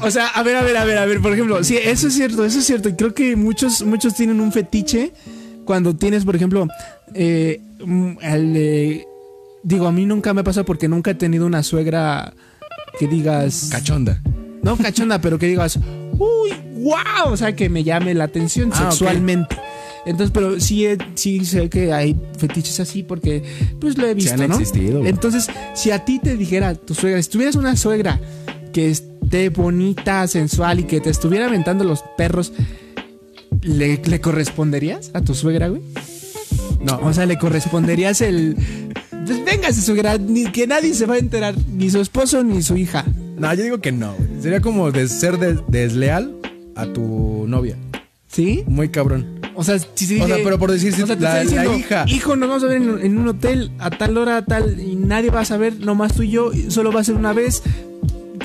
O 0.00 0.10
sea, 0.12 0.28
a 0.28 0.42
ver, 0.44 0.54
a 0.56 0.62
ver, 0.62 0.76
a 0.76 0.84
ver, 0.84 0.96
a 0.98 1.06
ver. 1.06 1.20
Por 1.20 1.32
ejemplo, 1.32 1.62
sí, 1.64 1.76
eso 1.76 2.06
es 2.06 2.14
cierto, 2.14 2.44
eso 2.44 2.60
es 2.60 2.64
cierto. 2.64 2.88
Y 2.88 2.92
creo 2.94 3.14
que 3.14 3.34
muchos, 3.34 3.82
muchos 3.82 4.14
tienen 4.14 4.40
un 4.40 4.52
fetiche 4.52 5.12
cuando 5.68 5.94
tienes, 5.94 6.24
por 6.24 6.34
ejemplo, 6.34 6.66
eh, 7.12 7.60
mm, 7.84 8.12
eh, 8.22 9.04
digo, 9.62 9.86
a 9.86 9.92
mí 9.92 10.06
nunca 10.06 10.32
me 10.32 10.40
ha 10.40 10.44
pasado 10.44 10.64
porque 10.64 10.88
nunca 10.88 11.10
he 11.10 11.14
tenido 11.14 11.44
una 11.44 11.62
suegra 11.62 12.32
que 12.98 13.06
digas. 13.06 13.68
Cachonda. 13.70 14.18
No 14.62 14.78
cachonda, 14.78 15.20
pero 15.20 15.38
que 15.38 15.46
digas, 15.46 15.78
uy, 16.12 16.54
wow, 16.82 17.30
o 17.30 17.36
sea, 17.36 17.54
que 17.54 17.68
me 17.68 17.84
llame 17.84 18.14
la 18.14 18.24
atención 18.24 18.70
Ah, 18.72 18.90
sexualmente. 18.90 19.58
Entonces, 20.06 20.30
pero 20.32 20.58
sí, 20.58 20.86
sí 21.16 21.44
sé 21.44 21.68
que 21.68 21.92
hay 21.92 22.16
fetiches 22.38 22.80
así 22.80 23.02
porque, 23.02 23.42
pues 23.78 23.98
lo 23.98 24.06
he 24.06 24.14
visto, 24.14 24.42
han 24.42 24.48
¿no? 24.48 24.58
existido. 24.58 25.04
Entonces, 25.04 25.48
si 25.74 25.90
a 25.90 26.02
ti 26.02 26.18
te 26.18 26.34
dijera 26.38 26.76
tu 26.76 26.94
suegra, 26.94 27.22
si 27.22 27.28
tuvieras 27.28 27.56
una 27.56 27.76
suegra 27.76 28.18
que 28.72 28.88
esté 28.88 29.50
bonita, 29.50 30.26
sensual 30.28 30.80
y 30.80 30.84
que 30.84 31.02
te 31.02 31.10
estuviera 31.10 31.44
aventando 31.44 31.84
los 31.84 32.02
perros, 32.16 32.54
¿le, 33.62 34.00
le 34.04 34.20
corresponderías 34.20 35.10
a 35.14 35.20
tu 35.20 35.34
suegra, 35.34 35.68
güey? 35.68 35.82
No, 36.82 36.98
O 37.02 37.12
sea, 37.12 37.26
le 37.26 37.38
corresponderías 37.38 38.20
el... 38.20 38.56
Pues 39.26 39.44
véngase, 39.44 39.82
suegra, 39.82 40.16
ni 40.16 40.44
que 40.50 40.66
nadie 40.66 40.94
se 40.94 41.04
va 41.04 41.14
a 41.14 41.18
enterar, 41.18 41.54
ni 41.74 41.90
su 41.90 42.00
esposo 42.00 42.42
ni 42.44 42.62
su 42.62 42.76
hija. 42.76 43.04
no, 43.36 43.52
yo 43.54 43.62
digo 43.64 43.80
que 43.80 43.92
no. 43.92 44.14
Sería 44.40 44.60
como 44.60 44.90
de 44.90 45.06
ser 45.08 45.38
de- 45.38 45.60
desleal 45.68 46.34
a 46.74 46.86
tu 46.86 47.44
novia. 47.46 47.76
¿Sí? 48.28 48.64
Muy 48.66 48.88
cabrón. 48.88 49.40
O 49.54 49.64
sea, 49.64 49.78
si 49.78 50.06
se 50.06 50.14
O 50.22 50.26
sea, 50.26 50.36
dice- 50.36 50.40
pero 50.44 50.58
por 50.58 50.70
decir, 50.70 50.94
si 50.94 51.02
te 51.04 51.16
la- 51.16 51.40
diciendo, 51.42 51.74
hija. 51.76 52.04
Hijo, 52.08 52.36
nos 52.36 52.48
vamos 52.48 52.64
a 52.64 52.68
ver 52.68 52.76
en, 52.80 52.98
en 53.04 53.18
un 53.18 53.28
hotel 53.28 53.70
a 53.80 53.90
tal 53.90 54.16
hora, 54.16 54.38
a 54.38 54.44
tal, 54.44 54.80
y 54.80 54.94
nadie 54.94 55.30
va 55.30 55.40
a 55.40 55.44
saber, 55.44 55.78
nomás 55.80 56.14
tú 56.14 56.22
y 56.22 56.30
yo, 56.30 56.50
solo 56.68 56.90
va 56.92 57.00
a 57.00 57.04
ser 57.04 57.16
una 57.16 57.32
vez. 57.32 57.62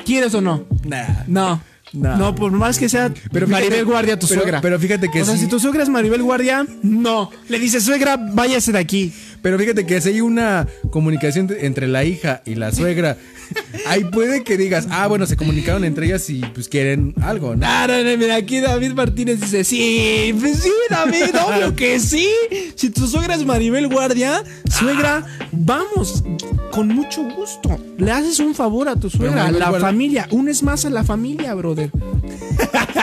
¿Quieres 0.04 0.34
o 0.34 0.40
no? 0.42 0.64
Nah. 0.84 1.22
No. 1.28 1.62
No. 1.92 2.16
No, 2.16 2.34
por 2.34 2.50
más 2.50 2.78
que 2.78 2.88
sea 2.88 3.12
Pero 3.32 3.46
fíjate- 3.46 3.64
Maribel 3.64 3.84
Guardia 3.84 4.18
tu 4.18 4.26
pero- 4.26 4.40
suegra. 4.40 4.60
pero 4.60 4.78
fíjate 4.80 5.10
que 5.12 5.22
O 5.22 5.24
sea, 5.24 5.34
sí. 5.34 5.40
si 5.44 5.46
tu 5.48 5.60
suegra 5.60 5.82
es 5.82 5.88
Maribel 5.88 6.22
Guardia, 6.22 6.66
no. 6.82 7.30
Le 7.48 7.58
dices, 7.58 7.84
suegra, 7.84 8.16
váyase 8.16 8.72
de 8.72 8.78
aquí. 8.78 9.12
Pero 9.42 9.58
fíjate 9.58 9.84
que 9.86 10.00
si 10.00 10.08
hay 10.08 10.20
una 10.22 10.66
comunicación 10.90 11.48
entre 11.60 11.86
la 11.86 12.02
hija 12.04 12.42
y 12.46 12.54
la 12.54 12.72
suegra, 12.72 13.16
ahí 13.86 14.04
puede 14.04 14.42
que 14.44 14.56
digas, 14.56 14.86
ah, 14.90 15.06
bueno, 15.06 15.26
se 15.26 15.36
comunicaron 15.36 15.84
entre 15.84 16.06
ellas 16.06 16.28
y 16.30 16.40
pues 16.54 16.68
quieren 16.68 17.14
algo, 17.22 17.54
¿no? 17.56 17.66
Ah, 17.66 17.86
no, 17.88 18.02
no, 18.02 18.16
mira, 18.16 18.36
aquí 18.36 18.60
David 18.60 18.92
Martínez 18.92 19.40
dice, 19.40 19.64
sí, 19.64 20.34
pues 20.40 20.60
sí, 20.60 20.70
David, 20.90 21.34
obvio 21.46 21.74
que 21.76 21.98
sí. 22.00 22.28
Si 22.74 22.90
tu 22.90 23.06
suegra 23.06 23.34
es 23.34 23.44
Maribel 23.44 23.88
Guardia, 23.88 24.42
suegra, 24.70 25.24
vamos, 25.52 26.24
con 26.70 26.88
mucho 26.88 27.22
gusto. 27.36 27.78
Le 27.98 28.10
haces 28.10 28.38
un 28.40 28.54
favor 28.54 28.88
a 28.88 28.96
tu 28.96 29.08
suegra, 29.10 29.46
a 29.46 29.50
la 29.52 29.68
Guardia- 29.70 29.80
familia. 29.80 30.28
Unes 30.30 30.62
más 30.62 30.84
a 30.84 30.90
la 30.90 31.04
familia, 31.04 31.54
brother. 31.54 31.90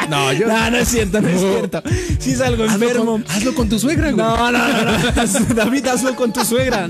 No, 0.09 0.33
yo. 0.33 0.45
No, 0.47 0.71
no 0.71 0.77
es 0.77 0.89
cierto, 0.89 1.21
no 1.21 1.29
es 1.29 1.39
cierto. 1.39 1.81
Si 2.19 2.31
es 2.31 2.41
algo 2.41 2.65
Hazlo 2.65 2.85
enfermo. 2.85 3.11
con, 3.13 3.25
hazlo 3.29 3.55
con 3.55 3.69
tu 3.69 3.79
suegra, 3.79 4.11
güey. 4.11 4.17
No, 4.25 4.51
no, 4.51 4.67
no, 4.67 4.83
no. 4.83 5.53
David, 5.55 5.87
hazlo 5.87 6.15
con 6.17 6.33
tu 6.33 6.43
suegra. 6.43 6.89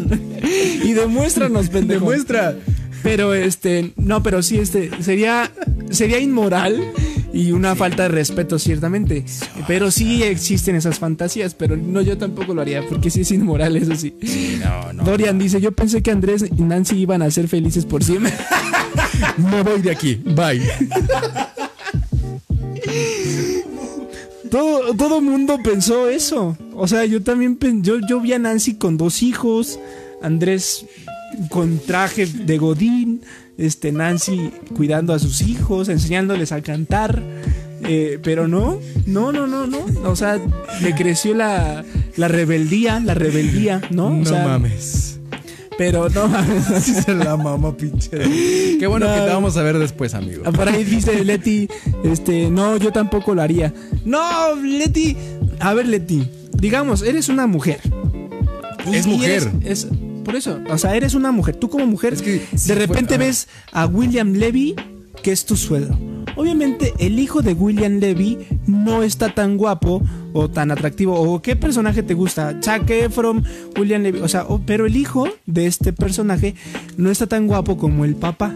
Y 0.84 0.94
demuéstranos, 0.94 1.70
pendejo. 1.70 2.00
Demuestra. 2.10 2.56
Pero 3.04 3.34
este, 3.34 3.94
no, 3.96 4.24
pero 4.24 4.44
sí, 4.44 4.58
este, 4.58 4.92
sería, 5.02 5.52
sería 5.90 6.20
inmoral 6.20 6.92
y 7.34 7.52
una 7.52 7.76
falta 7.76 8.04
de 8.04 8.10
respeto, 8.10 8.60
ciertamente. 8.60 9.26
Pero 9.68 9.92
sí 9.92 10.24
existen 10.24 10.76
esas 10.76 11.00
fantasías, 11.00 11.54
pero 11.54 11.78
no, 11.78 12.02
yo 12.02 12.18
tampoco 12.18 12.54
lo 12.54 12.62
haría, 12.62 12.86
porque 12.88 13.10
sí 13.10 13.22
es 13.22 13.32
inmoral, 13.32 13.76
eso 13.78 13.96
sí. 13.96 14.14
No, 14.60 14.94
no. 14.94 15.04
Dorian 15.04 15.40
dice, 15.40 15.62
yo 15.62 15.72
pensé 15.72 16.02
que 16.02 16.12
Andrés 16.12 16.46
y 16.56 16.62
Nancy 16.62 16.98
iban 16.98 17.22
a 17.22 17.32
ser 17.32 17.48
felices 17.48 17.86
por 17.86 18.04
siempre. 18.04 18.34
Me 19.38 19.64
voy 19.64 19.82
de 19.82 19.92
aquí. 19.92 20.16
Bye. 20.16 20.62
todo, 24.50 24.94
todo 24.96 25.22
mundo 25.22 25.60
pensó 25.64 26.10
eso. 26.10 26.58
O 26.76 26.88
sea, 26.88 27.06
yo 27.06 27.24
también, 27.24 27.58
yo, 27.82 28.00
yo 28.08 28.20
vi 28.20 28.34
a 28.34 28.40
Nancy 28.40 28.76
con 28.76 28.98
dos 28.98 29.24
hijos, 29.24 29.80
Andrés 30.22 30.86
con 31.50 31.80
traje 31.80 32.26
de 32.26 32.58
Godín, 32.58 33.22
este, 33.58 33.92
Nancy 33.92 34.52
cuidando 34.76 35.14
a 35.14 35.20
sus 35.20 35.42
hijos, 35.42 35.90
enseñándoles 35.90 36.52
a 36.52 36.62
cantar. 36.62 37.22
eh, 37.84 38.20
pero 38.22 38.48
no, 38.48 38.80
no, 39.08 39.32
no, 39.32 39.48
no, 39.48 39.66
no. 39.68 39.80
O 40.06 40.16
sea, 40.16 40.40
le 40.82 40.94
creció 40.96 41.34
la, 41.34 41.84
la 42.16 42.28
rebeldía, 42.28 43.00
la 43.00 43.14
rebeldía, 43.16 43.82
¿no? 43.92 44.08
O 44.08 44.12
No 44.12 44.26
sea, 44.26 44.46
mames. 44.48 45.20
Pero 45.78 46.08
no 46.10 46.28
mames. 46.28 46.64
Se 47.06 47.16
la 47.16 47.36
mamá, 47.38 47.76
pinche. 47.76 48.12
Qué 48.78 48.86
bueno 48.88 49.08
No. 49.08 49.16
que 49.16 49.22
te 49.22 49.28
vamos 49.34 49.58
a 49.58 49.64
ver 49.64 49.80
después, 49.80 50.14
amigo. 50.14 50.44
Por 50.44 50.70
ahí 50.70 50.84
dice 50.84 51.26
Leti, 51.26 51.68
este, 52.04 52.52
no, 52.52 52.78
yo 52.78 52.92
tampoco 52.92 53.34
lo 53.34 53.42
haría. 53.42 53.74
No, 54.06 54.56
Leti, 54.56 55.18
a 55.60 55.74
ver, 55.74 55.88
Leti, 55.88 56.28
digamos, 56.54 57.02
eres 57.02 57.30
una 57.30 57.48
mujer. 57.48 57.80
Es 58.92 59.08
y 59.08 59.10
mujer. 59.10 59.50
eres- 59.64 59.86
es, 59.86 59.88
por 60.24 60.36
eso, 60.36 60.60
o 60.70 60.78
sea, 60.78 60.96
eres 60.96 61.14
una 61.14 61.32
mujer. 61.32 61.56
Tú 61.56 61.70
como 61.70 61.86
mujer, 61.86 62.14
Es 62.14 62.22
que 62.22 62.42
si 62.56 62.68
de 62.70 62.76
repente 62.76 63.16
fue- 63.16 63.26
ah. 63.26 63.28
ves 63.28 63.48
a 63.72 63.86
William 63.86 64.34
Levy, 64.34 64.76
que 65.24 65.32
es 65.32 65.46
tu 65.46 65.56
suegro. 65.56 65.98
Obviamente, 66.36 66.94
el 67.00 67.20
hijo 67.20 67.42
de 67.42 67.54
William 67.54 68.00
Levy 68.00 68.38
no 68.66 69.04
está 69.04 69.34
tan 69.36 69.58
guapo 69.58 70.02
o 70.34 70.50
tan 70.50 70.72
atractivo. 70.72 71.14
¿O 71.20 71.42
qué 71.42 71.56
personaje 71.56 72.04
te 72.04 72.14
gusta? 72.14 72.58
Zac 72.64 72.90
Efron, 72.90 73.44
William 73.78 74.02
Levy. 74.02 74.20
O 74.22 74.28
sea, 74.28 74.46
pero 74.66 74.86
el 74.86 74.96
hijo 74.96 75.28
de 75.46 75.68
este 75.68 75.92
personaje 75.94 76.56
no 76.98 77.12
está 77.12 77.28
tan 77.28 77.48
guapo 77.48 77.78
como 77.78 78.06
el 78.06 78.16
papá. 78.16 78.56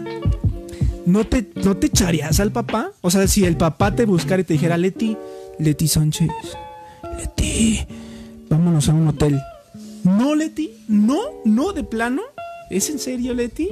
¿No 1.04 1.24
te, 1.24 1.46
¿No 1.62 1.76
te 1.76 1.86
echarías 1.88 2.40
al 2.40 2.50
papá? 2.50 2.90
O 3.02 3.10
sea, 3.10 3.28
si 3.28 3.44
el 3.44 3.56
papá 3.56 3.94
te 3.94 4.06
buscara 4.06 4.40
y 4.40 4.44
te 4.44 4.54
dijera, 4.54 4.76
Leti, 4.76 5.16
Leti 5.60 5.86
Sánchez, 5.86 6.28
Leti, 7.18 7.80
vámonos 8.48 8.88
a 8.88 8.94
un 8.94 9.06
hotel. 9.08 9.40
No, 10.06 10.36
Leti, 10.36 10.70
no, 10.86 11.18
no, 11.44 11.72
de 11.72 11.82
plano. 11.82 12.22
¿Es 12.70 12.88
en 12.90 13.00
serio, 13.00 13.34
Leti? 13.34 13.68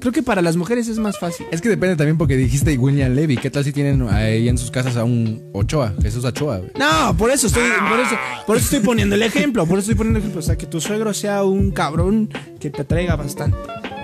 Creo 0.00 0.12
que 0.12 0.24
para 0.24 0.42
las 0.42 0.56
mujeres 0.56 0.88
es 0.88 0.98
más 0.98 1.18
fácil. 1.20 1.46
Es 1.52 1.60
que 1.60 1.68
depende 1.68 1.94
también 1.94 2.18
porque 2.18 2.36
dijiste 2.36 2.76
William 2.76 3.14
Levy. 3.14 3.36
¿Qué 3.36 3.48
tal 3.48 3.62
si 3.62 3.72
tienen 3.72 4.02
ahí 4.08 4.48
en 4.48 4.58
sus 4.58 4.72
casas 4.72 4.96
a 4.96 5.04
un 5.04 5.50
Ochoa? 5.52 5.94
Jesús 6.02 6.24
Ochoa, 6.24 6.58
güey. 6.58 6.72
No, 6.76 7.16
por 7.16 7.30
eso 7.30 7.46
estoy, 7.46 7.62
por 7.88 8.00
eso, 8.00 8.16
por 8.44 8.56
eso 8.56 8.64
estoy 8.64 8.80
poniendo 8.80 9.14
el 9.14 9.22
ejemplo, 9.22 9.66
por 9.66 9.78
eso 9.78 9.90
estoy 9.90 9.94
poniendo 9.94 10.18
el 10.18 10.24
ejemplo. 10.24 10.40
O 10.40 10.42
sea, 10.42 10.58
que 10.58 10.66
tu 10.66 10.80
suegro 10.80 11.14
sea 11.14 11.44
un 11.44 11.70
cabrón 11.70 12.28
que 12.58 12.70
te 12.70 12.82
atraiga 12.82 13.14
bastante. 13.14 13.56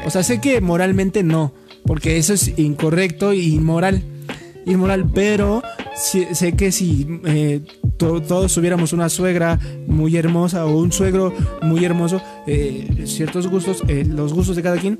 O 0.07 0.11
sea, 0.11 0.22
sé 0.22 0.41
que 0.41 0.61
moralmente 0.61 1.25
no, 1.25 1.55
porque 1.85 2.18
eso 2.18 2.35
es 2.35 2.57
incorrecto 2.57 3.33
e 3.33 3.39
inmoral. 3.39 4.03
Inmoral, 4.66 5.10
pero 5.12 5.62
sé 5.94 6.52
que 6.56 6.72
si 6.72 7.06
eh, 7.26 7.62
to- 7.96 8.20
todos 8.22 8.52
tuviéramos 8.54 8.92
una 8.92 9.08
suegra 9.08 9.58
muy 9.86 10.16
hermosa 10.16 10.64
o 10.66 10.78
un 10.78 10.90
suegro 10.92 11.32
muy 11.62 11.84
hermoso, 11.84 12.20
eh, 12.46 13.04
ciertos 13.06 13.46
gustos, 13.46 13.82
eh, 13.88 14.04
los 14.04 14.32
gustos 14.32 14.56
de 14.56 14.62
cada 14.62 14.78
quien, 14.78 14.98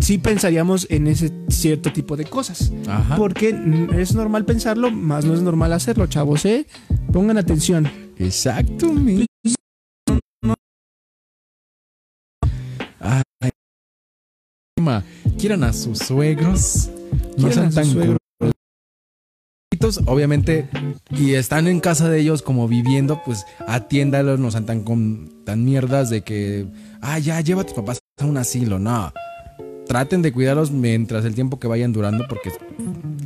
sí 0.00 0.18
pensaríamos 0.18 0.86
en 0.90 1.06
ese 1.06 1.32
cierto 1.48 1.92
tipo 1.92 2.16
de 2.16 2.24
cosas. 2.24 2.72
Ajá. 2.88 3.16
Porque 3.16 3.56
es 3.96 4.14
normal 4.14 4.44
pensarlo, 4.44 4.90
más 4.90 5.24
no 5.24 5.34
es 5.34 5.40
normal 5.42 5.72
hacerlo, 5.72 6.06
chavos, 6.06 6.44
¿eh? 6.44 6.66
Pongan 7.12 7.38
atención. 7.38 7.88
Exacto, 8.18 8.92
mi. 8.92 9.24
Ay, 13.00 13.22
quieran 15.38 15.64
a 15.64 15.72
sus 15.72 15.98
suegros. 15.98 16.90
No 17.38 17.50
sean 17.50 17.72
tan 17.72 17.84
Obviamente, 20.06 20.68
y 21.10 21.34
están 21.34 21.68
en 21.68 21.80
casa 21.80 22.08
de 22.08 22.20
ellos 22.20 22.42
como 22.42 22.68
viviendo, 22.68 23.20
pues 23.24 23.44
atiéndalos, 23.66 24.40
no 24.40 24.50
sean 24.50 24.64
tan, 24.64 24.82
con, 24.82 25.44
tan 25.44 25.64
mierdas 25.64 26.08
de 26.08 26.22
que, 26.22 26.66
ah, 27.02 27.18
ya, 27.18 27.40
lleva 27.40 27.62
a 27.62 27.64
tus 27.64 27.74
papás 27.74 27.98
a 28.18 28.24
un 28.24 28.36
asilo. 28.38 28.78
No. 28.78 29.12
Traten 29.86 30.22
de 30.22 30.32
cuidarlos 30.32 30.70
mientras 30.70 31.24
el 31.26 31.34
tiempo 31.34 31.60
que 31.60 31.68
vayan 31.68 31.92
durando, 31.92 32.26
porque 32.26 32.50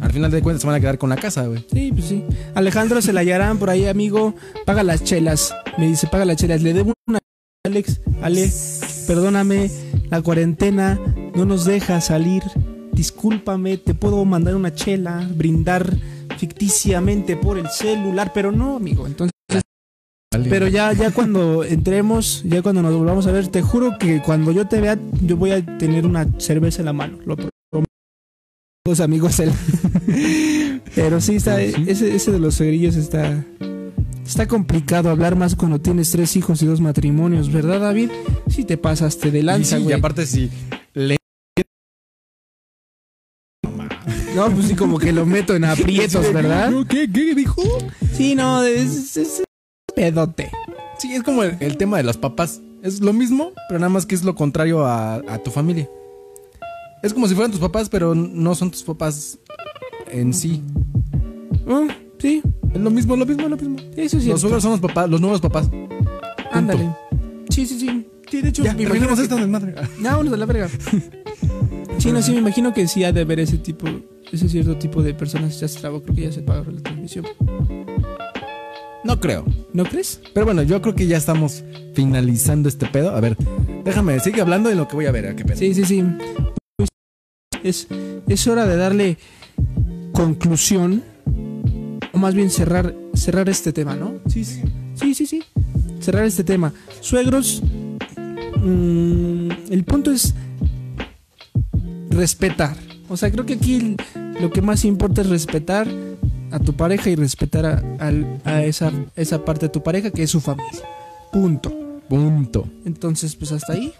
al 0.01 0.13
final 0.13 0.31
de 0.33 0.43
cuentas 0.43 0.63
se 0.63 0.67
van 0.67 0.77
a 0.77 0.81
quedar 0.81 0.99
con 0.99 1.11
la 1.11 1.17
casa, 1.17 1.47
güey. 1.47 1.65
Sí, 1.73 1.93
pues 1.93 2.07
sí. 2.07 2.25
Alejandro 2.55 3.01
se 3.01 3.13
la 3.13 3.21
hallarán 3.21 3.59
por 3.59 3.71
ahí, 3.71 3.87
amigo. 3.87 4.35
Paga 4.67 4.83
las 4.83 5.05
chelas. 5.05 5.55
Me 5.79 5.87
dice, 5.87 6.09
paga 6.09 6.25
las 6.25 6.37
chelas. 6.37 6.63
Le 6.63 6.73
debo 6.73 6.93
una 7.07 7.21
Alex. 7.65 8.01
Ale, 8.21 8.51
perdóname. 9.07 9.71
La 10.11 10.21
cuarentena 10.23 10.99
no 11.37 11.45
nos 11.45 11.65
deja 11.65 12.01
salir. 12.01 12.43
Discúlpame, 12.93 13.77
te 13.77 13.95
puedo 13.95 14.25
mandar 14.25 14.57
una 14.57 14.75
chela, 14.75 15.29
brindar 15.37 15.97
ficticiamente 16.39 17.36
por 17.36 17.59
el 17.59 17.68
celular, 17.68 18.32
pero 18.32 18.53
no, 18.53 18.76
amigo. 18.76 19.07
Entonces, 19.07 19.32
pero 20.49 20.68
ya, 20.68 20.93
ya 20.93 21.11
cuando 21.11 21.64
entremos, 21.64 22.43
ya 22.45 22.62
cuando 22.62 22.82
nos 22.82 22.95
volvamos 22.95 23.26
a 23.26 23.32
ver, 23.32 23.49
te 23.49 23.62
juro 23.62 23.99
que 23.99 24.20
cuando 24.22 24.53
yo 24.53 24.66
te 24.68 24.80
vea, 24.80 24.99
yo 25.22 25.36
voy 25.36 25.53
a 25.53 25.78
tener 25.78 26.07
una 26.07 26.26
cerveza 26.39 26.80
en 26.80 26.86
la 26.86 26.93
mano. 26.93 27.18
Lo 27.24 27.34
prometo. 27.36 27.51
Los 28.86 29.01
amigos. 29.01 29.36
Pero 30.95 31.20
sí, 31.20 31.36
está, 31.36 31.59
Sí. 31.59 31.74
Ese, 31.86 32.14
ese 32.14 32.32
de 32.32 32.39
los 32.39 32.55
suegrillos 32.55 32.97
está. 32.97 33.45
Está 34.24 34.47
complicado 34.47 35.09
hablar 35.09 35.36
más 35.36 35.57
cuando 35.57 35.80
tienes 35.80 36.11
tres 36.11 36.36
hijos 36.36 36.61
y 36.62 36.66
dos 36.66 36.82
matrimonios, 36.82 37.51
¿verdad, 37.51 37.80
David? 37.80 38.11
Si 38.51 38.64
te 38.64 38.76
pasaste 38.76 39.30
de 39.30 39.39
Y 39.39 39.43
lanza, 39.43 39.76
sí, 39.76 39.82
y 39.82 39.84
güey. 39.84 39.97
aparte, 39.97 40.26
si 40.26 40.51
No, 44.39 44.51
pues 44.55 44.66
sí, 44.68 44.74
como 44.74 44.99
que 44.99 45.12
lo 45.12 45.26
meto 45.26 45.55
en 45.57 45.64
aprietos, 45.64 46.32
¿verdad? 46.32 46.72
¿Qué, 46.89 47.11
¿Qué 47.11 47.34
dijo? 47.34 47.61
Sí, 48.12 48.34
no, 48.34 48.62
es, 48.62 49.16
es- 49.16 49.16
es 49.16 49.43
pedote. 49.95 50.51
Sí, 50.99 51.12
es 51.14 51.22
como 51.22 51.43
el, 51.43 51.57
el 51.61 51.76
tema 51.76 51.97
de 51.97 52.05
los 52.05 52.16
papás. 52.16 52.61
Es 52.82 53.01
lo 53.01 53.12
mismo, 53.12 53.51
pero 53.68 53.80
nada 53.80 53.91
más 53.91 54.07
que 54.07 54.14
es 54.14 54.22
lo 54.24 54.34
contrario 54.36 54.86
a, 54.86 55.16
a 55.16 55.39
tu 55.43 55.51
familia. 55.51 55.89
Es 57.03 57.12
como 57.12 57.26
si 57.28 57.34
fueran 57.34 57.51
tus 57.51 57.61
papás, 57.61 57.89
pero 57.89 58.14
no 58.14 58.55
son 58.55 58.70
tus 58.70 58.82
papás 58.84 59.39
en 60.11 60.32
sí. 60.32 60.62
Ah, 61.68 61.86
sí, 62.18 62.43
Es 62.74 62.80
lo 62.80 62.91
mismo, 62.91 63.16
lo 63.16 63.26
mismo, 63.26 63.49
lo 63.49 63.57
mismo. 63.57 63.76
eso 63.97 64.20
sí. 64.20 64.28
Los 64.28 64.41
suegros 64.41 64.62
son 64.62 64.72
los 64.72 64.80
papás, 64.80 65.09
los 65.11 65.20
nuevos 65.20 65.41
papás. 65.41 65.68
Ándale. 66.53 66.95
Sí, 67.51 67.66
sí, 67.66 67.78
sí. 67.80 68.07
Sí, 68.30 68.43
de 68.43 68.49
hecho, 68.51 68.62
Ya, 68.62 68.74
me 68.74 68.82
imagino 68.84 69.14
que- 69.16 69.22
esto 69.22 69.36
desmadre. 69.36 69.74
No, 69.99 70.11
vámonos 70.11 70.32
a 70.32 70.36
la 70.36 70.47
verga. 70.47 70.68
Sí, 71.99 72.12
no, 72.12 72.22
sí, 72.22 72.30
me 72.30 72.39
imagino 72.39 72.72
que 72.72 72.86
sí 72.86 73.03
ha 73.03 73.11
de 73.12 73.22
haber 73.22 73.41
ese 73.41 73.59
tipo, 73.59 73.89
ese 74.33 74.49
cierto 74.49 74.76
tipo 74.76 75.03
de 75.03 75.14
personas. 75.14 75.59
Ya 75.61 75.68
se 75.68 75.81
trabó, 75.81 76.03
creo 76.03 76.14
que 76.14 76.22
ya 76.22 76.33
se 76.33 76.43
pagó 76.43 76.70
la 76.70 76.81
transmisión. 76.81 77.26
No 79.05 79.20
creo. 79.20 79.45
¿No 79.72 79.85
crees? 79.85 80.20
Pero 80.35 80.47
bueno, 80.47 80.62
yo 80.62 80.83
creo 80.83 80.95
que 80.95 81.07
ya 81.07 81.16
estamos 81.16 81.64
finalizando 81.95 82.68
este 82.68 82.87
pedo. 82.87 83.11
A 83.11 83.20
ver, 83.20 83.37
déjame, 83.85 84.18
sigue 84.20 84.41
hablando 84.41 84.68
de 84.68 84.74
lo 84.74 84.89
que 84.89 84.97
voy 84.97 85.07
a 85.07 85.12
ver. 85.12 85.29
¿a 85.29 85.37
qué 85.37 85.45
pedo? 85.45 85.57
Sí, 85.57 85.74
sí, 85.74 85.85
sí. 85.85 86.05
Pues, 86.76 86.91
es, 87.62 87.89
es 88.26 88.47
hora 88.47 88.66
de 88.66 88.76
darle 88.76 89.18
conclusión. 90.12 91.03
O 92.12 92.18
más 92.18 92.35
bien 92.35 92.51
cerrar, 92.51 92.95
cerrar 93.14 93.49
este 93.49 93.72
tema, 93.72 93.95
¿no? 93.95 94.20
Sí, 94.29 94.45
sí, 94.45 94.62
sí, 94.95 95.14
sí. 95.14 95.26
sí. 95.26 95.45
Cerrar 96.01 96.24
este 96.24 96.45
tema. 96.45 96.72
Suegros. 97.01 97.62
mm, 98.62 99.49
el 99.70 99.85
punto 99.85 100.11
es 100.11 100.35
respetar. 102.11 102.76
O 103.09 103.16
sea, 103.16 103.31
creo 103.31 103.47
que 103.47 103.55
aquí 103.55 103.97
lo 104.41 104.51
que 104.51 104.62
más 104.62 104.84
importa 104.84 105.20
es 105.22 105.28
respetar 105.28 105.86
a 106.51 106.59
tu 106.59 106.74
pareja 106.74 107.11
y 107.11 107.16
respetar 107.16 107.66
a, 107.66 107.82
a 108.45 108.62
esa, 108.64 108.91
esa 109.16 109.45
parte 109.45 109.66
de 109.66 109.70
tu 109.70 109.82
pareja 109.82 110.11
que 110.11 110.22
es 110.22 110.30
su 110.30 110.41
familia. 110.41 110.80
Punto. 111.32 111.72
Punto. 112.09 112.66
Entonces, 112.86 113.36
pues 113.36 113.53
hasta 113.53 113.74
ahí. 113.74 113.93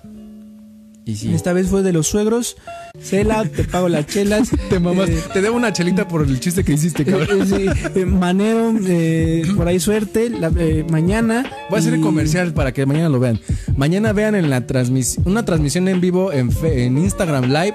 Y 1.05 1.17
sí. 1.17 1.33
Esta 1.33 1.55
vez 1.55 1.69
fue 1.69 1.83
de 1.83 1.93
los 1.95 2.07
suegros. 2.07 2.57
Cela, 3.01 3.45
te 3.47 3.65
pago 3.65 3.89
las 3.89 4.07
chelas. 4.07 4.51
Te 4.71 4.79
mamás. 4.79 5.09
Eh, 5.09 5.19
Te 5.33 5.41
debo 5.41 5.57
una 5.57 5.73
chelita 5.73 6.07
por 6.07 6.23
el 6.23 6.39
chiste 6.39 6.65
que 6.65 6.75
hiciste, 6.75 7.05
cabrón. 7.07 7.43
eh, 7.43 7.47
sí, 7.47 7.99
eh, 8.01 8.05
Manero, 8.05 8.75
por 9.57 9.69
ahí 9.69 9.81
suerte. 9.81 10.29
la- 10.29 10.51
mañana. 10.91 11.51
Voy 11.71 11.77
a 11.79 11.81
hacer 11.81 11.95
el 11.95 12.01
comercial 12.03 12.53
para 12.53 12.73
que 12.73 12.85
mañana 12.85 13.09
lo 13.09 13.21
vean. 13.21 13.41
Mañana 13.77 14.13
vean 14.13 14.35
en 14.35 14.51
la 14.51 14.67
transmisión 14.67 15.27
una 15.27 15.45
transmisión 15.47 15.89
en 15.89 16.01
vivo 16.01 16.31
en, 16.33 16.51
fe- 16.53 16.85
en 16.85 16.99
Instagram 16.99 17.45
Live 17.45 17.75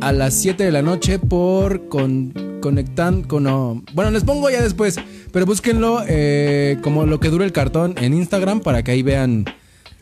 a 0.00 0.12
las 0.12 0.34
7 0.34 0.64
de 0.64 0.72
la 0.72 0.82
noche 0.82 1.18
por 1.18 1.88
con 1.88 2.32
conectan 2.60 3.22
con 3.22 3.44
no, 3.44 3.82
bueno 3.92 4.10
les 4.10 4.24
pongo 4.24 4.48
ya 4.50 4.62
después 4.62 4.96
pero 5.32 5.46
búsquenlo 5.46 6.02
eh, 6.08 6.78
como 6.82 7.06
lo 7.06 7.20
que 7.20 7.28
dura 7.28 7.44
el 7.44 7.52
cartón 7.52 7.94
en 7.98 8.14
Instagram 8.14 8.60
para 8.60 8.82
que 8.82 8.90
ahí 8.92 9.02
vean 9.02 9.44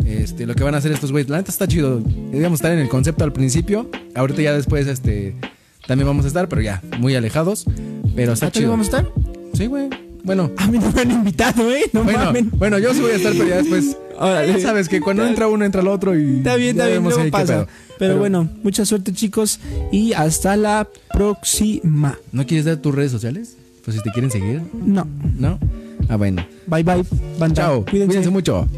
este 0.05 0.47
lo 0.47 0.55
que 0.55 0.64
van 0.64 0.75
a 0.75 0.79
hacer 0.79 0.93
estos 0.93 1.12
güeyes 1.12 1.29
la 1.31 1.39
neta 1.39 1.51
está 1.51 1.66
chido 1.68 2.01
debíamos 2.01 2.59
estar 2.59 2.73
en 2.73 2.79
el 2.79 2.89
concepto 2.89 3.25
al 3.25 3.33
principio 3.33 3.89
ahorita 4.14 4.43
ya 4.43 4.53
después 4.53 4.87
este 4.87 5.35
también 5.87 6.07
vamos 6.07 6.25
a 6.25 6.29
estar 6.29 6.49
pero 6.49 6.62
ya 6.62 6.83
muy 6.99 7.14
alejados 7.14 7.64
pero 8.14 8.33
está 8.33 8.47
¿Ah, 8.47 8.51
también 8.51 8.62
chido 8.62 8.70
vamos 8.70 8.93
a 8.93 8.99
estar? 8.99 9.12
sí 9.55 9.66
güey 9.66 9.89
bueno 10.25 10.53
A 10.57 10.68
mí 10.68 10.79
no 10.79 10.93
me 10.93 11.01
han 11.01 11.11
invitado, 11.11 11.68
¿eh? 11.73 11.83
No 11.93 12.05
bueno, 12.05 12.27
mamen. 12.27 12.51
bueno, 12.55 12.79
yo 12.79 12.95
sí 12.95 13.01
voy 13.01 13.11
a 13.11 13.16
estar, 13.16 13.33
pero 13.33 13.49
ya 13.49 13.57
después. 13.57 13.97
Órale. 14.23 14.53
Ya 14.53 14.61
sabes 14.61 14.89
que 14.89 15.01
cuando 15.01 15.27
entra 15.27 15.49
uno, 15.49 15.64
entra 15.64 15.81
el 15.83 15.89
otro 15.89 16.16
y. 16.18 16.39
Está 16.39 16.57
bien, 16.57 16.77
ya 16.77 16.85
está 16.85 16.87
bien, 16.87 16.97
vemos 16.99 17.11
luego 17.14 17.23
ahí 17.23 17.27
qué 17.27 17.33
pasa. 17.33 17.66
pedo. 17.66 17.68
Pero, 17.99 18.18
bueno, 18.18 18.49
mucha 18.62 18.85
suerte, 18.85 19.12
chicos. 19.12 19.61
Y 19.91 20.12
hasta 20.12 20.57
la 20.57 20.89
próxima. 21.12 22.18
¿No 22.33 22.47
quieres 22.47 22.64
dar 22.64 22.77
tus 22.77 22.95
redes 22.95 23.11
sociales? 23.12 23.57
Pues 23.85 23.97
si 23.97 24.03
te 24.03 24.11
quieren 24.11 24.31
seguir, 24.31 24.62
No. 24.73 25.07
¿no? 25.39 25.59
Ah, 26.09 26.16
bueno. 26.16 26.45
Bye, 26.66 26.83
bye. 26.85 27.05
Banda. 27.39 27.55
Chao. 27.62 27.85
Cuídense. 27.85 28.07
Cuídense 28.07 28.31
mucho. 28.31 28.68